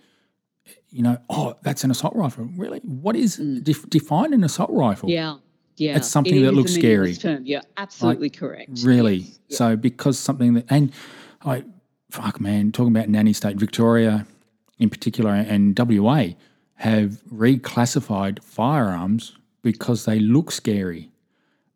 you 0.90 1.02
know, 1.02 1.18
oh, 1.28 1.54
that's 1.62 1.84
an 1.84 1.90
assault 1.90 2.14
rifle. 2.16 2.48
Really? 2.56 2.80
What 2.80 3.16
is 3.16 3.38
mm. 3.38 3.62
def- 3.62 3.88
define 3.88 4.32
an 4.32 4.44
assault 4.44 4.70
rifle? 4.70 5.08
Yeah. 5.08 5.36
Yeah. 5.76 5.96
It's 5.96 6.08
something 6.08 6.36
it 6.36 6.42
that 6.42 6.52
looks 6.52 6.74
scary. 6.74 7.14
Term. 7.14 7.42
Yeah, 7.46 7.62
absolutely 7.76 8.28
like, 8.28 8.38
correct. 8.38 8.70
Really. 8.82 9.16
Yes. 9.48 9.58
So 9.58 9.76
because 9.76 10.18
something 10.18 10.54
that 10.54 10.66
and 10.68 10.92
I 11.42 11.64
fuck 12.10 12.40
man, 12.40 12.72
talking 12.72 12.94
about 12.94 13.08
nanny 13.08 13.32
state 13.32 13.56
Victoria 13.56 14.26
in 14.78 14.90
particular 14.90 15.32
and 15.32 15.78
WA 15.78 16.28
have 16.74 17.22
reclassified 17.32 18.42
firearms 18.42 19.36
because 19.62 20.04
they 20.04 20.18
look 20.18 20.50
scary. 20.50 21.10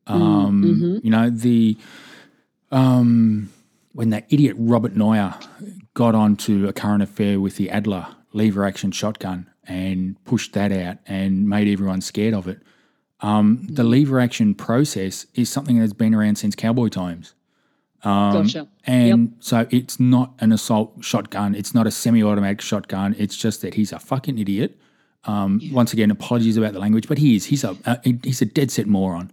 Mm, 0.06 0.12
um, 0.12 0.62
mm-hmm. 0.62 0.98
You 1.02 1.10
know 1.10 1.30
the 1.30 1.78
um, 2.70 3.50
when 3.92 4.10
that 4.10 4.26
idiot 4.28 4.56
Robert 4.58 4.94
Nioa 4.94 5.46
got 5.94 6.14
onto 6.14 6.66
a 6.66 6.72
current 6.72 7.02
affair 7.02 7.40
with 7.40 7.56
the 7.56 7.70
Adler 7.70 8.06
lever 8.34 8.64
action 8.64 8.90
shotgun 8.90 9.48
and 9.66 10.22
pushed 10.24 10.52
that 10.52 10.72
out 10.72 10.98
and 11.06 11.48
made 11.48 11.68
everyone 11.68 12.00
scared 12.00 12.34
of 12.34 12.46
it. 12.46 12.60
Um, 13.20 13.66
the 13.70 13.82
mm. 13.82 13.90
lever 13.90 14.20
action 14.20 14.54
process 14.54 15.26
is 15.34 15.48
something 15.48 15.78
that's 15.78 15.94
been 15.94 16.14
around 16.14 16.36
since 16.36 16.54
cowboy 16.54 16.88
times. 16.88 17.34
Um, 18.02 18.42
gotcha. 18.42 18.68
And 18.84 19.28
yep. 19.28 19.30
so 19.40 19.66
it's 19.70 19.98
not 19.98 20.34
an 20.40 20.52
assault 20.52 20.92
shotgun. 21.00 21.54
It's 21.54 21.72
not 21.72 21.86
a 21.86 21.90
semi-automatic 21.90 22.60
shotgun. 22.60 23.14
It's 23.18 23.36
just 23.36 23.62
that 23.62 23.74
he's 23.74 23.92
a 23.92 23.98
fucking 23.98 24.38
idiot. 24.38 24.78
Um, 25.24 25.60
yeah. 25.62 25.72
Once 25.72 25.94
again, 25.94 26.10
apologies 26.10 26.58
about 26.58 26.74
the 26.74 26.80
language, 26.80 27.08
but 27.08 27.16
he 27.16 27.34
is. 27.34 27.46
He's 27.46 27.64
a 27.64 27.74
uh, 27.86 27.96
he's 28.22 28.42
a 28.42 28.44
dead 28.44 28.70
set 28.70 28.86
moron. 28.86 29.32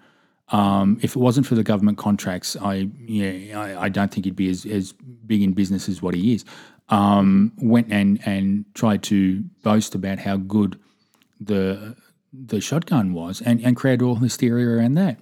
Um, 0.49 0.99
if 1.01 1.17
it 1.17 1.19
wasn't 1.19 1.47
for 1.47 1.55
the 1.55 1.63
government 1.63 1.97
contracts, 1.97 2.55
I 2.61 2.89
yeah, 2.97 3.59
I, 3.59 3.83
I, 3.83 3.89
don't 3.89 4.11
think 4.11 4.25
he'd 4.25 4.35
be 4.35 4.49
as, 4.49 4.65
as 4.65 4.93
big 5.25 5.41
in 5.41 5.53
business 5.53 5.87
as 5.87 6.01
what 6.01 6.13
he 6.13 6.33
is 6.33 6.45
um, 6.91 7.53
went 7.57 7.91
and 7.91 8.19
and 8.25 8.65
tried 8.75 9.01
to 9.03 9.41
boast 9.63 9.95
about 9.95 10.19
how 10.19 10.37
good 10.37 10.79
the 11.39 11.95
the 12.31 12.61
shotgun 12.61 13.13
was, 13.13 13.41
and 13.41 13.61
and 13.61 13.75
created 13.75 14.03
all 14.03 14.15
hysteria 14.15 14.67
around 14.67 14.95
that. 14.95 15.17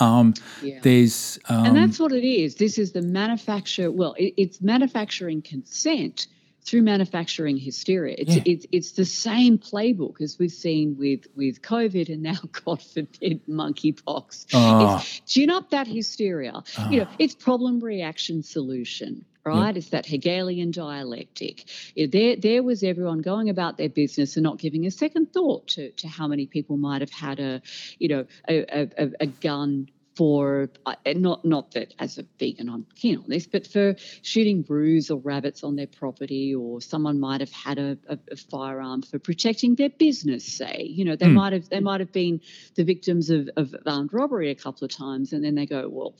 Um, 0.00 0.34
yeah. 0.62 0.78
There's 0.82 1.38
um, 1.48 1.66
and 1.66 1.76
that's 1.76 1.98
what 1.98 2.12
it 2.12 2.26
is. 2.26 2.54
This 2.56 2.78
is 2.78 2.92
the 2.92 3.02
manufacture. 3.02 3.90
Well, 3.90 4.14
it, 4.18 4.34
it's 4.36 4.60
manufacturing 4.60 5.42
consent 5.42 6.28
through 6.62 6.82
manufacturing 6.82 7.56
hysteria. 7.56 8.16
It's, 8.18 8.36
yeah. 8.36 8.42
it's 8.44 8.66
it's 8.72 8.92
the 8.92 9.04
same 9.04 9.58
playbook 9.58 10.20
as 10.20 10.38
we've 10.38 10.50
seen 10.50 10.96
with 10.98 11.26
with 11.34 11.62
COVID 11.62 12.08
and 12.08 12.22
now, 12.22 12.38
God 12.64 12.82
forbid, 12.82 13.44
monkeypox. 13.48 14.46
Oh. 14.54 14.96
It's 14.96 15.20
gin 15.20 15.50
up 15.50 15.70
that 15.70 15.86
hysteria. 15.86 16.62
Oh. 16.78 16.90
You 16.90 17.00
know, 17.00 17.08
it's 17.18 17.34
problem 17.34 17.80
reaction 17.80 18.42
solution 18.42 19.24
right? 19.46 19.68
Yep. 19.68 19.76
It's 19.76 19.88
that 19.90 20.06
Hegelian 20.06 20.72
dialectic. 20.72 21.64
There, 21.96 22.36
there 22.36 22.62
was 22.62 22.82
everyone 22.82 23.20
going 23.20 23.48
about 23.48 23.76
their 23.78 23.88
business 23.88 24.36
and 24.36 24.44
not 24.44 24.58
giving 24.58 24.84
a 24.86 24.90
second 24.90 25.32
thought 25.32 25.68
to, 25.68 25.92
to 25.92 26.08
how 26.08 26.26
many 26.26 26.46
people 26.46 26.76
might 26.76 27.00
have 27.00 27.10
had 27.10 27.38
a, 27.40 27.62
you 27.98 28.08
know, 28.08 28.26
a, 28.48 28.88
a, 28.98 29.10
a 29.20 29.26
gun 29.26 29.88
for 30.16 30.70
uh, 30.86 30.94
not 31.14 31.44
not 31.44 31.72
that 31.72 31.94
as 31.98 32.18
a 32.18 32.24
vegan 32.38 32.68
I'm 32.68 32.86
keen 32.94 33.18
on 33.18 33.24
this, 33.28 33.46
but 33.46 33.66
for 33.66 33.94
shooting 34.22 34.62
brews 34.62 35.10
or 35.10 35.20
rabbits 35.20 35.62
on 35.62 35.76
their 35.76 35.86
property, 35.86 36.54
or 36.54 36.80
someone 36.80 37.20
might 37.20 37.40
have 37.40 37.52
had 37.52 37.78
a, 37.78 37.98
a, 38.08 38.18
a 38.32 38.36
firearm 38.36 39.02
for 39.02 39.18
protecting 39.18 39.74
their 39.74 39.90
business. 39.90 40.44
Say, 40.46 40.86
you 40.88 41.04
know, 41.04 41.16
they 41.16 41.26
mm. 41.26 41.34
might 41.34 41.52
have 41.52 41.68
they 41.68 41.80
might 41.80 42.00
have 42.00 42.12
been 42.12 42.40
the 42.74 42.84
victims 42.84 43.30
of, 43.30 43.50
of 43.56 43.74
armed 43.86 44.12
robbery 44.12 44.50
a 44.50 44.54
couple 44.54 44.84
of 44.84 44.90
times, 44.90 45.32
and 45.32 45.44
then 45.44 45.54
they 45.54 45.66
go, 45.66 45.88
well, 45.88 46.14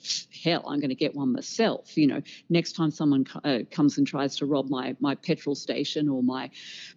hell, 0.45 0.65
I'm 0.69 0.81
going 0.81 0.91
to 0.91 0.95
get 0.95 1.15
one 1.15 1.33
myself. 1.33 1.97
You 1.97 2.07
know, 2.07 2.23
next 2.51 2.73
time 2.73 2.91
someone 2.91 3.27
uh, 3.45 3.61
comes 3.71 3.99
and 3.99 4.07
tries 4.07 4.37
to 4.37 4.47
rob 4.47 4.69
my 4.69 4.95
my 5.01 5.15
petrol 5.15 5.55
station 5.55 6.09
or 6.09 6.23
my 6.23 6.51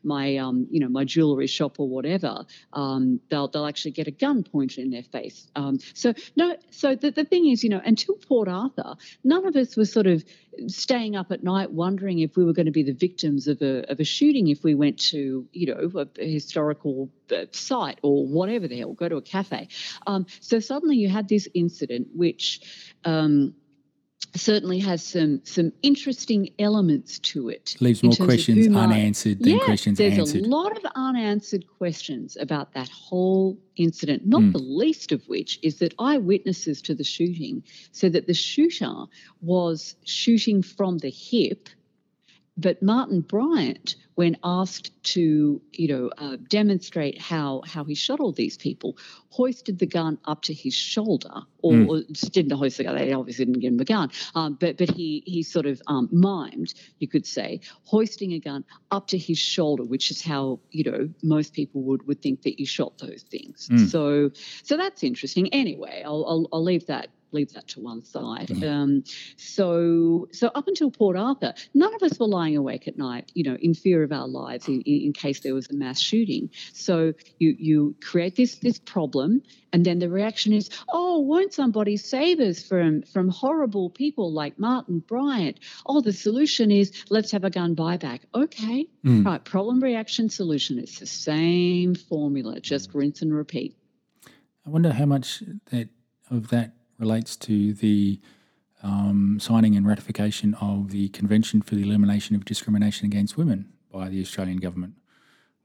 my 0.03 0.37
um 0.37 0.67
you 0.69 0.81
know 0.81 0.89
my 0.89 1.05
jewelry 1.05 1.47
shop 1.47 1.79
or 1.79 1.87
whatever, 1.87 2.45
um, 2.73 3.21
they'll 3.29 3.47
they'll 3.47 3.65
actually 3.65 3.91
get 3.91 4.07
a 4.07 4.11
gun 4.11 4.43
pointed 4.43 4.79
in 4.79 4.91
their 4.91 5.03
face. 5.03 5.47
Um, 5.55 5.79
so 5.93 6.13
no, 6.35 6.55
so 6.71 6.88
so 6.89 6.95
the, 6.95 7.11
the 7.11 7.25
thing 7.25 7.47
is, 7.47 7.63
you 7.63 7.69
know, 7.69 7.81
until 7.83 8.15
Port 8.15 8.47
Arthur, 8.47 8.95
none 9.23 9.45
of 9.45 9.55
us 9.55 9.77
were 9.77 9.85
sort 9.85 10.07
of 10.07 10.23
staying 10.67 11.15
up 11.15 11.31
at 11.31 11.43
night 11.43 11.71
wondering 11.71 12.19
if 12.19 12.35
we 12.35 12.43
were 12.43 12.53
going 12.53 12.65
to 12.65 12.71
be 12.71 12.83
the 12.83 12.93
victims 12.93 13.47
of 13.47 13.61
a, 13.61 13.89
of 13.91 13.99
a 13.99 14.03
shooting 14.03 14.47
if 14.47 14.63
we 14.63 14.75
went 14.75 14.99
to, 14.99 15.47
you 15.51 15.67
know, 15.67 16.07
a, 16.17 16.25
historical 16.25 17.09
uh, 17.31 17.45
site 17.51 17.99
or 18.01 18.25
whatever 18.25 18.67
the 18.67 18.77
hell, 18.77 18.93
go 18.93 19.07
to 19.07 19.17
a 19.17 19.21
cafe. 19.21 19.67
Um, 20.07 20.25
so 20.39 20.59
suddenly 20.59 20.97
you 20.97 21.09
had 21.09 21.29
this 21.29 21.47
incident 21.53 22.07
which. 22.15 22.61
Um, 23.05 23.55
certainly 24.35 24.79
has 24.79 25.03
some 25.03 25.41
some 25.43 25.71
interesting 25.81 26.49
elements 26.59 27.19
to 27.19 27.49
it. 27.49 27.75
Leaves 27.79 28.03
more 28.03 28.13
questions 28.13 28.67
unanswered 28.67 29.39
than 29.39 29.57
yeah, 29.57 29.65
questions 29.65 29.97
there's 29.97 30.17
answered. 30.17 30.35
There's 30.41 30.47
a 30.47 30.49
lot 30.49 30.77
of 30.77 30.85
unanswered 30.95 31.65
questions 31.77 32.37
about 32.39 32.73
that 32.73 32.89
whole 32.89 33.57
incident, 33.75 34.25
not 34.25 34.41
mm. 34.41 34.53
the 34.53 34.59
least 34.59 35.11
of 35.11 35.23
which 35.27 35.59
is 35.63 35.79
that 35.79 35.93
eyewitnesses 35.99 36.81
to 36.83 36.93
the 36.93 37.03
shooting 37.03 37.63
said 37.91 38.13
that 38.13 38.27
the 38.27 38.33
shooter 38.33 39.05
was 39.41 39.95
shooting 40.03 40.61
from 40.61 40.99
the 40.99 41.09
hip 41.09 41.69
but 42.59 42.81
Martin 42.81 43.21
Bryant, 43.21 43.95
when 44.15 44.35
asked 44.43 44.91
to, 45.03 45.61
you 45.71 45.87
know, 45.87 46.11
uh, 46.17 46.35
demonstrate 46.49 47.21
how 47.21 47.61
how 47.65 47.85
he 47.85 47.95
shot 47.95 48.19
all 48.19 48.33
these 48.33 48.57
people, 48.57 48.97
hoisted 49.29 49.79
the 49.79 49.85
gun 49.85 50.17
up 50.25 50.41
to 50.41 50.53
his 50.53 50.73
shoulder, 50.73 51.43
or, 51.59 51.71
mm. 51.71 51.87
or 51.87 52.29
didn't 52.31 52.51
hoist 52.51 52.77
the 52.77 52.83
gun. 52.83 52.95
They 52.95 53.13
obviously 53.13 53.45
didn't 53.45 53.61
give 53.61 53.71
him 53.71 53.79
a 53.79 53.85
gun, 53.85 54.11
um, 54.35 54.57
but 54.59 54.77
but 54.77 54.91
he 54.91 55.23
he 55.25 55.41
sort 55.41 55.65
of 55.65 55.81
um, 55.87 56.09
mimed, 56.09 56.73
you 56.99 57.07
could 57.07 57.25
say, 57.25 57.61
hoisting 57.83 58.33
a 58.33 58.39
gun 58.39 58.65
up 58.91 59.07
to 59.07 59.17
his 59.17 59.37
shoulder, 59.37 59.83
which 59.83 60.11
is 60.11 60.21
how 60.21 60.59
you 60.71 60.83
know 60.91 61.09
most 61.23 61.53
people 61.53 61.81
would 61.83 62.05
would 62.07 62.21
think 62.21 62.41
that 62.41 62.59
you 62.59 62.65
shot 62.65 62.97
those 62.97 63.23
things. 63.23 63.69
Mm. 63.71 63.87
So 63.89 64.31
so 64.63 64.75
that's 64.75 65.01
interesting. 65.03 65.47
Anyway, 65.53 66.03
I'll, 66.05 66.25
I'll 66.27 66.49
I'll 66.51 66.63
leave 66.63 66.87
that 66.87 67.07
leave 67.31 67.53
that 67.53 67.67
to 67.69 67.79
one 67.79 68.03
side. 68.03 68.47
Mm-hmm. 68.47 68.67
Um, 68.67 69.03
so, 69.37 70.27
so 70.31 70.47
up 70.47 70.67
until 70.67 70.91
Port 70.91 71.17
Arthur, 71.17 71.53
none 71.73 71.93
of 71.93 72.03
us 72.03 72.19
were 72.19 72.27
lying 72.27 72.57
awake 72.57 72.87
at 72.87 72.97
night, 72.97 73.31
you 73.33 73.43
know, 73.43 73.57
in 73.59 73.73
fear 73.73 74.03
of 74.03 74.11
our 74.11 74.27
lives 74.27 74.67
in, 74.67 74.81
in 74.81 75.13
case 75.13 75.39
there 75.41 75.53
was 75.53 75.69
a 75.69 75.73
mass 75.73 75.99
shooting. 75.99 76.49
So 76.73 77.13
you 77.37 77.55
you 77.57 77.95
create 78.01 78.35
this 78.35 78.55
this 78.55 78.79
problem, 78.79 79.41
and 79.73 79.85
then 79.85 79.99
the 79.99 80.09
reaction 80.09 80.53
is, 80.53 80.69
oh, 80.89 81.19
won't 81.19 81.53
somebody 81.53 81.97
save 81.97 82.39
us 82.39 82.63
from 82.63 83.03
from 83.03 83.29
horrible 83.29 83.89
people 83.89 84.31
like 84.31 84.59
Martin 84.59 84.99
Bryant? 84.99 85.59
Oh, 85.85 86.01
the 86.01 86.13
solution 86.13 86.71
is 86.71 86.91
let's 87.09 87.31
have 87.31 87.43
a 87.43 87.49
gun 87.49 87.75
buyback. 87.75 88.21
Okay, 88.33 88.87
mm. 89.05 89.25
right. 89.25 89.43
Problem, 89.43 89.81
reaction, 89.81 90.29
solution. 90.29 90.79
It's 90.79 90.99
the 90.99 91.05
same 91.05 91.95
formula. 91.95 92.59
Just 92.59 92.93
rinse 92.93 93.21
and 93.21 93.33
repeat. 93.33 93.75
I 94.65 94.69
wonder 94.69 94.91
how 94.91 95.05
much 95.05 95.43
that 95.71 95.89
of 96.29 96.49
that 96.49 96.73
relates 96.99 97.35
to 97.37 97.73
the 97.73 98.19
um, 98.83 99.39
signing 99.39 99.75
and 99.75 99.87
ratification 99.87 100.53
of 100.55 100.91
the 100.91 101.09
Convention 101.09 101.61
for 101.61 101.75
the 101.75 101.83
Elimination 101.83 102.35
of 102.35 102.45
Discrimination 102.45 103.05
Against 103.05 103.37
Women 103.37 103.71
by 103.91 104.09
the 104.09 104.21
Australian 104.21 104.57
government, 104.57 104.93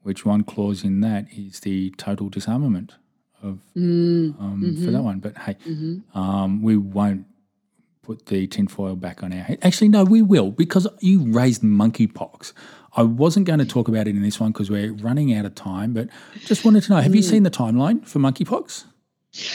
which 0.02 0.24
one 0.24 0.44
clause 0.44 0.84
in 0.84 1.00
that 1.00 1.26
is 1.32 1.60
the 1.60 1.90
total 1.90 2.28
disarmament 2.28 2.94
of 3.42 3.60
mm, 3.76 4.38
um, 4.40 4.62
mm-hmm. 4.64 4.84
for 4.84 4.90
that 4.90 5.02
one. 5.02 5.20
But 5.20 5.36
hey, 5.38 5.56
mm-hmm. 5.66 6.18
um, 6.18 6.62
we 6.62 6.76
won't 6.76 7.26
put 8.02 8.26
the 8.26 8.46
tinfoil 8.46 8.96
back 8.96 9.22
on 9.22 9.32
our 9.32 9.40
head. 9.40 9.58
Actually, 9.62 9.88
no, 9.88 10.04
we 10.04 10.22
will 10.22 10.50
because 10.50 10.86
you 11.00 11.30
raised 11.30 11.62
monkeypox. 11.62 12.52
I 12.96 13.02
wasn't 13.02 13.46
going 13.46 13.58
to 13.58 13.64
talk 13.64 13.88
about 13.88 14.06
it 14.06 14.14
in 14.14 14.22
this 14.22 14.38
one 14.38 14.52
because 14.52 14.70
we're 14.70 14.92
running 14.92 15.34
out 15.34 15.44
of 15.44 15.54
time, 15.54 15.92
but 15.92 16.08
just 16.40 16.64
wanted 16.64 16.84
to 16.84 16.92
know: 16.92 17.00
Have 17.00 17.12
mm. 17.12 17.16
you 17.16 17.22
seen 17.22 17.42
the 17.42 17.50
timeline 17.50 18.06
for 18.06 18.18
monkeypox? 18.18 18.84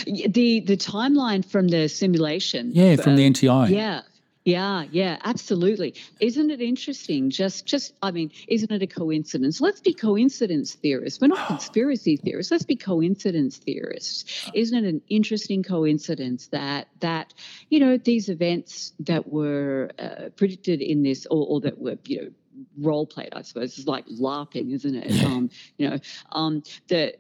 The 0.06 0.60
the 0.60 0.78
timeline 0.78 1.46
from 1.46 1.68
the 1.70 1.88
simulation. 1.88 2.72
Yeah, 2.74 2.96
from 2.98 3.16
the 3.16 3.30
NTI. 3.30 3.70
Yeah. 3.70 4.02
Yeah, 4.46 4.86
yeah, 4.92 5.18
absolutely. 5.24 5.94
Isn't 6.20 6.50
it 6.50 6.62
interesting? 6.62 7.30
Just 7.30 7.66
just 7.66 7.94
I 8.02 8.12
mean, 8.12 8.32
isn't 8.48 8.72
it 8.72 8.82
a 8.82 8.88
coincidence? 8.88 9.62
Let's 9.62 9.82
be 9.82 9.94
coincidence 9.94 10.74
theorists. 10.74 11.22
We're 11.22 11.28
not 11.28 11.48
conspiracy 11.54 12.18
theorists. 12.18 12.52
Let's 12.52 12.64
be 12.64 12.76
coincidence 12.76 13.58
theorists. 13.58 14.50
Isn't 14.54 14.86
it 14.86 14.88
an 14.88 15.02
interesting 15.10 15.62
coincidence 15.62 16.48
that 16.48 16.88
that 17.02 17.34
you 17.70 17.80
know 17.80 17.98
these 17.98 18.30
events 18.30 18.94
that 19.02 19.32
were 19.32 19.92
uh, 20.00 20.30
predicted 20.36 20.82
in 20.82 21.04
this 21.04 21.28
or, 21.30 21.46
or 21.46 21.62
that 21.62 21.78
were 21.78 21.98
you 22.06 22.22
know 22.22 22.30
role 22.78 23.06
played, 23.06 23.30
I 23.34 23.42
suppose. 23.42 23.78
It's 23.78 23.88
like 23.88 24.06
LARPing, 24.08 24.74
isn't 24.74 24.96
it? 24.96 25.24
Um, 25.24 25.50
you 25.78 25.90
know, 25.90 25.98
um, 26.32 26.64
the, 26.88 27.16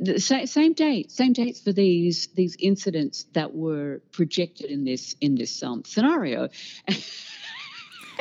the 0.00 0.18
same, 0.18 0.46
same 0.46 0.72
date, 0.72 1.10
same 1.10 1.32
dates 1.32 1.60
for 1.60 1.72
these 1.72 2.28
these 2.28 2.56
incidents 2.58 3.26
that 3.32 3.54
were 3.54 4.00
projected 4.12 4.70
in 4.70 4.84
this 4.84 5.16
in 5.20 5.34
this 5.34 5.62
um, 5.62 5.84
scenario. 5.84 6.48
and 6.88 6.98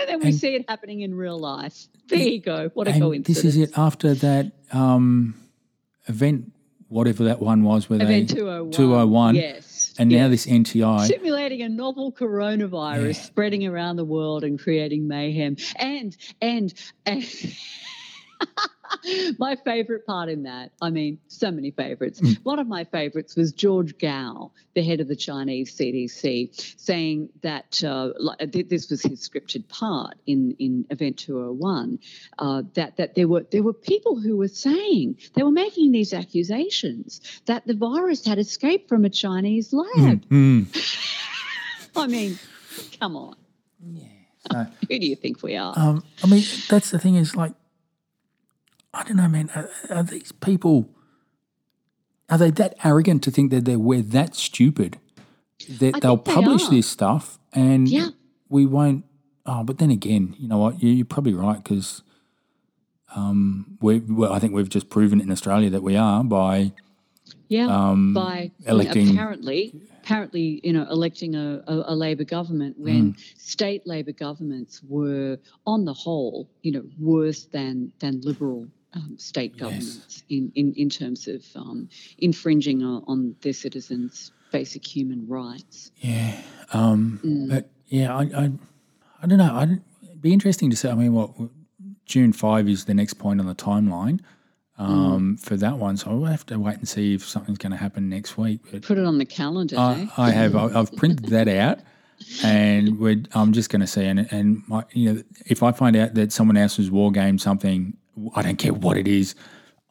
then 0.07 0.19
we 0.19 0.27
and, 0.27 0.36
see 0.36 0.55
it 0.55 0.65
happening 0.69 1.01
in 1.01 1.15
real 1.15 1.39
life. 1.39 1.88
There 2.07 2.19
you 2.19 2.41
go. 2.41 2.69
What 2.73 2.88
a 2.88 2.91
coincidence. 2.91 3.27
This 3.27 3.45
is 3.45 3.57
it 3.57 3.77
after 3.77 4.13
that 4.13 4.51
um, 4.71 5.36
event, 6.07 6.51
whatever 6.88 7.25
that 7.25 7.41
one 7.41 7.63
was, 7.63 7.89
where 7.89 8.01
event 8.01 8.29
they 8.29 8.36
201. 8.36 8.71
201. 8.71 9.36
Yes 9.36 9.72
and 9.97 10.09
now 10.09 10.27
this 10.27 10.45
NTI. 10.45 11.07
Simulating 11.07 11.61
a 11.61 11.69
novel 11.69 12.11
coronavirus 12.11 13.15
yeah. 13.15 13.21
spreading 13.21 13.67
around 13.67 13.97
the 13.97 14.05
world 14.05 14.43
and 14.43 14.59
creating 14.59 15.07
mayhem. 15.07 15.57
And, 15.75 16.15
and, 16.41 16.73
and 17.05 17.23
my 19.39 19.55
favorite 19.55 20.05
part 20.05 20.29
in 20.29 20.43
that, 20.43 20.71
I 20.81 20.89
mean, 20.89 21.19
so 21.27 21.51
many 21.51 21.71
favorites. 21.71 22.19
Mm. 22.19 22.37
One 22.43 22.59
of 22.59 22.67
my 22.67 22.83
favorites 22.85 23.35
was 23.35 23.51
George 23.51 23.97
Gao, 23.97 24.51
the 24.73 24.83
head 24.83 24.99
of 24.99 25.07
the 25.07 25.15
Chinese 25.15 25.75
CDC, 25.75 26.79
saying 26.79 27.29
that 27.41 27.83
uh, 27.83 28.09
this 28.39 28.89
was 28.89 29.01
his 29.03 29.27
scripted 29.27 29.67
part 29.67 30.15
in, 30.25 30.55
in 30.59 30.85
Event 30.89 31.17
201, 31.17 31.99
uh, 32.39 32.63
that, 32.73 32.97
that 32.97 33.15
there 33.15 33.27
were 33.27 33.45
there 33.51 33.63
were 33.63 33.73
people 33.73 34.19
who 34.19 34.37
were 34.37 34.47
saying, 34.47 35.17
they 35.35 35.43
were 35.43 35.51
making 35.51 35.91
these 35.91 36.13
accusations 36.13 37.21
that 37.45 37.65
the 37.67 37.73
virus 37.73 38.25
had 38.25 38.39
escaped 38.39 38.89
from 38.89 39.05
a 39.05 39.09
Chinese 39.09 39.73
lab. 39.73 40.25
Mm. 40.29 40.65
Mm. 40.65 41.19
I 41.95 42.07
mean, 42.07 42.39
come 42.99 43.15
on. 43.15 43.35
Yeah. 43.81 44.07
So, 44.51 44.67
Who 44.89 44.99
do 44.99 45.07
you 45.07 45.15
think 45.15 45.41
we 45.41 45.55
are? 45.55 45.73
Um, 45.73 46.03
I 46.21 46.27
mean, 46.27 46.43
that's 46.69 46.91
the 46.91 46.99
thing 46.99 47.15
is 47.15 47.33
like 47.33 47.53
I 48.93 49.03
don't 49.03 49.17
know, 49.17 49.27
man. 49.27 49.49
Are, 49.55 49.69
are 49.89 50.03
these 50.03 50.31
people? 50.31 50.89
Are 52.29 52.37
they 52.37 52.51
that 52.51 52.75
arrogant 52.83 53.23
to 53.23 53.31
think 53.31 53.51
that 53.51 53.65
they're 53.65 53.79
we're 53.79 54.01
that 54.01 54.35
stupid 54.35 54.99
that 55.69 55.95
I 55.95 55.99
they'll 55.99 56.17
publish 56.17 56.67
they 56.67 56.77
this 56.77 56.87
stuff 56.87 57.39
and 57.53 57.87
yeah. 57.87 58.09
we 58.49 58.65
won't? 58.65 59.05
Oh, 59.45 59.63
but 59.63 59.77
then 59.77 59.91
again, 59.91 60.35
you 60.37 60.47
know 60.47 60.57
what? 60.57 60.81
You, 60.81 61.01
are 61.01 61.05
probably 61.05 61.33
right 61.33 61.61
because 61.61 62.01
um, 63.15 63.77
we 63.81 63.99
well, 63.99 64.31
I 64.31 64.39
think 64.39 64.53
we've 64.53 64.69
just 64.69 64.89
proven 64.89 65.19
in 65.21 65.31
Australia 65.31 65.69
that 65.71 65.83
we 65.83 65.95
are 65.95 66.23
by 66.23 66.71
yeah 67.49 67.67
um, 67.67 68.13
by 68.13 68.51
electing 68.65 69.09
apparently 69.09 69.73
apparently 70.01 70.61
you 70.63 70.73
know 70.73 70.87
electing 70.89 71.35
a, 71.35 71.63
a, 71.67 71.93
a 71.93 71.95
Labor 71.95 72.23
government 72.23 72.79
when 72.79 73.13
mm. 73.13 73.39
state 73.39 73.85
Labor 73.85 74.11
governments 74.11 74.81
were 74.87 75.37
on 75.65 75.85
the 75.85 75.93
whole 75.93 76.49
you 76.61 76.71
know 76.71 76.83
worse 76.99 77.45
than 77.45 77.91
than 77.99 78.21
Liberal 78.21 78.67
um, 78.95 79.17
state 79.17 79.57
governments 79.57 80.23
yes. 80.27 80.39
in, 80.39 80.51
in, 80.55 80.73
in 80.73 80.89
terms 80.89 81.27
of 81.27 81.43
um, 81.55 81.89
infringing 82.17 82.83
on, 82.83 83.03
on, 83.07 83.35
their 83.41 83.53
citizens' 83.53 84.31
basic 84.51 84.85
human 84.85 85.27
rights. 85.27 85.91
Yeah, 85.97 86.39
um, 86.73 87.19
mm. 87.23 87.49
but 87.49 87.69
yeah, 87.87 88.15
I, 88.15 88.21
I, 88.21 88.51
I 89.21 89.27
don't 89.27 89.39
know. 89.39 89.53
I'd 89.53 89.81
be 90.21 90.33
interesting 90.33 90.69
to 90.69 90.75
see. 90.75 90.89
I 90.89 90.95
mean, 90.95 91.13
what 91.13 91.31
June 92.05 92.33
five 92.33 92.69
is 92.69 92.85
the 92.85 92.93
next 92.93 93.15
point 93.15 93.39
on 93.39 93.47
the 93.47 93.55
timeline. 93.55 94.19
Um, 94.75 95.37
mm. 95.37 95.39
For 95.39 95.55
that 95.57 95.77
one, 95.77 95.97
so 95.97 96.15
we'll 96.15 96.31
have 96.31 96.47
to 96.47 96.57
wait 96.57 96.77
and 96.77 96.89
see 96.89 97.13
if 97.13 97.23
something's 97.23 97.59
going 97.59 97.73
to 97.73 97.77
happen 97.77 98.09
next 98.09 98.39
week. 98.39 98.59
But 98.71 98.81
Put 98.81 98.97
it 98.97 99.05
on 99.05 99.19
the 99.19 99.25
calendar. 99.25 99.77
I, 99.77 99.93
eh? 99.93 100.07
I 100.17 100.31
have. 100.31 100.55
I've 100.55 100.95
printed 100.95 101.27
that 101.27 101.47
out, 101.47 101.77
and 102.43 103.27
I'm 103.35 103.53
just 103.53 103.69
going 103.69 103.81
to 103.81 103.87
see. 103.87 104.03
And, 104.03 104.27
and 104.31 104.63
my, 104.67 104.83
you 104.91 105.13
know, 105.13 105.23
if 105.45 105.61
I 105.61 105.73
find 105.73 105.95
out 105.95 106.15
that 106.15 106.31
someone 106.31 106.57
else 106.57 106.77
has 106.77 106.89
war 106.89 107.11
game 107.11 107.37
something 107.37 107.95
I 108.36 108.41
don't 108.41 108.57
care 108.57 108.74
what 108.74 108.97
it 108.97 109.07
is. 109.07 109.36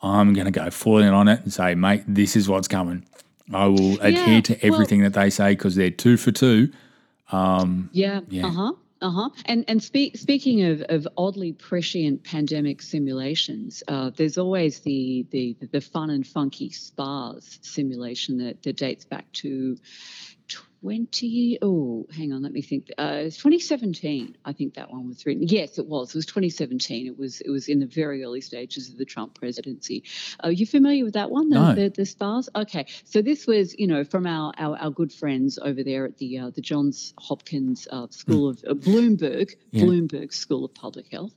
I'm 0.02 0.34
going 0.34 0.46
to 0.46 0.50
go 0.50 0.70
full 0.70 0.98
in 0.98 1.08
on 1.08 1.28
it 1.28 1.40
and 1.42 1.52
say, 1.52 1.74
mate, 1.74 2.02
this 2.06 2.34
is 2.36 2.48
what's 2.48 2.68
coming. 2.68 3.04
I 3.52 3.66
will 3.66 3.92
yeah, 3.92 4.06
adhere 4.06 4.42
to 4.42 4.64
everything 4.64 5.00
well, 5.00 5.10
that 5.10 5.20
they 5.20 5.30
say 5.30 5.50
because 5.50 5.74
they're 5.74 5.90
two 5.90 6.16
for 6.16 6.32
two. 6.32 6.72
Um, 7.30 7.90
yeah. 7.92 8.20
yeah. 8.28 8.46
Uh 8.46 8.50
huh. 8.50 8.72
Uh 9.00 9.10
huh. 9.10 9.30
And 9.46 9.64
and 9.66 9.82
speak, 9.82 10.16
speaking 10.16 10.62
of, 10.64 10.82
of 10.88 11.08
oddly 11.16 11.52
prescient 11.52 12.22
pandemic 12.22 12.80
simulations, 12.80 13.82
uh, 13.88 14.10
there's 14.10 14.38
always 14.38 14.80
the, 14.80 15.26
the 15.30 15.56
the 15.72 15.80
fun 15.80 16.10
and 16.10 16.24
funky 16.26 16.70
SPARS 16.70 17.58
simulation 17.62 18.38
that, 18.38 18.62
that 18.62 18.76
dates 18.76 19.04
back 19.04 19.30
to 19.32 19.76
20 20.82 21.58
oh 21.62 22.06
hang 22.14 22.32
on 22.32 22.42
let 22.42 22.52
me 22.52 22.60
think. 22.60 22.88
Uh, 22.98 23.22
2017 23.24 24.36
i 24.44 24.52
think 24.52 24.74
that 24.74 24.90
one 24.90 25.08
was 25.08 25.24
written. 25.24 25.46
Yes 25.46 25.78
it 25.78 25.86
was. 25.86 26.10
It 26.10 26.18
was 26.18 26.26
2017 26.26 27.06
it 27.06 27.18
was 27.18 27.40
it 27.40 27.50
was 27.50 27.68
in 27.68 27.78
the 27.78 27.86
very 27.86 28.24
early 28.24 28.40
stages 28.40 28.90
of 28.90 28.98
the 28.98 29.04
trump 29.04 29.34
presidency. 29.34 30.04
Are 30.40 30.50
you 30.50 30.66
familiar 30.66 31.04
with 31.04 31.14
that 31.14 31.30
one? 31.30 31.50
The, 31.50 31.58
no. 31.60 31.74
the, 31.74 31.88
the 31.88 32.06
SPARS 32.06 32.48
okay. 32.54 32.86
So 33.04 33.22
this 33.22 33.46
was 33.46 33.74
you 33.78 33.86
know 33.86 34.04
from 34.04 34.26
our 34.26 34.52
our, 34.58 34.76
our 34.76 34.90
good 34.90 35.12
friends 35.12 35.58
over 35.62 35.82
there 35.84 36.04
at 36.04 36.18
the 36.18 36.38
uh, 36.38 36.50
the 36.50 36.60
johns 36.60 37.14
hopkins 37.18 37.86
uh, 37.90 38.08
school 38.10 38.52
mm. 38.52 38.64
of 38.64 38.64
uh, 38.68 38.80
bloomberg 38.80 39.54
yeah. 39.70 39.84
bloomberg 39.84 40.32
school 40.32 40.64
of 40.64 40.74
public 40.74 41.10
health 41.12 41.32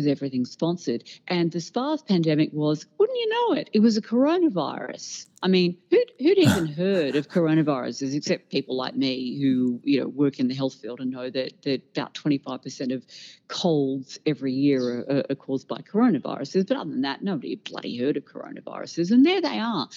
because 0.00 0.10
everything's 0.10 0.50
sponsored. 0.50 1.04
And 1.28 1.52
the 1.52 1.60
SPARS 1.60 2.02
pandemic 2.02 2.50
was, 2.52 2.86
wouldn't 2.98 3.18
you 3.18 3.28
know 3.28 3.60
it? 3.60 3.70
It 3.74 3.80
was 3.80 3.96
a 3.98 4.02
coronavirus. 4.02 5.26
I 5.42 5.48
mean, 5.48 5.76
who'd, 5.90 6.10
who'd 6.18 6.38
even 6.38 6.66
heard 6.66 7.16
of 7.16 7.28
coronaviruses 7.28 8.14
except 8.14 8.50
people 8.50 8.76
like 8.76 8.96
me 8.96 9.38
who, 9.40 9.80
you 9.84 10.00
know, 10.00 10.08
work 10.08 10.40
in 10.40 10.48
the 10.48 10.54
health 10.54 10.74
field 10.74 11.00
and 11.00 11.10
know 11.10 11.28
that, 11.28 11.62
that 11.62 11.82
about 11.94 12.14
25% 12.14 12.94
of 12.94 13.04
colds 13.48 14.18
every 14.24 14.52
year 14.52 15.00
are, 15.00 15.24
are, 15.30 15.34
caused 15.34 15.68
by 15.68 15.78
coronaviruses. 15.78 16.66
But 16.66 16.78
other 16.78 16.90
than 16.90 17.02
that, 17.02 17.22
nobody 17.22 17.56
bloody 17.56 17.98
heard 17.98 18.16
of 18.16 18.24
coronaviruses. 18.24 19.10
And 19.10 19.24
there 19.26 19.42
they 19.42 19.58
are, 19.58 19.88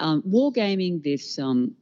um, 0.00 0.22
wargaming 0.22 1.02
this 1.02 1.38
um, 1.38 1.76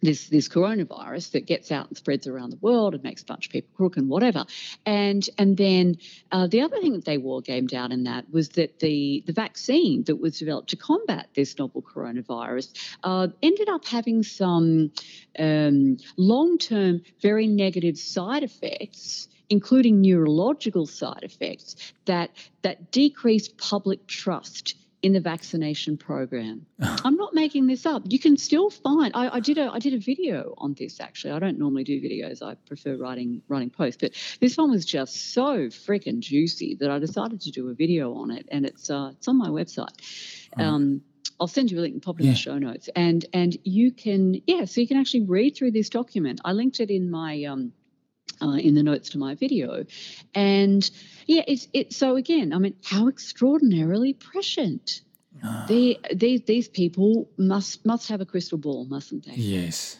this 0.00 0.28
this 0.28 0.48
coronavirus 0.48 1.32
that 1.32 1.46
gets 1.46 1.72
out 1.72 1.88
and 1.88 1.96
spreads 1.96 2.26
around 2.26 2.50
the 2.50 2.58
world 2.60 2.94
and 2.94 3.02
makes 3.02 3.22
a 3.22 3.26
bunch 3.26 3.46
of 3.46 3.52
people 3.52 3.70
crook 3.76 3.96
and 3.96 4.08
whatever. 4.08 4.44
And 4.86 5.28
and 5.38 5.56
then 5.56 5.96
uh, 6.32 6.46
the 6.46 6.60
other 6.60 6.80
thing 6.80 6.92
that 6.92 7.04
they 7.04 7.18
war 7.18 7.40
gamed 7.40 7.74
out 7.74 7.90
in 7.90 8.04
that 8.04 8.30
was 8.30 8.50
that 8.50 8.78
the 8.80 9.22
the 9.26 9.32
vaccine 9.32 10.04
that 10.04 10.16
was 10.16 10.38
developed 10.38 10.70
to 10.70 10.76
combat 10.76 11.28
this 11.34 11.58
novel 11.58 11.82
coronavirus 11.82 12.72
uh, 13.02 13.28
ended 13.42 13.68
up 13.68 13.86
having 13.86 14.22
some 14.22 14.92
um, 15.38 15.96
long 16.16 16.58
term 16.58 17.02
very 17.20 17.46
negative 17.46 17.96
side 17.98 18.42
effects 18.42 19.28
including 19.50 20.02
neurological 20.02 20.86
side 20.86 21.22
effects 21.22 21.74
that 22.04 22.30
that 22.62 22.90
decreased 22.92 23.56
public 23.56 24.06
trust 24.06 24.76
in 25.02 25.12
the 25.12 25.20
vaccination 25.20 25.96
program. 25.96 26.66
I'm 26.80 27.16
not 27.16 27.34
making 27.34 27.66
this 27.66 27.86
up. 27.86 28.02
You 28.06 28.18
can 28.18 28.36
still 28.36 28.70
find. 28.70 29.12
I, 29.14 29.36
I, 29.36 29.40
did 29.40 29.58
a 29.58 29.70
I 29.72 29.78
did 29.78 29.94
a 29.94 29.98
video 29.98 30.54
on 30.58 30.74
this 30.74 31.00
actually. 31.00 31.32
I 31.32 31.38
don't 31.38 31.58
normally 31.58 31.84
do 31.84 32.00
videos. 32.00 32.42
I 32.42 32.54
prefer 32.54 32.96
writing 32.96 33.42
writing 33.48 33.70
posts, 33.70 33.98
but 34.00 34.12
this 34.40 34.56
one 34.56 34.70
was 34.70 34.84
just 34.84 35.32
so 35.32 35.68
freaking 35.68 36.20
juicy 36.20 36.76
that 36.80 36.90
I 36.90 36.98
decided 36.98 37.40
to 37.42 37.50
do 37.50 37.68
a 37.68 37.74
video 37.74 38.14
on 38.14 38.30
it, 38.30 38.48
and 38.50 38.66
it's 38.66 38.90
uh, 38.90 39.10
it's 39.12 39.28
on 39.28 39.38
my 39.38 39.48
website. 39.48 39.94
Um, 40.56 41.02
I'll 41.40 41.46
send 41.46 41.70
you 41.70 41.78
a 41.78 41.82
link 41.82 41.94
and 41.94 42.02
pop 42.02 42.18
it 42.18 42.24
yeah. 42.24 42.30
in 42.30 42.34
the 42.34 42.38
show 42.38 42.58
notes, 42.58 42.88
and 42.96 43.24
and 43.32 43.56
you 43.64 43.92
can 43.92 44.42
yeah, 44.46 44.64
so 44.64 44.80
you 44.80 44.88
can 44.88 44.96
actually 44.96 45.24
read 45.24 45.56
through 45.56 45.70
this 45.70 45.88
document. 45.88 46.40
I 46.44 46.52
linked 46.52 46.80
it 46.80 46.90
in 46.90 47.10
my 47.10 47.44
um, 47.44 47.72
uh, 48.40 48.52
in 48.52 48.74
the 48.74 48.82
notes 48.82 49.10
to 49.10 49.18
my 49.18 49.34
video. 49.34 49.84
And 50.34 50.88
yeah, 51.26 51.42
it's 51.46 51.68
it. 51.72 51.92
So 51.92 52.16
again, 52.16 52.52
I 52.52 52.58
mean, 52.58 52.74
how 52.84 53.08
extraordinarily 53.08 54.14
prescient. 54.14 55.02
Uh, 55.44 55.66
they, 55.68 55.98
these 56.12 56.42
these 56.42 56.68
people 56.68 57.28
must 57.36 57.86
must 57.86 58.08
have 58.08 58.20
a 58.20 58.26
crystal 58.26 58.58
ball, 58.58 58.84
mustn't 58.86 59.24
they? 59.26 59.34
Yes, 59.34 59.98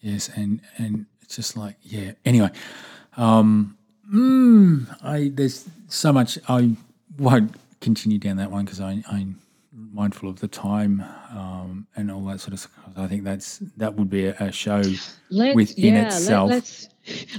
yes, 0.00 0.30
and 0.34 0.62
and 0.78 1.06
it's 1.20 1.36
just 1.36 1.56
like 1.56 1.76
yeah. 1.82 2.12
Anyway, 2.24 2.50
um, 3.16 3.76
mm, 4.12 4.86
I 5.02 5.30
there's 5.34 5.68
so 5.88 6.12
much 6.12 6.38
I 6.48 6.76
won't 7.18 7.54
continue 7.80 8.18
down 8.18 8.38
that 8.38 8.50
one 8.50 8.64
because 8.64 8.80
I 8.80 9.02
I'm 9.10 9.40
mindful 9.74 10.28
of 10.28 10.40
the 10.40 10.48
time 10.48 11.04
um, 11.30 11.86
and 11.96 12.10
all 12.10 12.24
that 12.26 12.40
sort 12.40 12.52
of 12.52 12.60
stuff. 12.60 12.72
I 12.96 13.06
think 13.06 13.24
that's 13.24 13.58
that 13.76 13.94
would 13.94 14.08
be 14.08 14.26
a, 14.26 14.36
a 14.38 14.52
show 14.52 14.82
let's, 15.30 15.56
within 15.56 15.94
yeah, 15.94 16.06
itself. 16.06 16.50
Let, 16.50 16.62
us 16.62 16.88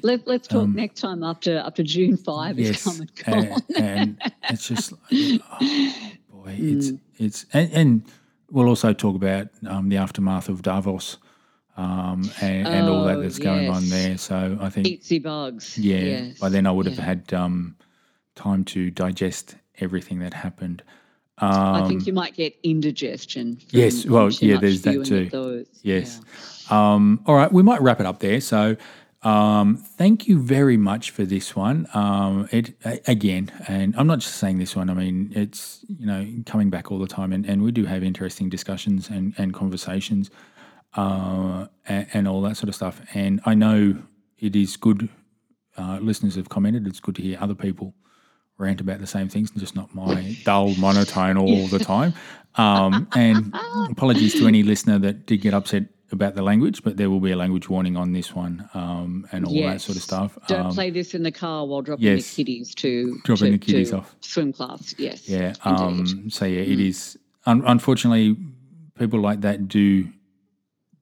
let, 0.03 0.27
let's 0.27 0.47
talk 0.47 0.63
um, 0.63 0.75
next 0.75 0.99
time 0.99 1.23
after 1.23 1.57
after 1.59 1.83
June 1.83 2.17
five 2.17 2.59
yes, 2.59 2.69
is 2.69 2.83
come 2.83 3.01
and 3.01 3.49
gone. 3.49 3.61
And, 3.77 4.17
and 4.21 4.33
it's 4.49 4.67
just 4.67 4.93
oh, 5.11 5.93
boy, 6.29 6.55
mm. 6.57 6.77
it's 6.77 6.91
it's 7.17 7.45
and, 7.53 7.71
and, 7.71 8.05
we'll 8.51 8.67
also 8.67 8.93
talk 8.93 9.15
about 9.15 9.47
um, 9.67 9.89
the 9.89 9.97
aftermath 9.97 10.49
of 10.49 10.61
Davos. 10.61 11.17
Um, 11.77 12.31
and, 12.39 12.65
and 12.65 12.88
all 12.88 13.03
that 13.03 13.17
oh, 13.17 13.21
that's 13.21 13.38
yes. 13.38 13.43
going 13.43 13.69
on 13.69 13.89
there. 13.89 14.17
So 14.17 14.57
I 14.61 14.69
think 14.69 14.88
Eatsy 14.88 15.21
bugs. 15.21 15.77
Yeah. 15.77 15.97
Yes. 15.97 16.39
By 16.39 16.47
then 16.47 16.65
I 16.67 16.71
would 16.71 16.86
have 16.86 16.97
had 16.97 17.33
um, 17.33 17.75
time 18.36 18.63
to 18.65 18.91
digest 18.91 19.55
everything 19.79 20.19
that 20.19 20.33
happened. 20.33 20.83
Um, 21.38 21.51
I 21.51 21.88
think 21.88 22.01
um, 22.01 22.07
you 22.07 22.13
might 22.13 22.33
get 22.33 22.57
indigestion. 22.63 23.59
yes. 23.69 24.05
Well, 24.05 24.29
yeah. 24.31 24.57
There's 24.57 24.81
that 24.83 25.05
too. 25.05 25.65
Yes. 25.81 26.21
Yeah. 26.69 26.93
Um, 26.93 27.21
all 27.25 27.36
right. 27.36 27.51
We 27.51 27.61
might 27.61 27.81
wrap 27.81 27.99
it 27.99 28.05
up 28.05 28.19
there. 28.19 28.39
So 28.39 28.77
um, 29.25 29.77
thank 29.77 30.27
you 30.27 30.39
very 30.39 30.77
much 30.77 31.09
for 31.09 31.25
this 31.25 31.55
one. 31.55 31.88
Um, 31.95 32.47
it 32.51 32.75
again, 33.07 33.51
and 33.67 33.95
I'm 33.97 34.05
not 34.05 34.19
just 34.19 34.36
saying 34.36 34.59
this 34.59 34.75
one. 34.75 34.88
I 34.89 34.93
mean, 34.93 35.33
it's 35.36 35.83
you 35.88 36.05
know 36.05 36.27
coming 36.45 36.69
back 36.69 36.91
all 36.91 36.99
the 36.99 37.07
time, 37.07 37.33
and, 37.33 37.43
and 37.43 37.63
we 37.63 37.71
do 37.71 37.86
have 37.86 38.03
interesting 38.03 38.49
discussions 38.49 39.09
and 39.09 39.33
and 39.38 39.51
conversations, 39.51 40.29
uh, 40.93 41.65
and, 41.88 42.07
and, 42.13 42.27
all 42.27 42.41
that 42.43 42.55
sort 42.55 42.69
of 42.69 42.75
stuff. 42.75 43.01
And 43.15 43.41
I 43.45 43.55
know 43.55 43.97
it 44.38 44.55
is 44.55 44.77
good. 44.77 45.09
Uh, 45.75 45.97
listeners 46.01 46.36
have 46.36 46.49
commented. 46.49 46.86
It's 46.86 46.99
good 46.99 47.15
to 47.15 47.23
hear 47.23 47.39
other 47.41 47.55
people 47.55 47.95
rant 48.58 48.82
about 48.82 48.99
the 48.99 49.08
same 49.08 49.30
things, 49.30 49.51
just 49.51 49.76
not 49.76 49.93
my 49.93 50.38
dull 50.43 50.74
monotone 50.76 51.38
all 51.38 51.68
the 51.68 51.80
time. 51.80 52.14
Um, 52.56 53.08
and 53.14 53.53
apologies 53.89 54.34
to 54.36 54.47
any 54.47 54.64
listener 54.64 54.97
that 54.99 55.26
did 55.26 55.41
get 55.41 55.53
upset 55.53 55.84
about 56.12 56.36
the 56.36 56.41
language, 56.41 56.84
but 56.84 56.97
there 56.97 57.10
will 57.10 57.20
be 57.20 57.32
a 57.32 57.36
language 57.36 57.70
warning 57.70 57.97
on 57.97 58.14
this 58.14 58.34
one 58.34 58.70
um, 58.74 59.28
and 59.32 59.45
all 59.45 59.53
yes. 59.53 59.74
that 59.74 59.82
sort 59.82 59.97
of 59.97 60.03
stuff. 60.03 60.38
Don't 60.47 60.68
um, 60.68 60.74
play 60.74 60.89
this 60.89 61.14
in 61.14 61.24
the 61.24 61.32
car 61.32 61.66
while 61.66 61.82
dropping 61.82 62.06
yes. 62.06 62.30
the 62.30 62.43
kiddies 62.43 62.76
to 62.76 63.20
dropping 63.24 63.45
to, 63.45 63.51
the 63.51 63.58
kiddies 63.58 63.93
off 63.93 64.16
swim 64.22 64.53
class. 64.53 64.95
Yes. 64.97 65.28
Yeah. 65.28 65.53
Um, 65.64 66.30
so 66.30 66.45
yeah, 66.45 66.62
mm. 66.62 66.72
it 66.72 66.80
is. 66.80 67.18
Un- 67.45 67.64
unfortunately, 67.66 68.38
people 68.97 69.20
like 69.20 69.41
that 69.41 69.68
do 69.68 70.08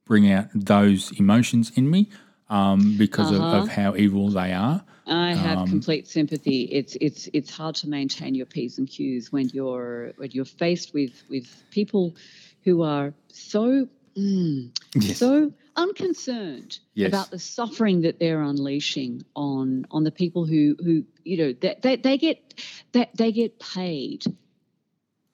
bring 0.05 0.31
out 0.31 0.47
those 0.53 1.17
emotions 1.19 1.71
in 1.75 1.89
me 1.89 2.09
um, 2.49 2.97
because 2.97 3.31
uh-huh. 3.31 3.35
of, 3.35 3.53
of, 3.53 3.63
uh-huh. 3.69 3.81
how 3.81 3.95
evil 3.95 4.29
they 4.29 4.53
are. 4.53 4.83
I 5.05 5.33
have 5.33 5.59
um, 5.59 5.67
complete 5.67 6.07
sympathy. 6.07 6.63
It's 6.63 6.95
it's 7.01 7.29
it's 7.33 7.55
hard 7.55 7.75
to 7.75 7.89
maintain 7.89 8.35
your 8.35 8.45
p's 8.45 8.77
and 8.77 8.87
q's 8.87 9.31
when 9.31 9.49
you're 9.49 10.13
when 10.17 10.31
you're 10.31 10.45
faced 10.45 10.93
with 10.93 11.23
with 11.29 11.63
people 11.71 12.15
who 12.63 12.83
are 12.83 13.13
so 13.27 13.87
Mm. 14.15 14.77
Yes. 14.95 15.17
So 15.17 15.51
unconcerned 15.75 16.79
yes. 16.93 17.07
about 17.07 17.31
the 17.31 17.39
suffering 17.39 18.01
that 18.01 18.19
they're 18.19 18.41
unleashing 18.41 19.23
on 19.35 19.85
on 19.89 20.03
the 20.03 20.11
people 20.11 20.45
who 20.45 20.75
who 20.79 21.03
you 21.23 21.37
know 21.37 21.53
that 21.61 21.81
they, 21.81 21.95
they, 21.95 22.17
get 22.17 22.63
that 22.91 23.09
they, 23.15 23.25
they 23.25 23.31
get 23.31 23.59
paid 23.59 24.23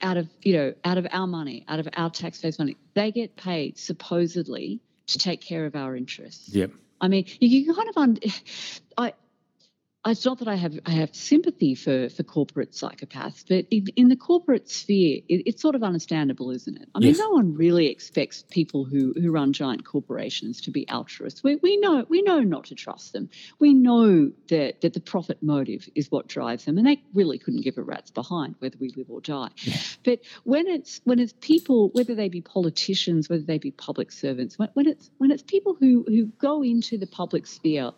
out 0.01 0.15
of 0.15 0.29
you 0.41 0.53
know 0.53 0.73
out 0.85 0.97
of 0.97 1.05
our 1.11 1.27
money 1.27 1.65
out 1.67 1.79
of 1.79 1.89
our 1.97 2.09
taxpayers 2.09 2.57
money 2.57 2.77
they 2.93 3.11
get 3.11 3.35
paid 3.35 3.77
supposedly 3.77 4.79
to 5.07 5.17
take 5.17 5.41
care 5.41 5.65
of 5.65 5.75
our 5.75 5.93
interests 5.93 6.55
yep 6.55 6.71
i 7.01 7.09
mean 7.09 7.25
you, 7.41 7.49
you 7.49 7.73
kind 7.73 7.89
of 7.89 7.97
un, 7.97 8.17
i 8.97 9.13
it's 10.05 10.25
not 10.25 10.39
that 10.39 10.47
I 10.47 10.55
have 10.55 10.79
I 10.85 10.91
have 10.91 11.13
sympathy 11.13 11.75
for 11.75 12.07
for 12.09 12.23
corporate 12.23 12.71
psychopaths, 12.71 13.43
but 13.47 13.65
in, 13.69 13.87
in 13.97 14.07
the 14.07 14.15
corporate 14.15 14.69
sphere, 14.69 15.19
it, 15.27 15.43
it's 15.45 15.61
sort 15.61 15.75
of 15.75 15.83
understandable, 15.83 16.51
isn't 16.51 16.77
it? 16.81 16.87
I 16.95 16.99
mean, 16.99 17.15
no 17.17 17.29
one 17.31 17.53
really 17.55 17.87
expects 17.87 18.45
people 18.49 18.85
who 18.85 19.13
who 19.13 19.29
run 19.31 19.51
giant 19.51 19.83
corporations 19.83 20.61
to 20.61 20.71
be 20.71 20.87
altruists. 20.87 21.43
We, 21.43 21.57
we 21.57 21.77
know 21.77 22.05
we 22.07 22.21
know 22.21 22.39
not 22.39 22.65
to 22.65 22.75
trust 22.75 23.11
them. 23.11 23.29
We 23.59 23.73
know 23.73 24.31
that 24.47 24.79
that 24.81 24.93
the 24.93 25.01
profit 25.01 25.43
motive 25.43 25.89
is 25.95 26.09
what 26.09 26.27
drives 26.27 26.63
them, 26.63 26.77
and 26.77 26.87
they 26.87 27.03
really 27.13 27.37
couldn't 27.37 27.61
give 27.61 27.77
a 27.77 27.83
rat's 27.83 28.11
behind 28.11 28.55
whether 28.59 28.77
we 28.79 28.93
live 28.95 29.09
or 29.09 29.19
die. 29.19 29.49
But 30.05 30.19
when 30.45 30.67
it's 30.67 31.01
when 31.03 31.19
it's 31.19 31.33
people, 31.41 31.89
whether 31.89 32.15
they 32.15 32.29
be 32.29 32.41
politicians, 32.41 33.29
whether 33.29 33.43
they 33.43 33.57
be 33.57 33.71
public 33.71 34.13
servants, 34.13 34.57
when, 34.57 34.69
when 34.75 34.87
it's 34.87 35.11
when 35.17 35.31
it's 35.31 35.43
people 35.43 35.75
who 35.77 36.05
who 36.07 36.27
go 36.39 36.63
into 36.63 36.97
the 36.97 37.07
public 37.07 37.45
sphere 37.45 37.91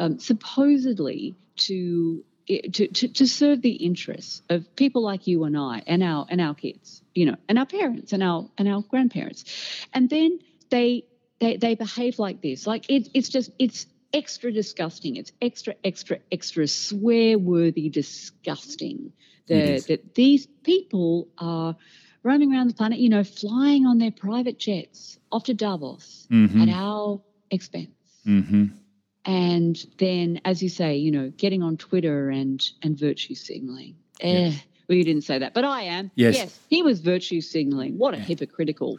um, 0.00 0.18
supposedly 0.18 1.36
to, 1.56 2.24
to, 2.48 2.88
to 2.88 3.08
to 3.08 3.26
serve 3.28 3.60
the 3.60 3.72
interests 3.72 4.42
of 4.48 4.74
people 4.74 5.02
like 5.02 5.26
you 5.26 5.44
and 5.44 5.56
I 5.56 5.82
and 5.86 6.02
our 6.02 6.26
and 6.28 6.40
our 6.40 6.54
kids, 6.54 7.02
you 7.14 7.26
know, 7.26 7.36
and 7.48 7.58
our 7.58 7.66
parents 7.66 8.12
and 8.12 8.22
our 8.22 8.48
and 8.58 8.66
our 8.66 8.82
grandparents, 8.82 9.44
and 9.92 10.08
then 10.08 10.40
they 10.70 11.04
they 11.38 11.58
they 11.58 11.74
behave 11.74 12.18
like 12.18 12.40
this. 12.40 12.66
Like 12.66 12.88
it, 12.88 13.08
it's 13.14 13.28
just 13.28 13.50
it's 13.58 13.86
extra 14.12 14.50
disgusting. 14.50 15.16
It's 15.16 15.32
extra 15.40 15.74
extra 15.84 16.18
extra 16.32 16.66
swear 16.66 17.38
worthy 17.38 17.90
disgusting 17.90 19.12
that 19.46 19.86
that 19.88 20.14
these 20.14 20.46
people 20.64 21.28
are 21.38 21.76
roaming 22.22 22.52
around 22.52 22.68
the 22.68 22.74
planet, 22.74 22.98
you 22.98 23.10
know, 23.10 23.22
flying 23.22 23.86
on 23.86 23.98
their 23.98 24.12
private 24.12 24.58
jets 24.58 25.18
off 25.30 25.44
to 25.44 25.54
Davos 25.54 26.26
mm-hmm. 26.30 26.62
at 26.62 26.68
our 26.70 27.20
expense. 27.50 27.90
Mm-hmm 28.26 28.76
and 29.24 29.86
then 29.98 30.40
as 30.44 30.62
you 30.62 30.68
say 30.68 30.96
you 30.96 31.10
know 31.10 31.30
getting 31.36 31.62
on 31.62 31.76
twitter 31.76 32.30
and 32.30 32.70
and 32.82 32.98
virtue 32.98 33.34
signaling. 33.34 33.94
Eh, 34.20 34.52
well 34.88 34.96
you 34.98 35.04
didn't 35.04 35.22
say 35.22 35.38
that 35.38 35.54
but 35.54 35.64
i 35.64 35.82
am. 35.82 36.10
Yes. 36.14 36.36
Yes 36.36 36.58
he 36.68 36.82
was 36.82 37.00
virtue 37.00 37.40
signaling. 37.40 37.98
What 37.98 38.14
a 38.14 38.18
yeah. 38.18 38.24
hypocritical 38.24 38.98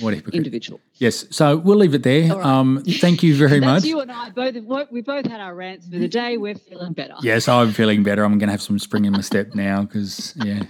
what 0.00 0.12
a 0.12 0.16
hypocrite. 0.16 0.34
individual. 0.34 0.80
Yes 0.94 1.26
so 1.30 1.56
we'll 1.58 1.78
leave 1.78 1.94
it 1.94 2.02
there. 2.02 2.34
Right. 2.34 2.44
um 2.44 2.82
thank 2.84 3.22
you 3.22 3.34
very 3.36 3.60
much. 3.70 3.84
you 3.84 4.00
and 4.00 4.10
i 4.10 4.30
both 4.30 4.56
we 4.90 5.00
both 5.00 5.26
had 5.26 5.40
our 5.40 5.54
rants 5.54 5.86
for 5.86 5.98
the 5.98 6.08
day. 6.08 6.36
We're 6.36 6.56
feeling 6.56 6.92
better. 6.92 7.14
Yes 7.22 7.48
i'm 7.48 7.72
feeling 7.72 8.02
better. 8.02 8.24
I'm 8.24 8.38
gonna 8.38 8.52
have 8.52 8.62
some 8.62 8.78
spring 8.78 9.04
in 9.04 9.12
my 9.12 9.20
step 9.20 9.54
now 9.54 9.82
because 9.82 10.34
yeah 10.44 10.62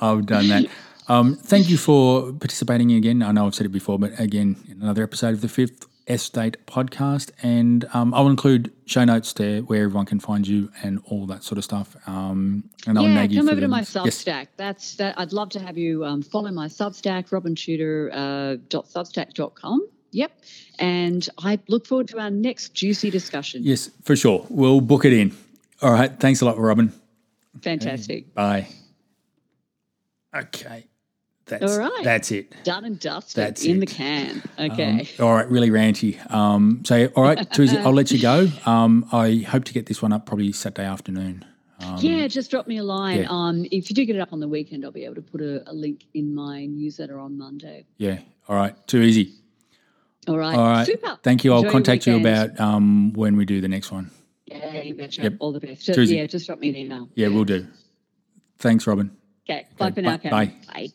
i've 0.00 0.26
done 0.26 0.48
that. 0.48 0.66
Um, 1.06 1.34
thank 1.34 1.68
you 1.68 1.76
for 1.76 2.32
participating 2.32 2.92
again. 2.92 3.22
I 3.22 3.32
know 3.32 3.46
I've 3.46 3.54
said 3.54 3.66
it 3.66 3.72
before, 3.72 3.98
but 3.98 4.18
again, 4.18 4.56
in 4.68 4.80
another 4.80 5.02
episode 5.02 5.34
of 5.34 5.42
the 5.42 5.48
fifth 5.48 5.86
Estate 6.06 6.58
podcast, 6.66 7.30
and 7.42 7.86
um, 7.94 8.12
I'll 8.12 8.28
include 8.28 8.72
show 8.84 9.04
notes 9.04 9.32
there 9.32 9.62
where 9.62 9.84
everyone 9.84 10.06
can 10.06 10.20
find 10.20 10.46
you 10.46 10.70
and 10.82 11.00
all 11.06 11.26
that 11.26 11.42
sort 11.42 11.58
of 11.58 11.64
stuff. 11.64 11.96
Um, 12.06 12.68
and 12.86 12.96
yeah, 12.96 13.02
I'll 13.02 13.08
nag 13.08 13.34
come 13.34 13.48
over 13.48 13.60
to 13.60 13.68
my 13.68 13.80
Substack. 13.80 14.26
Yes. 14.26 14.46
That's 14.56 14.94
that. 14.96 15.18
I'd 15.18 15.32
love 15.32 15.48
to 15.50 15.60
have 15.60 15.78
you 15.78 16.04
um, 16.04 16.22
follow 16.22 16.50
my 16.50 16.66
Substack, 16.66 17.30
robynchuter.substack.com. 17.30 19.80
Uh, 19.80 19.84
yep, 20.10 20.32
and 20.78 21.26
I 21.38 21.58
look 21.68 21.86
forward 21.86 22.08
to 22.08 22.18
our 22.18 22.30
next 22.30 22.74
juicy 22.74 23.10
discussion. 23.10 23.62
Yes, 23.64 23.90
for 24.02 24.14
sure. 24.14 24.46
We'll 24.50 24.82
book 24.82 25.04
it 25.04 25.12
in. 25.12 25.34
All 25.80 25.92
right. 25.92 26.12
Thanks 26.20 26.40
a 26.40 26.44
lot, 26.44 26.58
Robyn. 26.58 26.92
Fantastic. 27.62 28.34
Bye. 28.34 28.68
Okay. 30.34 30.86
That's, 31.46 31.72
All 31.72 31.78
right. 31.78 32.04
That's 32.04 32.30
it. 32.30 32.54
Done 32.64 32.84
and 32.84 32.98
dusted 32.98 33.36
That's 33.36 33.64
in 33.64 33.80
the 33.80 33.84
it. 33.84 33.90
can. 33.90 34.42
Um, 34.56 34.70
Okay. 34.70 35.08
all 35.20 35.34
right, 35.34 35.48
really 35.50 35.68
ranty. 35.70 36.18
Um, 36.32 36.82
so, 36.86 37.06
all 37.16 37.22
right, 37.22 37.50
Tuesday, 37.52 37.78
I'll 37.82 37.92
let 37.92 38.10
you 38.10 38.20
go. 38.20 38.48
Um, 38.64 39.06
I 39.12 39.44
hope 39.48 39.64
to 39.64 39.74
get 39.74 39.86
this 39.86 40.00
one 40.00 40.12
up 40.12 40.24
probably 40.24 40.52
Saturday 40.52 40.88
afternoon. 40.88 41.44
yeah, 41.98 42.26
just 42.28 42.50
drop 42.50 42.66
me 42.66 42.78
a 42.78 42.82
line. 42.82 43.20
yeah. 43.20 43.26
Um, 43.28 43.66
if 43.70 43.90
you 43.90 43.94
do 43.94 44.06
get 44.06 44.16
it 44.16 44.20
up 44.20 44.32
on 44.32 44.40
the 44.40 44.48
weekend, 44.48 44.84
I'll 44.86 44.90
be 44.90 45.04
able 45.04 45.16
to 45.16 45.22
put 45.22 45.42
a, 45.42 45.68
a 45.70 45.74
link 45.74 46.04
in 46.14 46.34
my 46.34 46.64
newsletter 46.64 47.18
on 47.18 47.36
Monday. 47.36 47.84
Yeah. 47.98 48.20
All 48.48 48.56
right. 48.56 48.74
Too 48.86 49.02
easy. 49.02 49.34
All 50.26 50.38
right. 50.38 50.56
All 50.56 50.66
right. 50.66 50.86
Super. 50.86 51.18
Thank 51.22 51.44
you. 51.44 51.52
I'll 51.52 51.58
Enjoy 51.58 51.72
contact 51.72 52.06
you 52.06 52.16
about 52.16 52.58
um, 52.58 53.12
when 53.12 53.36
we 53.36 53.44
do 53.44 53.60
the 53.60 53.68
next 53.68 53.92
one. 53.92 54.10
Yeah, 54.46 54.80
you 54.80 54.94
betcha. 54.94 55.22
Yep. 55.22 55.34
All 55.40 55.52
the 55.52 55.60
best. 55.60 55.84
Just, 55.84 55.96
Susie. 55.96 56.16
yeah, 56.16 56.26
just 56.26 56.46
drop 56.46 56.58
me 56.58 56.70
an 56.70 56.76
email. 56.76 57.08
Yeah, 57.14 57.28
we'll 57.28 57.44
do. 57.44 57.66
Thanks, 58.58 58.86
Robyn. 58.86 59.10
Okay. 59.48 59.66
Bye 59.76 59.90
for 59.90 60.00
now, 60.00 60.16
bye. 60.16 60.52
Bye. 60.72 60.88